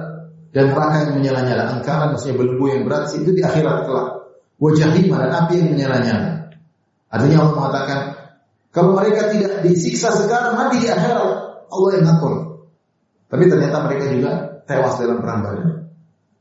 dan 0.51 0.75
neraka 0.75 1.07
yang 1.07 1.15
menyala-nyala. 1.15 1.79
Angkaran 1.79 2.11
maksudnya 2.11 2.35
belenggu 2.35 2.65
yang 2.67 2.83
berat 2.83 3.15
itu 3.15 3.31
di 3.31 3.39
akhirat 3.39 3.87
kelak. 3.87 4.27
Wajahima 4.59 5.23
dan 5.23 5.31
api 5.39 5.53
yang 5.55 5.69
menyala-nyala. 5.71 6.31
Artinya 7.07 7.37
Allah 7.47 7.55
mengatakan 7.63 7.99
kalau 8.75 8.91
mereka 8.99 9.31
tidak 9.31 9.63
disiksa 9.63 10.11
sekarang 10.11 10.59
nanti 10.59 10.83
di 10.83 10.91
akhirat 10.91 11.19
Allah 11.71 11.89
yang 11.95 12.03
ngatur. 12.11 12.33
Tapi 13.31 13.43
ternyata 13.47 13.87
mereka 13.87 14.05
juga 14.11 14.31
tewas 14.67 14.99
dalam 14.99 15.23
perang 15.23 15.47
Badar. 15.47 15.67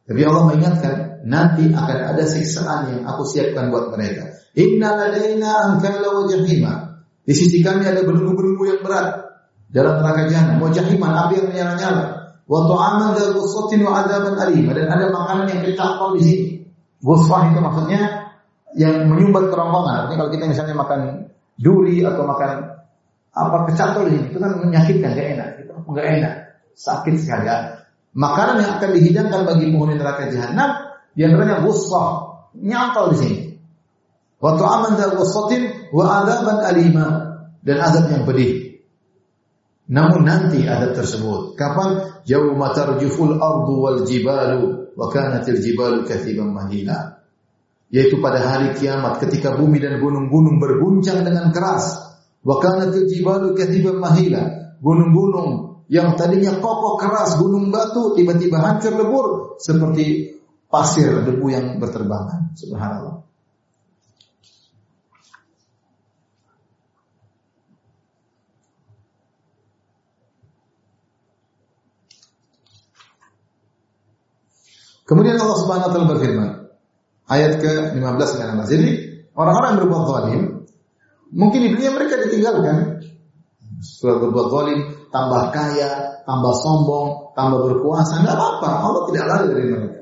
Tapi 0.03 0.21
Allah 0.27 0.43
mengingatkan 0.51 0.95
nanti 1.23 1.71
akan 1.71 1.99
ada 2.11 2.25
siksaan 2.27 2.91
yang 2.91 3.01
aku 3.07 3.23
siapkan 3.23 3.71
buat 3.71 3.95
mereka. 3.95 4.35
Inna 4.55 4.89
ladaina 4.95 5.51
ankala 5.71 6.09
wa 6.15 6.23
jahima. 6.31 6.73
Di 7.25 7.35
sisi 7.35 7.65
kami 7.65 7.89
ada 7.89 8.07
belenggu-belenggu 8.07 8.65
yang 8.71 8.81
berat 8.85 9.07
dalam 9.73 9.99
neraka 9.99 10.31
jahanam. 10.31 10.63
Wa 10.63 10.71
api 10.71 11.33
yang 11.43 11.47
menyala-nyala. 11.51 12.05
Wa 12.45 12.61
ta'aman 12.69 13.17
dzal 13.19 13.33
ghussatin 13.35 13.81
wa 13.83 14.05
adzaban 14.05 14.37
alim. 14.39 14.71
Dan 14.71 14.87
ada 14.87 15.11
makanan 15.11 15.47
yang 15.51 15.61
kecantol 15.67 16.15
di 16.15 16.23
sini. 16.23 16.49
Ghusfah 17.03 17.51
itu 17.51 17.59
maksudnya 17.61 18.01
yang 18.79 19.11
menyumbat 19.11 19.51
kerongkongan. 19.51 20.11
Ini 20.11 20.15
kalau 20.19 20.31
kita 20.31 20.45
misalnya 20.51 20.75
makan 20.79 21.01
duri 21.59 22.03
atau 22.03 22.27
makan 22.27 22.51
apa 23.35 23.57
kecantol 23.71 24.07
di 24.07 24.19
sini 24.19 24.27
itu 24.31 24.39
kan 24.39 24.53
menyakitkan, 24.63 25.11
gak 25.15 25.29
enak, 25.35 25.49
gitu. 25.59 25.73
Enggak 25.91 26.07
enak, 26.07 26.35
sakit 26.79 27.15
sekali. 27.19 27.51
Makanan 28.15 28.63
yang 28.63 28.71
akan 28.79 28.91
dihidangkan 28.95 29.41
bagi 29.43 29.65
penghuni 29.75 29.95
neraka 29.99 30.31
jahanam 30.31 30.71
di 31.19 31.27
antaranya 31.27 31.67
ghusfah, 31.67 32.11
nyantol 32.63 33.11
di 33.15 33.17
sini. 33.19 33.39
Wa 34.45 34.61
ta'aman 34.61 35.01
dzal 35.01 35.17
ghussatin 35.17 35.89
wa 35.89 36.21
adzaban 36.21 36.61
alima 36.61 37.07
dan 37.65 37.81
azab 37.81 38.13
yang 38.13 38.29
pedih. 38.29 38.77
Namun 39.89 40.29
nanti 40.29 40.69
ada 40.69 40.93
tersebut. 40.93 41.57
Kapan? 41.57 42.21
Yauma 42.29 42.77
tarjuful 42.77 43.41
ardu 43.41 43.75
wal 43.81 44.01
jibalu 44.05 44.93
wa 44.93 45.09
kanatil 45.09 45.65
jibalu 45.65 46.05
kathiban 46.05 46.53
mahila. 46.53 47.25
Yaitu 47.89 48.21
pada 48.21 48.45
hari 48.45 48.77
kiamat 48.77 49.25
ketika 49.25 49.57
bumi 49.57 49.81
dan 49.81 49.97
gunung-gunung 49.97 50.61
berguncang 50.61 51.25
dengan 51.25 51.49
keras. 51.49 52.05
Wa 52.45 52.61
kanatil 52.61 53.09
jibalu 53.09 53.57
kathiban 53.57 53.97
mahila. 53.97 54.77
Gunung-gunung 54.85 55.81
yang 55.89 56.21
tadinya 56.21 56.61
kokoh 56.61 57.01
keras 57.01 57.41
gunung 57.41 57.73
batu 57.73 58.13
tiba-tiba 58.13 58.61
hancur 58.61 58.93
lebur 58.93 59.27
seperti 59.57 60.37
pasir 60.69 61.25
debu 61.25 61.49
yang 61.49 61.81
berterbangan. 61.81 62.53
Subhanallah. 62.57 63.25
Kemudian 75.05 75.37
Allah 75.37 75.59
Subhanahu 75.61 75.87
wa 75.89 75.93
taala 75.93 76.11
berfirman, 76.17 76.51
ayat 77.29 77.53
ke-15 77.61 78.31
dan 78.41 78.49
16. 78.57 78.73
Jadi, 78.73 78.89
orang-orang 79.37 79.69
yang 79.77 79.81
berbuat 79.85 80.05
zalim 80.09 80.43
mungkin 81.35 81.61
di 81.61 81.71
mereka 81.77 82.15
ditinggalkan. 82.25 82.77
Setelah 83.85 84.17
berbuat 84.25 84.47
zalim, 84.49 84.79
tambah 85.13 85.43
kaya, 85.53 86.25
tambah 86.25 86.55
sombong, 86.57 87.37
tambah 87.37 87.61
berkuasa, 87.69 88.25
enggak 88.25 88.37
apa-apa. 88.37 88.69
Allah 88.81 89.03
tidak 89.13 89.25
lari 89.29 89.47
dari 89.53 89.65
mereka. 89.69 90.01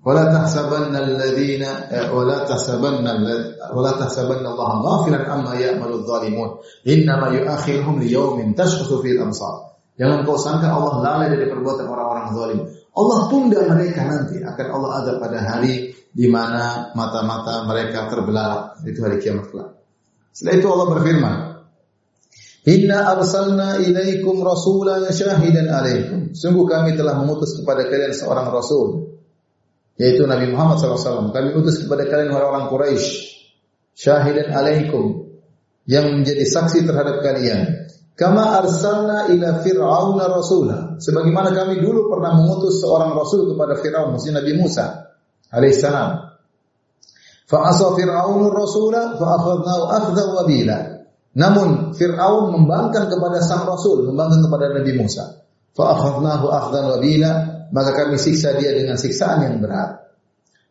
Wala 0.00 0.32
tahsabanna 0.32 0.96
alladziina 0.96 1.92
wala 2.08 2.48
tahsabanna 2.48 3.20
wala 3.68 3.92
tahsabanna 4.00 4.48
Allah 4.48 4.80
ghafilan 4.80 5.28
amma 5.28 5.52
ya'malu 5.60 6.00
adh-dhalimun. 6.00 6.50
Innama 6.88 7.36
yu'akhiruhum 7.36 8.00
liyawmin 8.00 8.56
tashkhasu 8.56 9.04
fil 9.04 9.20
absar. 9.20 9.76
Jangan 10.00 10.24
kau 10.24 10.40
sangka 10.40 10.72
Allah 10.72 11.04
lalai 11.04 11.36
dari 11.36 11.52
perbuatan 11.52 11.84
orang-orang 11.84 12.26
zalim. 12.32 12.60
Allah 13.00 13.18
tunda 13.32 13.60
mereka 13.64 14.04
nanti 14.04 14.44
akan 14.44 14.66
Allah 14.68 14.90
ada 15.00 15.12
pada 15.16 15.38
hari 15.40 15.96
di 16.12 16.26
mana 16.28 16.92
mata-mata 16.92 17.64
mereka 17.64 18.12
terbelalak. 18.12 18.84
Itu 18.84 19.00
hari 19.00 19.16
kiamat 19.22 19.48
kelak. 19.48 19.80
Setelah 20.36 20.54
itu 20.60 20.66
Allah 20.68 20.86
berfirman, 20.92 21.36
Inna 22.68 23.16
arsalna 23.16 23.80
ilaikum 23.80 24.44
rasulan 24.44 25.08
syahidan 25.08 25.72
alaikum. 25.72 26.36
Sungguh 26.36 26.68
kami 26.68 26.92
telah 26.92 27.16
mengutus 27.16 27.56
kepada 27.56 27.88
kalian 27.88 28.12
seorang 28.12 28.52
rasul. 28.52 29.16
Yaitu 29.96 30.28
Nabi 30.28 30.52
Muhammad 30.52 30.80
SAW. 30.80 31.32
Kami 31.32 31.56
utus 31.56 31.80
kepada 31.80 32.04
kalian 32.04 32.32
orang-orang 32.32 32.68
Quraisy. 32.68 33.08
Syahidan 33.96 34.52
alaikum. 34.52 35.28
Yang 35.88 36.06
menjadi 36.20 36.44
saksi 36.44 36.84
terhadap 36.84 37.24
kalian. 37.24 37.88
Kama 38.20 38.60
arsalna 38.60 39.32
ila 39.32 39.64
fir'auna 39.64 40.28
rasula. 40.28 41.00
Sebagaimana 41.00 41.56
kami 41.56 41.80
dulu 41.80 42.12
pernah 42.12 42.36
mengutus 42.36 42.84
seorang 42.84 43.16
rasul 43.16 43.48
kepada 43.48 43.80
Fir'aun, 43.80 44.12
maksudnya 44.12 44.44
Nabi 44.44 44.60
Musa 44.60 45.16
alaihissalam. 45.48 46.10
Fa'asa 47.48 47.96
Fir'aun 47.96 48.44
rasula 48.52 49.16
fa'akhadnahu 49.16 49.82
akhdha 49.88 50.24
wabila. 50.36 50.78
Namun 51.32 51.96
Fir'aun 51.96 52.52
membangkang 52.60 53.08
kepada 53.08 53.40
sang 53.40 53.64
rasul, 53.64 54.04
membangkang 54.12 54.44
kepada 54.44 54.68
Nabi 54.68 54.92
Musa. 55.00 55.40
Fa'akhadnahu 55.72 56.44
akhdhan 56.52 56.84
wabila, 56.92 57.32
maka 57.72 58.04
kami 58.04 58.20
siksa 58.20 58.52
dia 58.60 58.76
dengan 58.76 59.00
siksaan 59.00 59.48
yang 59.48 59.64
berat. 59.64 59.96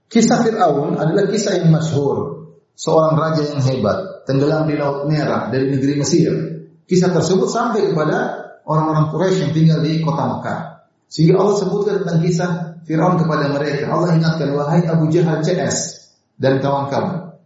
Kisah 0.06 0.45
Fir'aun 0.45 1.02
adalah 1.02 1.26
kisah 1.26 1.58
yang 1.58 1.74
masyhur. 1.74 2.45
Seorang 2.78 3.18
raja 3.18 3.41
yang 3.41 3.66
hebat, 3.66 4.30
tenggelam 4.30 4.70
di 4.70 4.78
Laut 4.78 5.10
Merah 5.10 5.50
dari 5.50 5.74
negeri 5.74 5.97
Mesir 5.97 6.59
Kisah 6.90 7.14
tersebut 7.14 7.46
sampai 7.46 7.94
kepada 7.94 8.18
orang-orang 8.66 9.14
Quraisy 9.14 9.46
yang 9.46 9.54
tinggal 9.54 9.80
di 9.86 10.02
kota 10.02 10.26
Mekah. 10.26 10.60
Sehingga 11.06 11.38
Allah 11.38 11.56
sebutkan 11.62 12.02
tentang 12.02 12.20
kisah 12.26 12.52
Firaun 12.90 13.22
kepada 13.22 13.46
mereka. 13.54 13.94
Allah 13.94 14.18
ingatkan 14.18 14.50
wahai 14.58 14.82
Abu 14.90 15.06
Jahal 15.14 15.46
CS 15.46 16.10
dan 16.42 16.58
kawan-kawan. 16.58 17.38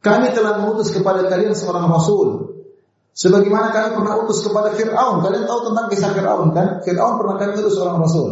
Kami 0.00 0.32
telah 0.32 0.64
mengutus 0.64 0.96
kepada 0.96 1.28
kalian 1.28 1.52
seorang 1.52 1.92
rasul. 1.92 2.56
Sebagaimana 3.12 3.68
kami 3.68 3.88
pernah 4.00 4.14
utus 4.24 4.40
kepada 4.40 4.72
Fir'aun. 4.72 5.20
Kalian 5.20 5.44
tahu 5.44 5.60
tentang 5.68 5.86
kisah 5.92 6.10
Fir'aun 6.16 6.48
kan? 6.56 6.80
Fir'aun 6.80 7.20
pernah 7.20 7.36
kami 7.36 7.60
utus 7.60 7.76
seorang 7.76 8.00
rasul. 8.00 8.28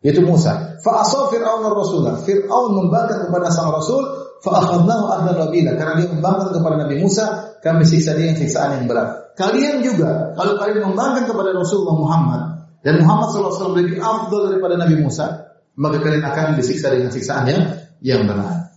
Yaitu 0.00 0.24
Musa. 0.24 0.80
Fa'asau 0.80 1.28
Fir'aun 1.28 1.64
rasulah. 1.64 2.24
Fir'aun 2.24 2.72
membangkang 2.72 3.28
kepada 3.28 3.52
sang 3.52 3.68
rasul. 3.68 4.04
Fa'akhadnahu 4.40 5.04
ahdan 5.12 5.36
wabila. 5.44 5.76
Karena 5.76 6.00
dia 6.00 6.08
membangkang 6.08 6.56
kepada 6.56 6.76
Nabi 6.88 6.96
Musa. 7.04 7.56
Kami 7.60 7.84
siksa 7.84 8.16
dia 8.16 8.32
yang 8.32 8.40
siksaan 8.40 8.80
yang 8.80 8.88
berat. 8.88 9.23
Kalian 9.34 9.82
juga 9.82 10.30
kalau 10.38 10.54
kalian 10.62 10.94
membangkang 10.94 11.26
kepada 11.26 11.50
Rasulullah 11.50 11.98
Muhammad 11.98 12.42
dan 12.86 13.02
Muhammad 13.02 13.34
SAW 13.34 13.74
lebih 13.74 13.98
afdal 13.98 14.54
daripada 14.54 14.78
Nabi 14.78 15.02
Musa, 15.02 15.50
maka 15.74 15.98
kalian 15.98 16.22
akan 16.22 16.54
disiksa 16.54 16.94
dengan 16.94 17.10
siksaan 17.10 17.44
yang 17.50 17.62
yang 17.98 18.22
benar. 18.30 18.70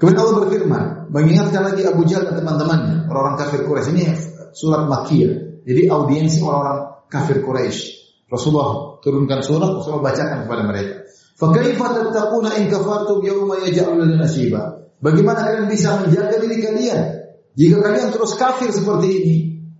Kemudian 0.00 0.20
Allah 0.20 0.36
berfirman, 0.48 0.84
mengingatkan 1.12 1.62
lagi 1.64 1.82
Abu 1.84 2.04
Jahal 2.08 2.28
dan 2.32 2.40
teman-temannya, 2.40 3.08
orang-orang 3.08 3.36
kafir 3.40 3.64
Quraisy. 3.64 3.88
Ini 3.94 4.04
surat 4.52 4.84
Makkiyah. 4.84 5.64
Jadi 5.64 5.82
audiensi 5.88 6.38
orang-orang 6.44 7.08
kafir 7.08 7.40
Quraisy. 7.40 7.80
Rasulullah 8.28 9.00
turunkan 9.00 9.40
surat, 9.40 9.70
Rasulullah 9.70 10.12
bacakan 10.12 10.48
kepada 10.48 10.62
mereka. 10.66 10.94
Fakaifa 11.34 11.86
tattaquna 12.00 12.50
in 12.62 12.68
kafartum 12.68 13.20
yawma 13.24 13.64
yaj'alul 13.64 14.16
nasiba? 14.18 14.92
Bagaimana 15.00 15.40
kalian 15.40 15.66
bisa 15.72 16.00
menjaga 16.00 16.36
diri 16.36 16.58
kalian 16.62 17.23
jika 17.54 17.76
kalian 17.78 18.10
terus 18.10 18.34
kafir 18.34 18.70
seperti 18.74 19.08
ini, 19.14 19.36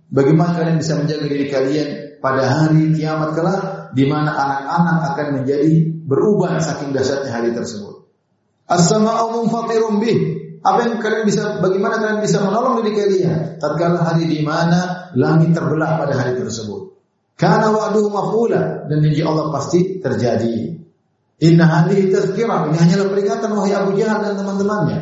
bagaimana 0.07 0.55
kalian 0.55 0.79
bisa 0.79 0.95
menjaga 0.95 1.27
diri 1.27 1.47
kalian 1.51 1.89
pada 2.23 2.43
hari 2.47 2.95
kiamat 2.95 3.35
kelak 3.35 3.61
di 3.91 4.07
mana 4.07 4.31
anak-anak 4.31 4.97
akan 5.11 5.27
menjadi 5.41 5.73
berubah 6.07 6.55
saking 6.63 6.95
dahsyatnya 6.95 7.31
hari 7.35 7.51
tersebut. 7.51 8.07
As-sama'u 8.65 9.45
bih. 9.99 10.19
Apa 10.65 10.81
yang 10.81 10.97
kalian 10.97 11.29
bisa 11.29 11.61
bagaimana 11.61 12.01
kalian 12.01 12.25
bisa 12.25 12.41
menolong 12.41 12.81
diri 12.81 12.97
kalian 12.97 13.61
tatkala 13.61 14.01
hari 14.01 14.25
di 14.25 14.41
mana 14.41 15.13
langit 15.13 15.53
terbelah 15.53 16.01
pada 16.01 16.17
hari 16.17 16.41
tersebut. 16.41 16.89
Karena 17.37 17.69
wa'duhu 17.69 18.09
maf'ula 18.09 18.87
dan 18.89 18.97
janji 19.03 19.21
Allah 19.21 19.53
pasti 19.53 20.01
terjadi. 20.01 20.73
Inna 21.43 21.67
hadhihi 21.67 22.09
tazkirah, 22.09 22.71
ini 22.71 22.79
hanyalah 22.79 23.07
peringatan 23.11 23.49
wahai 23.51 23.75
Abu 23.75 23.93
Jahal 23.99 24.23
dan 24.23 24.33
teman-temannya. 24.39 24.99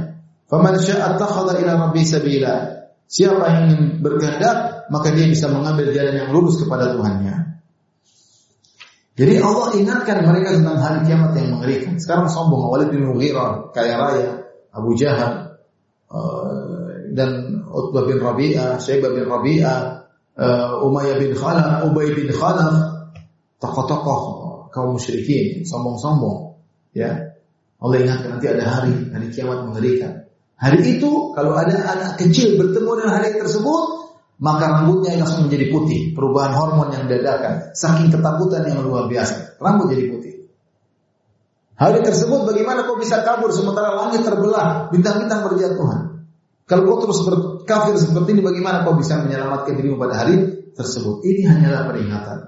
Faman 0.54 0.78
syaa 0.78 1.18
attakhadha 1.18 1.66
ila 1.66 1.89
rabbi 1.89 2.06
sabila. 2.06 2.86
Siapa 3.10 3.41
yang 3.41 3.62
ingin 3.74 3.82
berkehendak, 4.06 4.86
maka 4.93 5.10
dia 5.10 5.26
bisa 5.26 5.49
mengambil 5.49 5.89
jalan 5.89 6.14
yang 6.14 6.30
lurus 6.30 6.62
kepada 6.62 6.93
Tuhannya. 6.93 7.58
Jadi 9.18 9.34
Allah 9.41 9.68
ingatkan 9.74 10.22
mereka 10.22 10.54
tentang 10.54 10.78
hari 10.78 11.10
kiamat 11.10 11.34
yang 11.38 11.58
mengerikan. 11.58 11.97
Sekarang 11.97 12.30
sombong 12.30 12.70
Walid 12.70 12.93
bin 12.93 13.01
Mughirah, 13.01 13.74
kaya 13.74 13.97
raya, 13.97 14.32
Abu 14.70 14.93
Jahal, 14.93 15.58
uh, 16.14 17.10
dan 17.18 17.62
Utbah 17.74 18.06
bin 18.06 18.22
Rabi'ah, 18.22 18.78
Syaibah 18.78 19.10
bin 19.10 19.26
Rabi'ah, 19.26 19.78
uh, 20.38 20.86
Umayyah 20.86 21.18
bin 21.18 21.34
Khalaf, 21.34 21.89
Ubay 21.89 22.14
bin 22.14 22.30
Khalaf, 22.30 23.10
tokoh-tokoh 23.58 24.22
kaum 24.70 24.97
musyrikin, 24.97 25.66
sombong-sombong. 25.66 26.62
Ya, 26.93 27.38
Allah 27.78 27.97
ingatkan 28.01 28.38
nanti 28.38 28.49
ada 28.49 28.66
hari, 28.70 28.93
hari 29.14 29.28
kiamat 29.34 29.66
mengerikan. 29.66 30.22
Hari 30.64 30.80
itu 30.95 31.36
kalau 31.36 31.59
ada 31.59 31.76
anak 31.76 32.16
kecil 32.16 32.55
bertemu 32.55 33.03
dengan 33.03 33.20
hari 33.20 33.36
tersebut, 33.36 33.84
maka 34.39 34.64
rambutnya 34.80 35.20
langsung 35.20 35.51
menjadi 35.51 35.68
putih. 35.76 36.16
Perubahan 36.16 36.55
hormon 36.55 36.88
yang 36.95 37.03
dadakan, 37.11 37.76
saking 37.76 38.07
ketakutan 38.16 38.64
yang 38.72 38.80
luar 38.80 39.11
biasa, 39.11 39.59
rambut 39.59 39.91
jadi 39.91 40.07
putih. 40.07 40.34
Hari 41.76 41.99
tersebut 42.07 42.47
bagaimana 42.47 42.88
kau 42.88 42.95
bisa 42.95 43.28
kabur 43.28 43.51
sementara 43.51 43.91
langit 43.91 44.24
terbelah, 44.24 44.88
bintang-bintang 44.88 45.51
berjatuhan. 45.51 46.24
Kalau 46.64 46.88
kau 46.88 46.97
terus 47.03 47.20
berkafir 47.28 47.99
seperti 47.99 48.39
ini, 48.39 48.41
bagaimana 48.47 48.88
kau 48.88 48.95
bisa 48.95 49.20
menyelamatkan 49.20 49.76
dirimu 49.76 49.99
pada 49.99 50.24
hari 50.24 50.64
tersebut? 50.80 51.28
Ini 51.28 51.43
hanyalah 51.43 51.91
peringatan. 51.91 52.39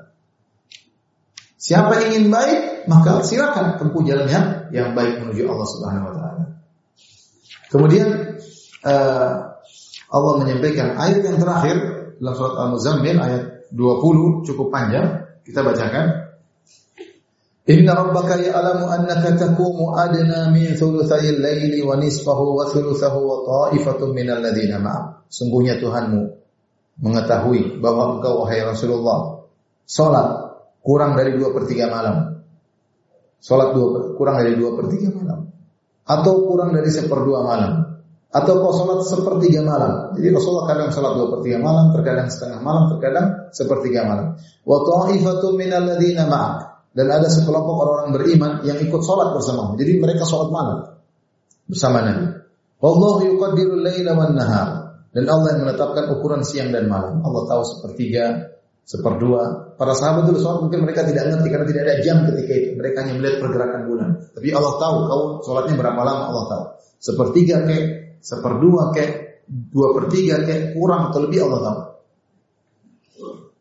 Siapa 1.59 1.99
ingin 2.07 2.31
baik, 2.31 2.87
maka 2.87 3.19
silakan 3.27 3.75
tempuh 3.75 4.07
jalan 4.07 4.31
yang, 4.31 4.45
yang 4.71 4.89
baik 4.95 5.19
menuju 5.19 5.51
Allah 5.51 5.67
Subhanahu 5.67 6.07
wa 6.07 6.13
taala. 6.15 6.54
Kemudian 7.69 8.37
uh, 8.85 9.31
Allah 10.11 10.33
menyampaikan 10.37 10.95
ayat 10.95 11.21
yang 11.25 11.37
terakhir 11.41 11.75
dalam 12.21 12.33
surat 12.37 12.55
Al-Muzammil 12.55 13.17
ayat 13.17 13.43
20 13.73 14.47
cukup 14.47 14.67
panjang 14.69 15.25
kita 15.43 15.65
bacakan 15.65 16.25
Inna 17.65 17.97
rabbaka 17.97 18.37
ya'lamu 18.37 18.85
annaka 18.93 19.41
taqumu 19.41 19.97
adna 19.97 20.53
min 20.53 20.77
thuluthayil 20.77 21.41
laili 21.41 21.81
wa 21.81 21.97
nisfahu 21.97 22.61
wa 22.61 22.69
thuluthahu 22.69 23.25
wa 23.25 23.37
ta'ifatun 23.41 24.13
minal 24.13 24.37
ladina 24.37 24.77
ma'am. 24.77 25.25
Sungguhnya 25.33 25.81
Tuhanmu 25.81 26.29
mengetahui 27.01 27.81
bahwa 27.81 28.21
engkau 28.21 28.45
wahai 28.45 28.61
Rasulullah 28.61 29.49
salat 29.81 30.61
kurang 30.85 31.17
dari 31.17 31.33
dua 31.33 31.57
per 31.57 31.65
tiga 31.65 31.89
malam. 31.89 32.45
Salat 33.41 33.73
dua, 33.73 34.13
kurang 34.13 34.45
dari 34.45 34.53
dua 34.53 34.77
per 34.77 34.85
tiga 34.93 35.09
malam 35.09 35.54
atau 36.05 36.33
kurang 36.45 36.71
dari 36.77 36.89
seperdua 36.93 37.41
malam 37.41 37.95
atau 38.35 38.53
kau 38.59 38.73
sholat 38.75 38.99
sepertiga 39.07 39.63
malam. 39.63 40.11
Jadi 40.11 40.27
Rasulullah 40.35 40.67
kadang 40.67 40.91
sholat 40.91 41.15
dua 41.15 41.27
per 41.31 41.39
tiga 41.47 41.63
malam, 41.63 41.95
terkadang 41.95 42.27
setengah 42.27 42.59
malam, 42.59 42.83
terkadang 42.91 43.47
sepertiga 43.55 44.03
malam. 44.03 44.35
Wa 44.67 44.77
ta'ifatu 44.83 45.55
minal 45.55 45.95
ma'ak. 45.95 46.75
Dan 46.95 47.11
ada 47.11 47.27
sekelompok 47.31 47.75
orang-orang 47.75 48.11
beriman 48.11 48.51
yang 48.67 48.79
ikut 48.79 49.03
sholat 49.03 49.35
bersama. 49.35 49.75
Jadi 49.79 49.99
mereka 50.03 50.27
sholat 50.27 50.51
malam 50.51 50.77
bersama 51.67 52.03
Nabi. 52.03 52.27
Allah 52.83 53.15
yuqaddirul 53.23 53.83
laila 53.83 54.11
wan 54.19 54.31
nahar. 54.35 54.69
Dan 55.15 55.31
Allah 55.31 55.55
yang 55.55 55.71
menetapkan 55.71 56.11
ukuran 56.11 56.43
siang 56.43 56.75
dan 56.75 56.91
malam. 56.91 57.23
Allah 57.23 57.47
tahu 57.47 57.63
sepertiga, 57.63 58.54
seperdua. 58.85 59.73
Para 59.75 59.91
sahabat 59.97 60.29
dulu 60.29 60.39
sholat 60.39 60.59
mungkin 60.69 60.85
mereka 60.85 61.03
tidak 61.03 61.27
ngerti 61.27 61.47
karena 61.51 61.65
tidak 61.67 61.81
ada 61.83 61.95
jam 62.05 62.17
ketika 62.31 62.53
itu. 62.53 62.69
Mereka 62.77 62.97
hanya 63.03 63.13
melihat 63.19 63.35
pergerakan 63.43 63.81
bulan. 63.89 64.09
Tapi 64.31 64.47
Allah 64.53 64.73
tahu 64.79 64.95
kau 65.09 65.21
sholatnya 65.43 65.75
berapa 65.75 66.01
lama 66.05 66.23
Allah 66.31 66.45
tahu. 66.47 66.63
Sepertiga 67.01 67.65
ke, 67.65 67.77
seperdua 68.21 68.95
ke, 68.95 69.05
dua 69.49 69.91
per 69.91 70.05
tiga 70.13 70.39
ke, 70.45 70.77
kurang 70.77 71.11
atau 71.11 71.19
lebih 71.25 71.43
Allah 71.49 71.59
tahu. 71.65 71.79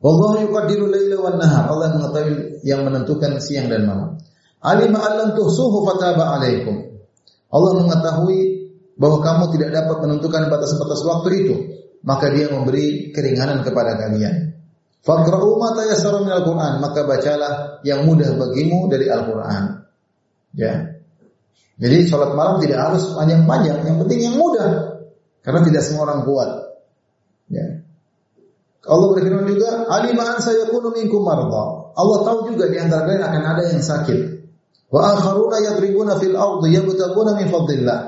Allah 0.05 0.33
yuqaddiru 0.45 0.85
laila 0.93 1.41
nahar. 1.41 1.65
Allah 1.73 1.97
mengetahui 1.97 2.61
yang 2.63 2.85
menentukan 2.85 3.41
siang 3.41 3.73
dan 3.73 3.89
malam. 3.89 4.21
Alima 4.61 5.01
allan 5.01 5.33
tuhsuhu 5.33 5.83
fataba 5.89 6.37
alaikum. 6.37 7.01
Allah 7.49 7.73
mengetahui 7.81 8.39
bahwa 9.01 9.19
kamu 9.25 9.45
tidak 9.59 9.71
dapat 9.75 9.97
menentukan 10.07 10.43
batas-batas 10.53 11.01
waktu 11.03 11.29
itu, 11.45 11.55
maka 12.05 12.31
dia 12.31 12.53
memberi 12.53 13.11
keringanan 13.11 13.65
kepada 13.67 13.97
kalian. 13.99 14.54
Faqra'u 15.05 15.61
ma 15.61 15.77
tayassara 15.77 16.25
al 16.25 16.43
Qur'an, 16.49 16.81
maka 16.81 17.05
bacalah 17.05 17.85
yang 17.85 18.09
mudah 18.09 18.41
bagimu 18.41 18.89
dari 18.89 19.13
Al-Qur'an. 19.13 19.85
Ya. 20.57 20.97
Jadi 21.77 22.09
sholat 22.09 22.33
malam 22.33 22.57
tidak 22.65 22.81
harus 22.81 23.13
panjang-panjang, 23.13 23.85
yang 23.85 24.01
penting 24.01 24.21
yang 24.25 24.37
mudah. 24.41 24.97
Karena 25.45 25.61
tidak 25.61 25.83
semua 25.85 26.09
orang 26.09 26.25
kuat. 26.25 26.51
Ya. 27.53 27.85
Allah 28.89 29.07
berfirman 29.13 29.45
juga, 29.45 29.93
"Alima 29.93 30.25
an 30.25 30.39
sayakunu 30.41 30.97
minkum 30.97 31.21
marda." 31.21 31.93
Allah 31.93 32.19
tahu 32.25 32.57
juga 32.57 32.73
di 32.73 32.81
antara 32.81 33.05
kalian 33.05 33.25
akan 33.29 33.43
ada 33.45 33.63
yang 33.69 33.85
sakit. 33.85 34.21
Wa 34.89 35.21
akharuna 35.21 35.61
yadribuna 35.61 36.17
fil 36.17 36.33
ardi 36.33 36.81
yabtaguna 36.81 37.37
min 37.37 37.53
fadlillah. 37.53 38.01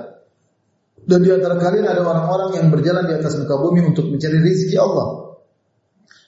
Dan 1.07 1.19
di 1.21 1.29
antara 1.29 1.61
kalian 1.61 1.87
ada 1.87 2.01
orang-orang 2.01 2.57
yang 2.57 2.67
berjalan 2.73 3.05
di 3.05 3.15
atas 3.21 3.37
muka 3.37 3.57
bumi 3.61 3.85
untuk 3.85 4.09
mencari 4.09 4.41
rezeki 4.41 4.77
Allah. 4.81 5.26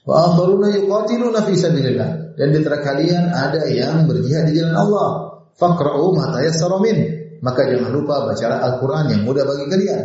Wa 0.08 0.32
akharuna 0.32 0.72
yuqatiluna 0.72 1.44
fi 1.44 1.52
sabilillah. 1.52 2.32
Dan 2.40 2.56
di 2.56 2.64
antara 2.64 2.80
kalian 2.80 3.28
ada 3.28 3.68
yang 3.68 4.08
berjihad 4.08 4.48
di 4.48 4.56
jalan 4.56 4.72
Allah. 4.72 5.08
Faqra'u 5.60 6.16
ma 6.16 6.32
tayassara 6.32 6.80
min. 6.80 6.96
Maka 7.44 7.68
jangan 7.68 7.92
lupa 7.92 8.24
baca 8.24 8.46
Al-Qur'an 8.56 9.12
yang 9.12 9.28
mudah 9.28 9.44
bagi 9.44 9.68
kalian. 9.68 10.02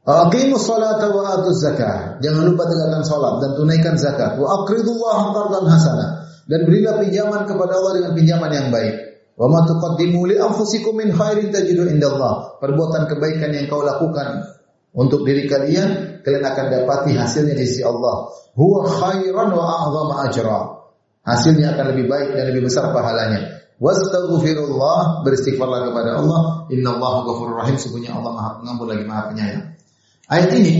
Aqimu 0.00 0.56
salata 0.56 1.12
wa 1.12 1.28
atu 1.28 1.52
zakah. 1.52 2.18
Jangan 2.24 2.48
lupa 2.48 2.64
tegakkan 2.64 3.04
salat 3.04 3.34
dan 3.44 3.50
tunaikan 3.52 3.94
zakat. 4.00 4.40
Wa 4.40 4.64
aqridullaha 4.64 5.36
qardan. 5.36 5.64
Dan 6.48 6.66
berilah 6.66 6.98
pinjaman 7.04 7.44
kepada 7.44 7.78
Allah 7.78 7.92
dengan 8.00 8.12
pinjaman 8.16 8.50
yang 8.50 8.68
baik. 8.72 8.96
Wa 9.36 9.44
ma 9.46 9.68
tuqaddimu 9.68 10.24
li 10.24 10.40
anfusikum 10.40 10.96
min 10.96 11.12
khairin 11.12 11.52
tajidu 11.52 11.84
indallah. 11.84 12.58
Perbuatan 12.64 13.12
kebaikan 13.12 13.52
yang 13.52 13.68
kau 13.68 13.84
lakukan 13.84 14.59
untuk 14.90 15.22
diri 15.22 15.46
kalian, 15.46 16.22
kalian 16.26 16.42
akan 16.42 16.66
dapati 16.66 17.14
hasilnya 17.14 17.54
di 17.54 17.62
sisi 17.62 17.86
Allah. 17.86 18.26
Huwa 18.58 18.90
khairan 18.90 19.54
wa 19.54 19.62
a'zama 19.62 20.14
ajra. 20.26 20.60
Hasilnya 21.22 21.78
akan 21.78 21.94
lebih 21.94 22.10
baik 22.10 22.34
dan 22.34 22.50
lebih 22.50 22.66
besar 22.66 22.90
pahalanya. 22.90 23.62
Wastaghfirullah, 23.78 25.22
beristighfarlah 25.22 25.88
kepada 25.88 26.18
Allah. 26.18 26.66
Innallaha 26.74 27.22
ghafurur 27.22 27.62
rahim, 27.62 27.78
sesungguhnya 27.78 28.18
Allah 28.18 28.34
Maha 28.34 28.50
Pengampun 28.58 28.86
lagi 28.90 29.04
Maha 29.06 29.22
Penyayang. 29.30 29.64
Ayat 30.30 30.50
ini 30.58 30.74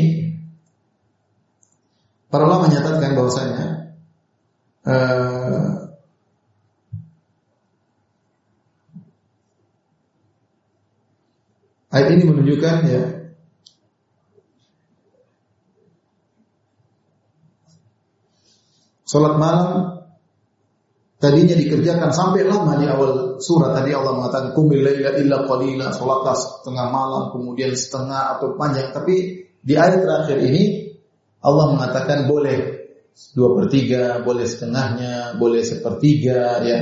para 2.30 2.46
ulama 2.46 2.70
menyatakan 2.70 3.10
bahwasanya 3.18 3.64
uh, 4.86 5.90
ayat 11.90 12.08
ini 12.14 12.22
menunjukkan 12.30 12.76
ya 12.86 13.19
Salat 19.10 19.34
malam 19.42 19.98
tadinya 21.18 21.58
dikerjakan 21.58 22.14
sampai 22.14 22.46
lama 22.46 22.78
di 22.78 22.86
awal 22.86 23.42
surat 23.42 23.74
tadi 23.74 23.90
Allah 23.90 24.14
mengatakan 24.14 24.54
kumil 24.54 24.86
laila 24.86 25.18
illa 25.18 25.50
qalila 25.50 25.90
salat 25.90 26.38
setengah 26.38 26.86
malam 26.94 27.34
kemudian 27.34 27.74
setengah 27.74 28.38
atau 28.38 28.54
panjang 28.54 28.94
tapi 28.94 29.42
di 29.58 29.74
ayat 29.74 30.06
terakhir 30.06 30.38
ini 30.46 30.94
Allah 31.42 31.74
mengatakan 31.74 32.30
boleh 32.30 32.80
dua 33.34 33.48
per 33.58 33.66
tiga, 33.66 34.22
boleh 34.22 34.46
setengahnya, 34.46 35.36
boleh 35.36 35.66
sepertiga, 35.66 36.62
ya. 36.62 36.78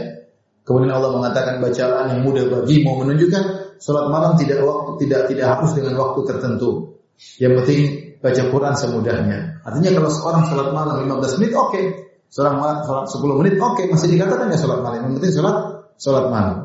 Kemudian 0.66 0.92
Allah 0.92 1.16
mengatakan 1.16 1.64
bacaan 1.64 2.12
yang 2.12 2.20
mudah 2.28 2.44
bagi 2.44 2.84
mau 2.84 3.00
menunjukkan 3.00 3.78
sholat 3.80 4.06
malam 4.12 4.36
tidak 4.36 4.60
waktu 4.60 5.08
tidak 5.08 5.32
tidak 5.32 5.46
harus 5.56 5.72
dengan 5.72 5.96
waktu 5.96 6.20
tertentu. 6.28 7.00
Yang 7.40 7.52
penting 7.64 7.80
baca 8.20 8.42
Quran 8.52 8.74
semudahnya. 8.76 9.38
Artinya 9.64 9.90
kalau 9.96 10.10
seorang 10.12 10.44
sholat 10.44 10.68
malam 10.76 11.08
15 11.08 11.40
menit 11.40 11.52
oke, 11.56 11.72
okay. 11.72 11.84
Seorang 12.28 12.84
sholat 12.84 13.06
10 13.08 13.40
menit 13.40 13.54
oke, 13.56 13.74
okay. 13.76 13.86
masih 13.88 14.08
dikatakan 14.12 14.52
ya 14.52 14.58
sholat 14.60 14.80
malam. 14.84 15.00
Yang 15.04 15.12
penting 15.20 15.32
sholat 15.40 15.56
sholat 15.96 16.26
malam. 16.28 16.56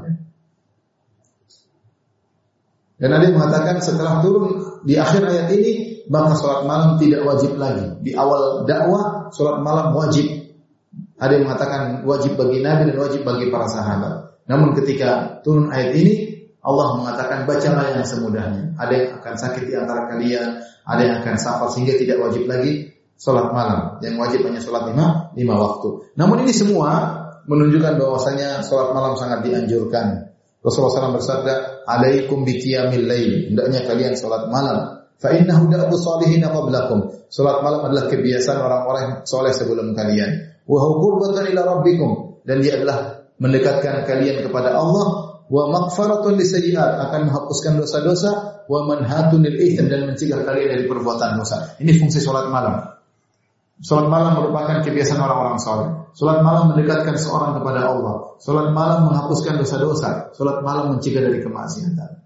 Dan 3.03 3.09
ada 3.11 3.25
mengatakan 3.35 3.83
setelah 3.83 4.23
turun 4.23 4.79
di 4.87 4.95
akhir 4.95 5.27
ayat 5.27 5.47
ini 5.51 5.71
maka 6.07 6.35
sholat 6.35 6.67
malam 6.67 6.99
tidak 6.99 7.23
wajib 7.23 7.55
lagi. 7.55 7.99
Di 8.03 8.11
awal 8.15 8.67
dakwah, 8.67 9.31
sholat 9.31 9.63
malam 9.63 9.95
wajib. 9.95 10.27
Ada 11.19 11.39
yang 11.39 11.43
mengatakan 11.47 11.81
wajib 12.03 12.35
bagi 12.35 12.59
Nabi 12.59 12.91
dan 12.91 12.97
wajib 12.99 13.23
bagi 13.23 13.47
para 13.47 13.67
sahabat. 13.71 14.43
Namun 14.47 14.75
ketika 14.75 15.39
turun 15.41 15.71
ayat 15.71 15.95
ini, 15.95 16.15
Allah 16.63 16.95
mengatakan 16.99 17.43
bacalah 17.43 17.91
yang 17.95 18.03
semudahnya. 18.07 18.75
Ada 18.75 18.93
yang 18.93 19.09
akan 19.19 19.35
sakit 19.35 19.63
di 19.67 19.73
antara 19.75 20.11
kalian, 20.11 20.63
ada 20.83 21.01
yang 21.01 21.15
akan 21.23 21.35
safar 21.39 21.67
sehingga 21.71 21.95
tidak 21.95 22.23
wajib 22.23 22.47
lagi 22.47 22.92
sholat 23.23 23.55
malam. 23.55 24.03
Yang 24.03 24.15
wajib 24.19 24.39
hanya 24.51 24.59
sholat 24.59 24.83
lima, 24.91 25.31
lima 25.31 25.55
waktu. 25.55 26.11
Namun 26.19 26.43
ini 26.43 26.51
semua 26.51 26.91
menunjukkan 27.47 27.95
bahwasanya 27.95 28.67
sholat 28.67 28.91
malam 28.91 29.15
sangat 29.15 29.47
dianjurkan. 29.47 30.35
Rasulullah 30.63 31.11
SAW 31.11 31.19
bersabda, 31.19 31.53
"Alaikum 31.87 32.43
biqiyamil 32.43 33.07
lail." 33.07 33.31
Hendaknya 33.51 33.83
kalian 33.87 34.15
sholat 34.19 34.51
malam. 34.51 35.03
Fa 35.23 35.31
innahu 35.31 35.71
da'bu 35.71 35.95
salihin 35.95 36.43
qablakum. 36.43 37.15
Salat 37.31 37.63
malam 37.63 37.87
adalah 37.87 38.11
kebiasaan 38.11 38.59
orang-orang 38.59 39.23
soleh 39.23 39.55
sebelum 39.55 39.95
kalian. 39.95 40.59
Wa 40.67 40.83
qurbatan 40.83 41.47
ila 41.55 41.79
rabbikum 41.79 42.43
dan 42.43 42.59
dia 42.59 42.75
adalah 42.75 43.23
mendekatkan 43.39 44.03
kalian 44.03 44.43
kepada 44.43 44.75
Allah 44.75 45.05
wa 45.47 45.63
maghfaratun 45.71 46.35
lisayyi'at 46.39 47.09
akan 47.09 47.31
menghapuskan 47.31 47.79
dosa-dosa 47.79 48.31
wa 48.67 48.79
manhatun 48.87 49.43
lil 49.43 49.57
dan 49.87 50.11
mencegah 50.11 50.43
kalian 50.43 50.69
dari 50.75 50.83
perbuatan 50.91 51.39
dosa. 51.39 51.75
Ini 51.79 51.91
fungsi 52.03 52.19
salat 52.19 52.51
malam. 52.51 52.92
Salat 53.83 54.07
malam 54.07 54.39
merupakan 54.39 54.79
kebiasaan 54.79 55.19
orang-orang 55.19 55.59
soleh. 55.59 55.89
Salat 56.15 56.39
malam 56.39 56.71
mendekatkan 56.71 57.19
seorang 57.19 57.59
kepada 57.59 57.91
Allah. 57.91 58.39
Salat 58.39 58.71
malam 58.71 59.11
menghapuskan 59.11 59.59
dosa-dosa. 59.59 60.31
Salat 60.31 60.63
malam 60.63 60.95
mencegah 60.95 61.19
dari 61.19 61.43
kemaksiatan. 61.43 62.23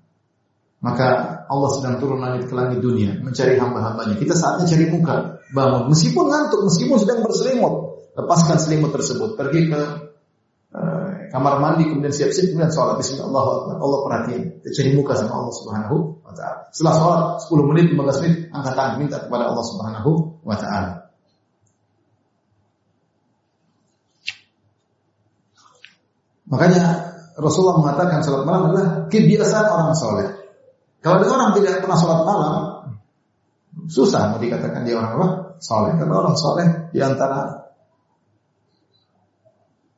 Maka 0.78 1.08
Allah 1.50 1.70
sedang 1.74 1.98
turun 1.98 2.22
langit 2.22 2.46
ke 2.46 2.54
langit 2.54 2.78
dunia 2.78 3.18
mencari 3.18 3.58
hamba-hambanya. 3.58 4.14
Kita 4.22 4.38
saatnya 4.38 4.70
cari 4.70 4.86
muka, 4.94 5.42
bangun. 5.50 5.90
Meskipun 5.90 6.30
ngantuk, 6.30 6.62
meskipun 6.70 6.98
sedang 7.02 7.26
berselimut, 7.26 7.74
lepaskan 8.14 8.58
selimut 8.62 8.94
tersebut, 8.94 9.34
pergi 9.34 9.74
ke 9.74 9.82
uh, 10.78 11.10
kamar 11.34 11.58
mandi, 11.58 11.90
kemudian 11.90 12.14
siap-siap, 12.14 12.54
kemudian 12.54 12.70
sholat. 12.70 13.02
Bismillah, 13.02 13.46
Allah 13.82 14.00
perhatian. 14.06 14.62
Kita 14.62 14.70
cari 14.78 14.90
muka 14.94 15.18
sama 15.18 15.34
Allah 15.42 15.54
Subhanahu 15.58 15.96
wa 16.22 16.34
taala. 16.38 16.70
Setelah 16.70 16.94
sholat 17.02 17.24
10 17.50 17.70
menit, 17.74 17.86
15 17.98 18.22
menit, 18.22 18.38
angkat 18.54 18.74
tangan 18.78 18.96
minta 19.02 19.18
kepada 19.26 19.44
Allah 19.50 19.66
Subhanahu 19.66 20.12
wa 20.46 20.54
taala. 20.62 21.07
Makanya 26.48 26.84
Rasulullah 27.38 27.78
mengatakan 27.84 28.24
salat 28.24 28.44
malam 28.48 28.74
adalah 28.74 28.88
kebiasaan 29.12 29.68
orang 29.68 29.94
soleh. 29.94 30.28
Kalau 31.04 31.22
ada 31.22 31.28
orang 31.30 31.50
tidak 31.56 31.80
pernah 31.86 32.00
sholat 32.00 32.22
malam, 32.26 32.56
susah 33.88 34.34
mau 34.34 34.42
dikatakan 34.42 34.84
dia 34.84 34.98
orang 34.98 35.14
apa? 35.16 35.28
Soleh. 35.62 35.94
Karena 35.96 36.16
orang 36.18 36.36
soleh 36.36 36.68
di 36.90 37.00
antara 37.00 37.70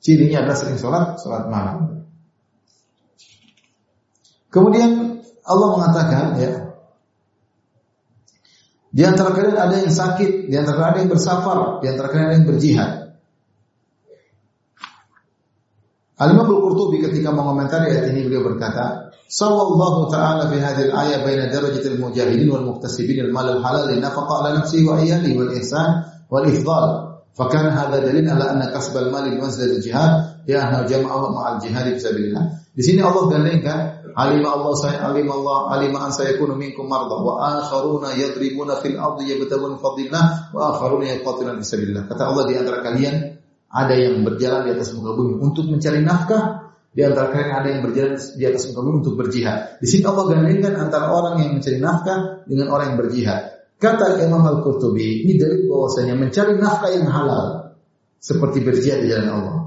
cirinya 0.03 0.43
adalah 0.43 0.57
sering 0.59 0.77
sholat, 0.77 1.05
sholat 1.17 1.43
malam. 1.47 2.05
Kemudian 4.49 5.21
Allah 5.45 5.69
mengatakan 5.77 6.25
ya, 6.41 6.51
di 8.89 9.01
antara 9.05 9.33
kalian 9.33 9.57
ada 9.57 9.75
yang 9.77 9.93
sakit, 9.93 10.49
di 10.49 10.55
antara 10.57 10.77
kalian 10.77 10.93
ada 10.93 11.01
yang 11.05 11.13
bersafar, 11.13 11.57
di 11.79 11.87
antara 11.89 12.07
kalian 12.09 12.27
ada 12.27 12.37
yang 12.41 12.49
berjihad. 12.49 12.91
Al-Imam 16.19 16.51
Al-Qurtubi 16.51 16.99
ketika 16.99 17.31
mengomentari 17.31 17.95
ayat 17.95 18.11
ini 18.11 18.27
beliau 18.27 18.43
berkata, 18.43 19.15
"Sallallahu 19.31 20.11
ta'ala 20.11 20.51
fi 20.51 20.59
hadhihi 20.59 20.91
al-ayah 20.91 21.19
baina 21.23 21.47
darajatil 21.47 21.95
mujahidin 21.95 22.51
wal 22.51 22.67
muktasibin 22.75 23.23
al-mal 23.23 23.47
al-halal 23.47 23.87
nafaqa 23.95 24.33
ala 24.43 24.49
nafsi 24.59 24.83
wa 24.83 24.99
iyali 24.99 25.31
wal 25.39 25.47
ihsan 25.55 26.03
wal 26.27 26.43
ifdal." 26.43 27.07
Fakan 27.39 27.71
hadha 27.71 28.03
dalil 28.03 28.27
ala 28.27 28.51
anna 28.51 28.67
kasbal 28.67 29.07
mal 29.15 29.23
bi 29.23 29.39
manzilatil 29.39 29.79
jihad 29.79 30.43
ya 30.43 30.59
ahna 30.59 30.83
jama'a 30.83 31.15
wa 31.23 31.29
ma'al 31.31 31.63
jihad 31.63 31.87
fi 31.95 31.99
sabilillah. 32.03 32.67
Di 32.75 32.83
sini 32.83 32.99
Allah 32.99 33.31
gandengkan 33.31 33.79
alima 34.11 34.59
Allah 34.59 34.75
saya 34.75 35.07
alima 35.07 35.39
Allah 35.39 35.79
alima 35.79 36.03
an 36.03 36.11
sayakunu 36.11 36.59
minkum 36.59 36.91
marda 36.91 37.15
wa 37.15 37.63
akharuna 37.63 38.11
yadribuna 38.19 38.83
fil 38.83 38.99
ardi 38.99 39.31
yabtaguna 39.31 39.79
fadlillah 39.79 40.51
wa 40.51 40.75
akharuna 40.75 41.15
yaqatiluna 41.15 41.63
fi 41.63 41.63
sabilillah. 41.63 42.03
Kata 42.11 42.27
Allah 42.27 42.43
di 42.43 42.53
antara 42.59 42.83
kalian 42.83 43.38
ada 43.69 43.93
yang 43.93 44.25
berjalan 44.25 44.65
di 44.65 44.71
atas 44.73 44.91
muka 44.97 45.13
bumi 45.13 45.37
untuk 45.37 45.69
mencari 45.69 46.01
nafkah, 46.01 46.73
di 46.89 47.05
antara 47.05 47.29
kalian 47.29 47.53
ada 47.53 47.67
yang 47.69 47.81
berjalan 47.85 48.17
di 48.17 48.43
atas 48.49 48.63
muka 48.73 48.81
bumi 48.81 48.97
untuk 49.05 49.15
berjihad. 49.15 49.77
Di 49.77 49.87
sini 49.87 50.03
Allah 50.09 50.25
gandengkan 50.25 50.73
antara 50.77 51.13
orang 51.13 51.37
yang 51.37 51.51
mencari 51.57 51.77
nafkah 51.77 52.43
dengan 52.49 52.67
orang 52.73 52.85
yang 52.93 52.99
berjihad. 53.05 53.41
Kata 53.79 54.19
Imam 54.19 54.43
Al-Qurtubi, 54.43 55.23
ini 55.23 55.39
dari 55.39 55.63
bahwasanya 55.69 56.17
mencari 56.17 56.57
nafkah 56.59 56.91
yang 56.91 57.07
halal 57.07 57.77
seperti 58.19 58.59
berjihad 58.59 59.05
di 59.05 59.07
jalan 59.07 59.29
Allah. 59.31 59.57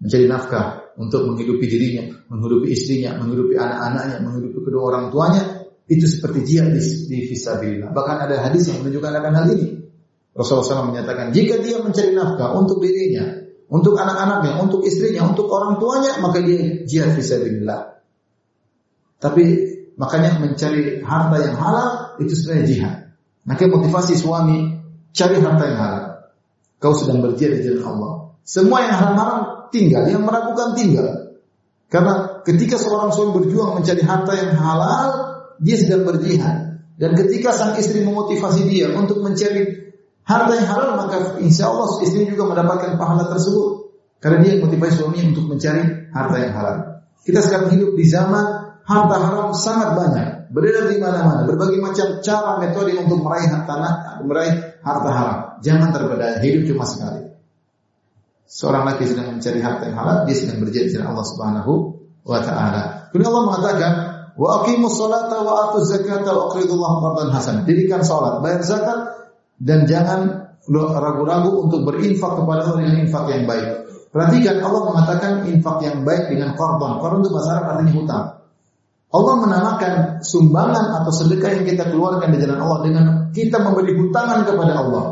Mencari 0.00 0.24
nafkah 0.24 0.66
untuk 0.96 1.28
menghidupi 1.28 1.66
dirinya, 1.68 2.08
menghidupi 2.32 2.72
istrinya, 2.72 3.20
menghidupi 3.20 3.58
anak-anaknya, 3.60 4.16
menghidupi 4.24 4.58
kedua 4.64 4.82
orang 4.88 5.04
tuanya, 5.12 5.42
itu 5.86 6.06
seperti 6.08 6.42
jihad 6.42 6.72
di, 6.72 6.80
di 6.80 7.18
fisabilillah. 7.30 7.92
Bahkan 7.92 8.16
ada 8.26 8.36
hadis 8.48 8.72
yang 8.72 8.82
menunjukkan 8.82 9.12
akan 9.20 9.32
hal 9.36 9.46
ini. 9.52 9.85
Rasulullah 10.36 10.84
SAW 10.84 10.92
menyatakan, 10.92 11.32
jika 11.32 11.64
dia 11.64 11.80
mencari 11.80 12.12
nafkah 12.12 12.52
untuk 12.52 12.84
dirinya, 12.84 13.24
untuk 13.72 13.96
anak-anaknya, 13.96 14.62
untuk 14.62 14.84
istrinya, 14.84 15.26
untuk 15.26 15.48
orang 15.48 15.80
tuanya, 15.80 16.20
maka 16.20 16.44
dia 16.44 16.84
jihad 16.84 17.16
fisabilillah. 17.16 17.98
Tapi 19.16 19.44
makanya 19.96 20.36
mencari 20.38 21.00
harta 21.00 21.36
yang 21.40 21.56
halal 21.56 21.88
itu 22.20 22.36
sebenarnya 22.36 22.66
jihad. 22.68 22.96
Maka 23.48 23.64
motivasi 23.64 24.14
suami 24.14 24.76
cari 25.16 25.40
harta 25.40 25.64
yang 25.64 25.78
halal. 25.80 26.04
Kau 26.76 26.92
sedang 26.92 27.24
berjihad 27.24 27.58
di 27.58 27.72
jalan 27.72 27.84
Allah. 27.96 28.12
Semua 28.44 28.84
yang 28.84 28.94
haram-haram 28.94 29.72
tinggal, 29.72 30.04
yang 30.06 30.22
meragukan 30.22 30.76
tinggal. 30.76 31.40
Karena 31.88 32.44
ketika 32.44 32.76
seorang 32.76 33.10
suami 33.10 33.40
berjuang 33.42 33.80
mencari 33.80 34.02
harta 34.04 34.32
yang 34.36 34.52
halal, 34.54 35.08
dia 35.58 35.80
sedang 35.80 36.04
berjihad. 36.04 36.84
Dan 37.00 37.16
ketika 37.16 37.56
sang 37.56 37.74
istri 37.80 38.04
memotivasi 38.04 38.68
dia 38.68 38.92
untuk 38.92 39.24
mencari 39.24 39.85
harta 40.26 40.52
yang 40.58 40.68
halal, 40.68 40.90
maka 40.98 41.38
insya 41.38 41.70
Allah 41.70 42.02
istri 42.02 42.26
juga 42.26 42.50
mendapatkan 42.50 42.98
pahala 42.98 43.30
tersebut. 43.30 43.86
Karena 44.18 44.42
dia 44.42 44.58
motivasi 44.58 44.98
suaminya 44.98 45.24
untuk 45.30 45.44
mencari 45.54 45.82
harta 46.10 46.36
yang 46.42 46.52
halal. 46.56 46.76
Kita 47.22 47.40
sekarang 47.46 47.70
hidup 47.70 47.94
di 47.94 48.04
zaman 48.10 48.44
harta 48.82 49.16
haram 49.18 49.50
sangat 49.54 49.94
banyak, 49.94 50.50
beredar 50.50 50.90
di 50.90 50.98
mana-mana, 50.98 51.42
berbagai 51.46 51.78
macam 51.78 52.06
cara 52.22 52.58
metode 52.58 52.94
untuk 52.98 53.22
meraih 53.22 53.50
harta 53.50 53.74
meraih 54.22 54.54
harta 54.82 55.10
haram. 55.10 55.38
Jangan 55.62 55.90
terbeda, 55.94 56.42
hidup 56.42 56.74
cuma 56.74 56.86
sekali. 56.86 57.22
Seorang 58.46 58.86
laki 58.86 59.10
sedang 59.10 59.34
mencari 59.34 59.58
harta 59.58 59.82
yang 59.90 59.98
halal, 59.98 60.16
dia 60.22 60.36
sedang 60.38 60.62
berjanji 60.62 60.94
dengan 60.94 61.18
Allah 61.18 61.26
Subhanahu 61.26 61.72
wa 62.22 62.38
taala. 62.46 62.82
Kemudian 63.10 63.30
Allah 63.34 63.44
mengatakan, 63.50 63.92
"Wa 64.38 64.48
aqimus 64.62 64.94
salata 64.94 65.38
wa 65.42 65.52
atuz 65.66 65.90
zakata 65.90 66.30
wa 66.30 66.42
aqridullah 66.50 66.92
qardan 67.02 67.28
hasan." 67.34 67.54
Dirikan 67.66 68.06
salat, 68.06 68.38
bayar 68.38 68.62
zakat 68.62 69.15
dan 69.56 69.88
jangan 69.88 70.52
ragu-ragu 70.70 71.64
untuk 71.64 71.86
berinfak 71.86 72.42
kepada 72.42 72.60
Allah 72.66 72.76
dengan 72.82 72.96
infak 73.06 73.24
yang 73.30 73.44
baik. 73.48 73.68
Perhatikan 74.10 74.56
Allah 74.64 74.82
mengatakan 74.92 75.32
infak 75.48 75.76
yang 75.84 76.02
baik 76.02 76.32
dengan 76.32 76.56
korban. 76.56 76.98
Korban 77.00 77.20
itu 77.20 77.30
bahasa 77.32 77.50
Arab 77.56 77.64
artinya 77.76 77.94
hutang. 77.94 78.26
Allah 79.06 79.34
menamakan 79.38 79.92
sumbangan 80.20 80.86
atau 81.02 81.12
sedekah 81.14 81.50
yang 81.60 81.64
kita 81.64 81.84
keluarkan 81.88 82.32
di 82.34 82.38
jalan 82.42 82.58
Allah 82.58 82.78
dengan 82.84 83.04
kita 83.30 83.62
memberi 83.62 83.92
hutangan 83.96 84.44
kepada 84.44 84.72
Allah. 84.76 85.04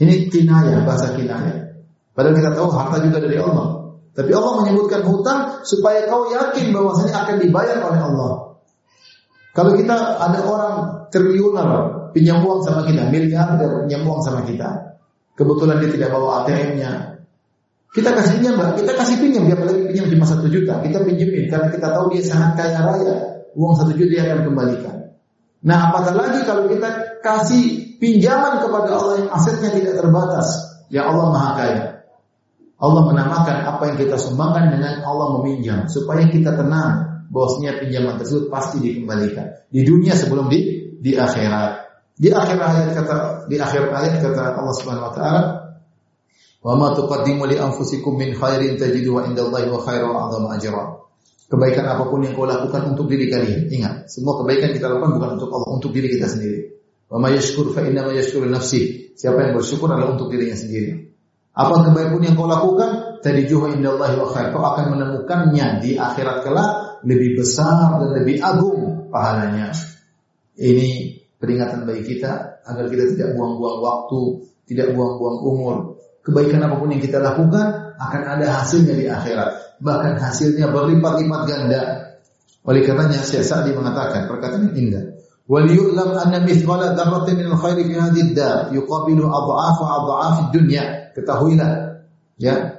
Ini 0.00 0.28
kinayah, 0.28 0.84
bahasa 0.84 1.12
kinayah. 1.16 1.72
Padahal 2.14 2.36
kita 2.36 2.50
tahu 2.52 2.68
harta 2.72 2.96
juga 3.00 3.18
dari 3.22 3.40
Allah. 3.40 3.96
Tapi 4.12 4.30
Allah 4.34 4.52
menyebutkan 4.64 5.06
hutang 5.06 5.62
supaya 5.62 6.04
kau 6.10 6.28
yakin 6.28 6.74
bahwasanya 6.74 7.14
akan 7.16 7.36
dibayar 7.40 7.78
oleh 7.80 8.00
Allah. 8.02 8.32
Kalau 9.54 9.72
kita 9.74 9.94
ada 10.18 10.38
orang 10.46 10.74
triliuner 11.10 11.99
pinjam 12.12 12.42
uang 12.44 12.60
sama 12.62 12.86
kita, 12.86 13.08
miliarder 13.08 13.86
pinjam 13.86 14.02
uang 14.06 14.20
sama 14.22 14.46
kita. 14.46 15.00
Kebetulan 15.34 15.80
dia 15.80 15.90
tidak 15.96 16.08
bawa 16.12 16.44
ATM-nya. 16.44 16.90
Kita 17.90 18.12
kasih 18.14 18.38
pinjam. 18.38 18.54
Kita 18.76 18.92
kasih 18.94 19.16
pinjam, 19.18 19.42
dia 19.48 19.56
apalagi 19.56 19.82
pinjam 19.90 20.06
cuma 20.12 20.24
satu 20.28 20.46
juta. 20.46 20.78
Kita 20.84 21.02
pinjemin 21.02 21.48
karena 21.48 21.68
kita 21.72 21.86
tahu 21.90 22.12
dia 22.12 22.22
sangat 22.22 22.50
kaya 22.60 22.80
raya. 22.84 23.16
Uang 23.56 23.74
satu 23.74 23.96
juta 23.96 24.10
dia 24.14 24.22
akan 24.30 24.46
kembalikan. 24.52 24.96
Nah, 25.60 25.90
apatah 25.90 26.14
lagi 26.16 26.40
kalau 26.46 26.70
kita 26.70 27.20
kasih 27.20 27.96
pinjaman 28.00 28.64
kepada 28.64 28.88
Allah 28.96 29.14
yang 29.26 29.30
asetnya 29.34 29.70
tidak 29.74 29.94
terbatas. 30.00 30.48
Ya 30.88 31.06
Allah 31.06 31.26
Maha 31.30 31.50
Kaya. 31.56 31.82
Allah 32.80 33.02
menamakan 33.12 33.56
apa 33.68 33.82
yang 33.92 33.96
kita 34.00 34.16
sumbangkan 34.16 34.72
dengan 34.72 35.04
Allah 35.04 35.36
meminjam 35.36 35.84
supaya 35.84 36.24
kita 36.24 36.56
tenang 36.56 37.28
bahwasanya 37.28 37.76
pinjaman 37.84 38.16
tersebut 38.16 38.48
pasti 38.48 38.80
dikembalikan 38.80 39.68
di 39.68 39.84
dunia 39.84 40.16
sebelum 40.16 40.48
di 40.48 40.96
di 40.96 41.12
akhirat. 41.12 41.89
Di 42.20 42.28
akhir 42.28 42.60
ayat 42.60 42.92
kata 42.92 43.16
di 43.48 43.56
akhir 43.56 43.88
ayat 43.88 44.20
kata 44.20 44.60
Allah 44.60 44.74
Subhanahu 44.76 45.08
wa 45.08 45.14
taala 45.16 45.60
Wa 46.60 46.76
ma 46.76 46.92
tuqaddimu 46.92 47.48
li 47.48 47.56
anfusikum 47.56 48.20
min 48.20 48.36
khairin 48.36 48.76
tajidu 48.76 49.16
wa 49.16 49.24
indallahi 49.24 49.72
wa 49.72 49.80
khairu 49.80 50.12
wa 50.12 50.28
a'zamu 50.28 50.48
ajra. 50.52 50.84
Kebaikan 51.50 51.88
apa 51.88 52.04
pun 52.06 52.20
yang 52.22 52.36
kau 52.36 52.44
lakukan 52.46 52.94
untuk 52.94 53.08
diri 53.10 53.32
kalian. 53.32 53.72
Ingat, 53.72 54.12
semua 54.12 54.38
kebaikan 54.44 54.70
kita 54.76 54.86
lakukan 54.86 55.18
bukan 55.18 55.30
untuk 55.40 55.50
Allah, 55.50 55.68
untuk 55.72 55.90
diri 55.90 56.12
kita 56.12 56.28
sendiri. 56.28 56.78
Wa 57.10 57.18
may 57.18 57.34
yashkur 57.34 57.74
fa 57.74 57.82
inna 57.82 58.06
ma 58.06 58.12
yashkuru 58.14 58.46
nafsi. 58.46 59.10
Siapa 59.16 59.40
yang 59.40 59.52
bersyukur 59.56 59.90
adalah 59.90 60.14
untuk 60.14 60.30
dirinya 60.30 60.54
sendiri. 60.54 61.10
Apa 61.56 61.90
kebaikan 61.90 62.22
yang 62.22 62.36
kau 62.36 62.46
lakukan? 62.46 63.18
Tadi 63.24 63.42
juga 63.48 63.72
indallahi 63.74 64.14
wa 64.20 64.28
khair. 64.30 64.52
Kau 64.52 64.62
akan 64.62 64.84
menemukannya 64.94 65.66
di 65.82 65.96
akhirat 65.96 66.44
kelak 66.44 66.70
lebih 67.08 67.40
besar 67.40 67.98
dan 67.98 68.10
lebih 68.20 68.36
agung 68.44 69.08
pahalanya. 69.08 69.74
Ini 70.60 71.19
peringatan 71.40 71.88
bagi 71.88 72.04
kita 72.04 72.62
agar 72.68 72.84
kita 72.92 73.16
tidak 73.16 73.28
buang-buang 73.34 73.78
waktu, 73.80 74.20
tidak 74.68 74.92
buang-buang 74.92 75.38
umur. 75.40 75.76
Kebaikan 76.20 76.60
apa 76.68 76.76
pun 76.76 76.92
yang 76.92 77.00
kita 77.00 77.16
lakukan 77.16 77.96
akan 77.96 78.22
ada 78.28 78.46
hasilnya 78.60 78.92
di 78.92 79.08
akhirat. 79.08 79.80
Bahkan 79.80 80.20
hasilnya 80.20 80.68
berlipat-lipat 80.68 81.42
ganda. 81.48 81.82
Oleh 82.68 82.84
karenanya 82.84 83.24
Syekh 83.24 83.40
Sa'di 83.40 83.72
mengatakan 83.72 84.28
perkataan 84.28 84.68
yang 84.70 84.76
indah. 84.76 85.04
Waliyu'lam 85.48 86.12
anna 86.14 86.44
mithqala 86.44 86.92
dzarratin 86.92 87.40
min 87.40 87.48
al-khairi 87.50 87.88
fi 87.88 87.94
hadhihi 87.96 88.24
ad-dar 88.30 88.70
yuqabilu 88.70 89.24
adha'afa 89.26 89.84
adha'af 89.98 90.36
dunya 90.54 91.10
Ketahuilah 91.10 92.06
ya 92.38 92.78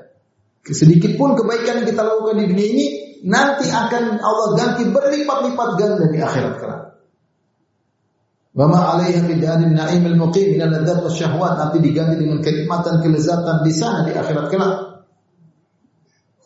sedikit 0.63 1.19
pun 1.19 1.35
kebaikan 1.35 1.83
yang 1.83 1.87
kita 1.89 2.01
lakukan 2.05 2.37
di 2.39 2.45
dunia 2.47 2.67
ini 2.71 2.85
nanti 3.25 3.67
akan 3.67 4.21
Allah 4.21 4.47
ganti 4.55 4.87
berlipat-lipat 4.87 5.69
ganda 5.75 6.05
di 6.07 6.19
akhirat 6.21 6.53
kelak. 6.61 6.81
Wa 8.51 8.67
ma 8.67 8.79
'alaiha 8.95 9.23
fi 9.23 9.33
darin 9.39 9.71
na'im 9.71 10.03
al-muqim 10.11 10.59
min 10.59 10.61
al-ladzat 10.67 11.07
syahwat 11.15 11.55
nanti 11.55 11.79
diganti 11.79 12.19
dengan 12.19 12.43
kenikmatan 12.43 12.99
kelezatan 12.99 13.63
di 13.63 13.71
sana 13.71 14.03
di 14.03 14.11
akhirat 14.11 14.47
kelak. 14.51 14.75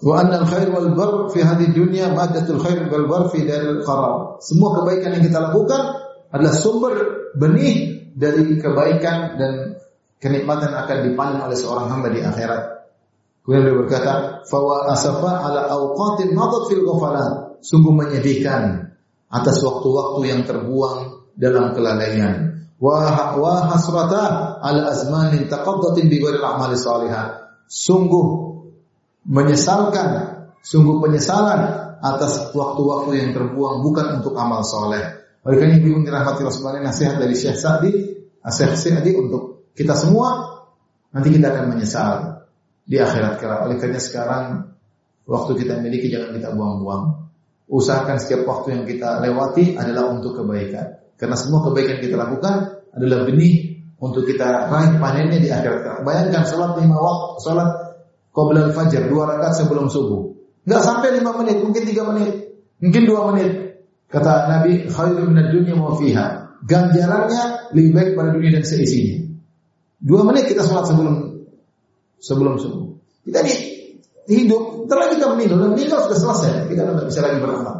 Wa 0.05 0.21
anna 0.21 0.45
al-khair 0.45 0.69
wal 0.69 0.93
bar 0.93 1.33
fi 1.33 1.41
hadhihi 1.41 1.73
dunya 1.73 2.13
maddatul 2.13 2.61
khair 2.61 2.85
wal 2.93 3.09
bar 3.09 3.23
fi 3.33 3.41
daril 3.41 3.81
qarar. 3.81 4.37
Semua 4.37 4.77
kebaikan 4.77 5.17
yang 5.17 5.23
kita 5.25 5.39
lakukan 5.49 5.81
adalah 6.29 6.53
sumber 6.53 6.93
benih 7.33 8.05
dari 8.13 8.53
kebaikan 8.61 9.17
dan 9.41 9.53
kenikmatan 10.21 10.77
akan 10.77 10.97
dipanen 11.09 11.39
oleh 11.41 11.57
seorang 11.57 11.89
hamba 11.89 12.13
di 12.13 12.21
akhirat. 12.21 12.75
Kemudian 13.41 13.61
beliau 13.65 13.77
berkata, 13.85 14.41
"Fawa 14.45 14.93
asafa 14.93 15.41
ala 15.41 15.69
awqatin 15.73 16.33
madat 16.37 16.69
fil 16.69 16.81
ghafalat." 16.81 17.61
Sungguh 17.65 17.93
menyedihkan 17.93 18.93
atas 19.29 19.57
waktu-waktu 19.65 20.19
yang 20.29 20.41
terbuang 20.45 21.14
dalam 21.35 21.75
kelalaian. 21.75 22.65
Wa 22.79 23.71
hasrata 23.71 24.59
ala 24.59 24.91
azmanin 24.91 25.47
taqaddatin 25.47 26.11
bi 26.11 26.19
ghairi. 26.19 26.39
Sungguh 27.65 28.27
menyesalkan, 29.25 30.09
sungguh 30.61 31.01
penyesalan 31.01 31.61
atas 32.03 32.53
waktu-waktu 32.53 33.09
yang 33.17 33.29
terbuang 33.33 33.81
bukan 33.81 34.21
untuk 34.21 34.37
amal 34.37 34.61
soleh. 34.61 35.01
Oleh 35.45 35.57
karena 35.61 35.77
itu 35.77 35.93
dirahmati 36.01 36.41
Rasulullah 36.41 36.81
nasihat 36.81 37.21
dari 37.21 37.33
Syekh 37.37 37.57
Sa'di, 37.57 37.91
Syekh 38.41 38.73
Sa'di 38.77 39.11
untuk 39.13 39.73
kita 39.77 39.93
semua 39.93 40.61
nanti 41.13 41.29
kita 41.33 41.53
akan 41.53 41.65
menyesal 41.73 42.43
di 42.85 42.97
akhirat 43.01 43.41
kelak. 43.41 43.59
Oleh 43.65 43.77
karena 43.81 44.01
sekarang 44.01 44.43
waktu 45.25 45.51
kita 45.57 45.81
miliki 45.81 46.09
jangan 46.09 46.33
kita 46.37 46.49
buang-buang. 46.53 47.29
Usahakan 47.65 48.21
setiap 48.21 48.45
waktu 48.45 48.77
yang 48.77 48.83
kita 48.85 49.25
lewati 49.25 49.73
adalah 49.73 50.13
untuk 50.13 50.37
kebaikan. 50.37 51.01
Karena 51.15 51.35
semua 51.39 51.63
kebaikan 51.67 52.03
kita 52.03 52.15
lakukan 52.19 52.83
adalah 52.91 53.23
benih 53.27 53.75
untuk 53.99 54.27
kita 54.27 54.67
raih 54.67 54.99
panennya 54.99 55.39
di 55.39 55.49
akhirat. 55.51 56.03
Bayangkan 56.03 56.43
sholat 56.43 56.75
lima 56.79 56.99
waktu, 56.99 57.27
sholat 57.43 57.69
qabla 58.35 58.75
fajar 58.75 59.07
dua 59.07 59.23
rakaat 59.35 59.53
sebelum 59.63 59.87
subuh. 59.87 60.35
Enggak 60.67 60.81
sampai 60.83 61.09
lima 61.15 61.31
menit, 61.39 61.57
mungkin 61.63 61.83
tiga 61.87 62.03
menit, 62.09 62.31
mungkin 62.83 63.03
dua 63.07 63.21
menit. 63.31 63.51
Kata 64.11 64.51
Nabi, 64.51 64.87
khairu 64.91 65.23
minad 65.27 65.49
dunya 65.51 65.73
wa 65.77 65.95
fiha. 65.95 66.57
Ganjarannya 66.65 67.73
lebih 67.77 67.91
baik 67.93 68.09
pada 68.17 68.29
dunia 68.33 68.57
dan 68.57 68.63
seisinya. 68.65 69.21
Dua 70.01 70.25
menit 70.25 70.49
kita 70.49 70.65
sholat 70.65 70.89
sebelum 70.89 71.15
sebelum 72.19 72.53
subuh. 72.57 72.85
Kita 73.25 73.41
ini 73.45 73.55
hidup, 74.25 74.85
setelah 74.85 75.07
kita 75.13 75.25
meninggal, 75.33 75.57
dan 75.61 75.69
meninggal 75.77 75.99
sudah 76.09 76.19
selesai. 76.19 76.51
Kita 76.69 76.81
tidak 76.85 77.05
bisa 77.09 77.19
lagi 77.21 77.37
beramal. 77.41 77.74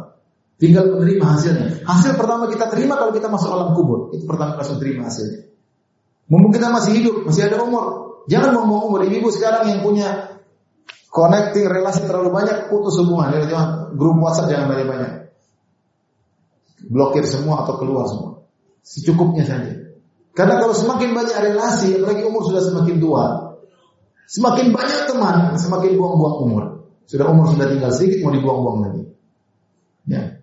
Tinggal 0.56 0.88
menerima 0.88 1.24
hasilnya. 1.24 1.68
Hasil 1.84 2.16
pertama 2.16 2.48
kita 2.48 2.72
terima 2.72 2.96
kalau 2.96 3.12
kita 3.12 3.28
masuk 3.28 3.52
alam 3.52 3.76
kubur. 3.76 4.08
Itu 4.16 4.24
pertama 4.24 4.56
langsung 4.56 4.80
terima 4.80 5.04
hasilnya. 5.04 5.52
Mumpung 6.26 6.50
kita 6.50 6.72
masih 6.72 6.92
hidup, 6.96 7.28
masih 7.28 7.46
ada 7.46 7.60
umur. 7.60 7.84
Jangan 8.26 8.56
mau 8.66 8.88
umur. 8.88 9.04
Ibu 9.04 9.28
sekarang 9.30 9.68
yang 9.68 9.80
punya 9.84 10.40
connecting 11.12 11.68
relasi 11.68 12.08
terlalu 12.08 12.32
banyak, 12.32 12.72
putus 12.72 12.96
semua. 12.98 13.30
Jangan 13.30 13.94
grup 13.94 14.16
WhatsApp 14.18 14.50
jangan 14.50 14.66
banyak-banyak. 14.72 15.12
Blokir 16.88 17.24
semua 17.28 17.62
atau 17.64 17.76
keluar 17.76 18.08
semua. 18.08 18.42
Secukupnya 18.80 19.44
saja. 19.44 19.72
Karena 20.36 20.60
kalau 20.60 20.76
semakin 20.76 21.16
banyak 21.16 21.36
relasi, 21.36 21.96
apalagi 21.96 22.22
umur 22.28 22.44
sudah 22.44 22.60
semakin 22.60 22.96
tua, 23.00 23.24
semakin 24.28 24.68
banyak 24.68 25.00
teman, 25.08 25.36
semakin 25.56 25.96
buang-buang 25.96 26.36
umur. 26.44 26.64
Sudah 27.08 27.30
umur 27.32 27.48
sudah 27.48 27.72
tinggal 27.72 27.92
sedikit 27.94 28.20
mau 28.26 28.34
dibuang-buang 28.34 28.78
lagi. 28.84 29.02
Ya. 30.10 30.35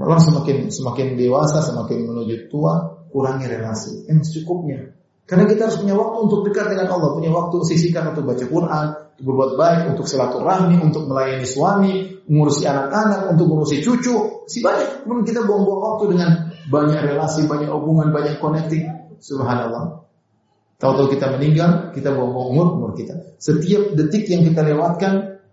Orang 0.00 0.20
semakin 0.24 0.72
semakin 0.72 1.20
dewasa, 1.20 1.60
semakin 1.60 2.08
menuju 2.08 2.48
tua, 2.48 3.04
kurangi 3.12 3.44
relasi. 3.44 4.08
Yang 4.08 4.32
secukupnya. 4.32 4.96
Karena 5.28 5.44
kita 5.46 5.68
harus 5.68 5.78
punya 5.78 5.94
waktu 5.94 6.16
untuk 6.26 6.40
dekat 6.48 6.74
dengan 6.74 6.90
Allah, 6.90 7.14
punya 7.14 7.30
waktu 7.30 7.62
sisihkan 7.68 8.16
untuk 8.16 8.26
baca 8.26 8.44
Quran, 8.48 8.86
untuk 9.14 9.24
berbuat 9.30 9.52
baik, 9.60 9.80
untuk 9.94 10.08
silaturahmi, 10.08 10.80
untuk 10.82 11.06
melayani 11.06 11.46
suami, 11.46 12.18
mengurusi 12.26 12.66
anak-anak, 12.66 13.36
untuk 13.36 13.46
mengurusi 13.46 13.78
cucu. 13.84 14.48
Si 14.48 14.58
banyak. 14.64 15.04
Kemudian 15.04 15.22
kita 15.28 15.40
buang-buang 15.46 15.82
waktu 15.84 16.04
dengan 16.16 16.30
banyak 16.66 17.00
relasi, 17.04 17.46
banyak 17.46 17.70
hubungan, 17.70 18.10
banyak 18.10 18.42
connecting. 18.42 18.88
Subhanallah. 19.20 20.00
Tahu-tahu 20.80 21.12
kita 21.12 21.36
meninggal, 21.36 21.92
kita 21.92 22.16
buang 22.16 22.56
umur 22.56 22.66
umur 22.80 22.90
kita. 22.96 23.36
Setiap 23.36 23.92
detik 23.92 24.24
yang 24.32 24.48
kita 24.48 24.64
lewatkan 24.64 25.44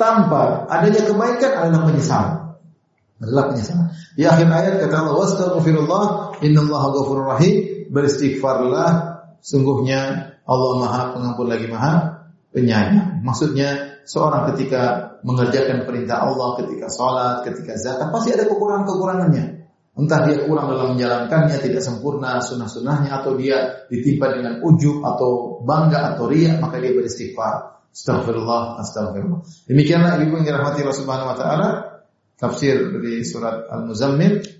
tanpa 0.00 0.64
adanya 0.72 1.04
kebaikan 1.04 1.52
adalah 1.52 1.84
penyesalan. 1.84 2.39
Adalah 3.20 3.52
penyesalan. 3.52 3.92
Di 4.16 4.24
akhir 4.24 4.48
ayat 4.48 4.74
kata 4.80 4.96
Allah, 4.96 5.14
"Wastaghfirullah, 5.20 6.04
innallaha 6.40 6.86
ghafurur 6.96 7.28
rahim." 7.36 7.54
Beristighfarlah, 7.92 8.90
sungguhnya 9.44 10.32
Allah 10.46 10.72
Maha 10.78 11.02
Pengampun 11.12 11.46
lagi 11.50 11.66
Maha 11.68 12.22
Penyayang. 12.50 13.22
Maksudnya 13.22 14.00
seorang 14.08 14.50
ketika 14.54 15.14
mengerjakan 15.22 15.84
perintah 15.84 16.26
Allah, 16.26 16.58
ketika 16.64 16.88
sholat, 16.88 17.46
ketika 17.46 17.76
zakat, 17.76 18.08
pasti 18.10 18.34
ada 18.34 18.48
kekurangan-kekurangannya. 18.48 19.60
Entah 20.00 20.24
dia 20.24 20.46
kurang 20.48 20.70
dalam 20.70 20.96
menjalankannya, 20.96 21.60
tidak 21.60 21.82
sempurna 21.84 22.40
sunnah-sunnahnya, 22.40 23.20
atau 23.20 23.36
dia 23.36 23.84
ditimpa 23.90 24.32
dengan 24.32 24.64
ujub, 24.64 25.02
atau 25.04 25.60
bangga, 25.66 26.14
atau 26.14 26.30
riak, 26.30 26.62
maka 26.62 26.80
dia 26.80 26.94
beristighfar. 26.94 27.84
Astagfirullah, 27.90 28.80
astagfirullah. 28.80 29.42
Demikianlah 29.66 30.22
ibu 30.22 30.40
yang 30.40 30.46
dirahmati 30.46 30.86
Allah 30.86 30.94
Subhanahu 30.96 31.30
tafsir 32.40 32.88
dari 32.96 33.20
surat 33.20 33.68
Al-Muzammil 33.68 34.59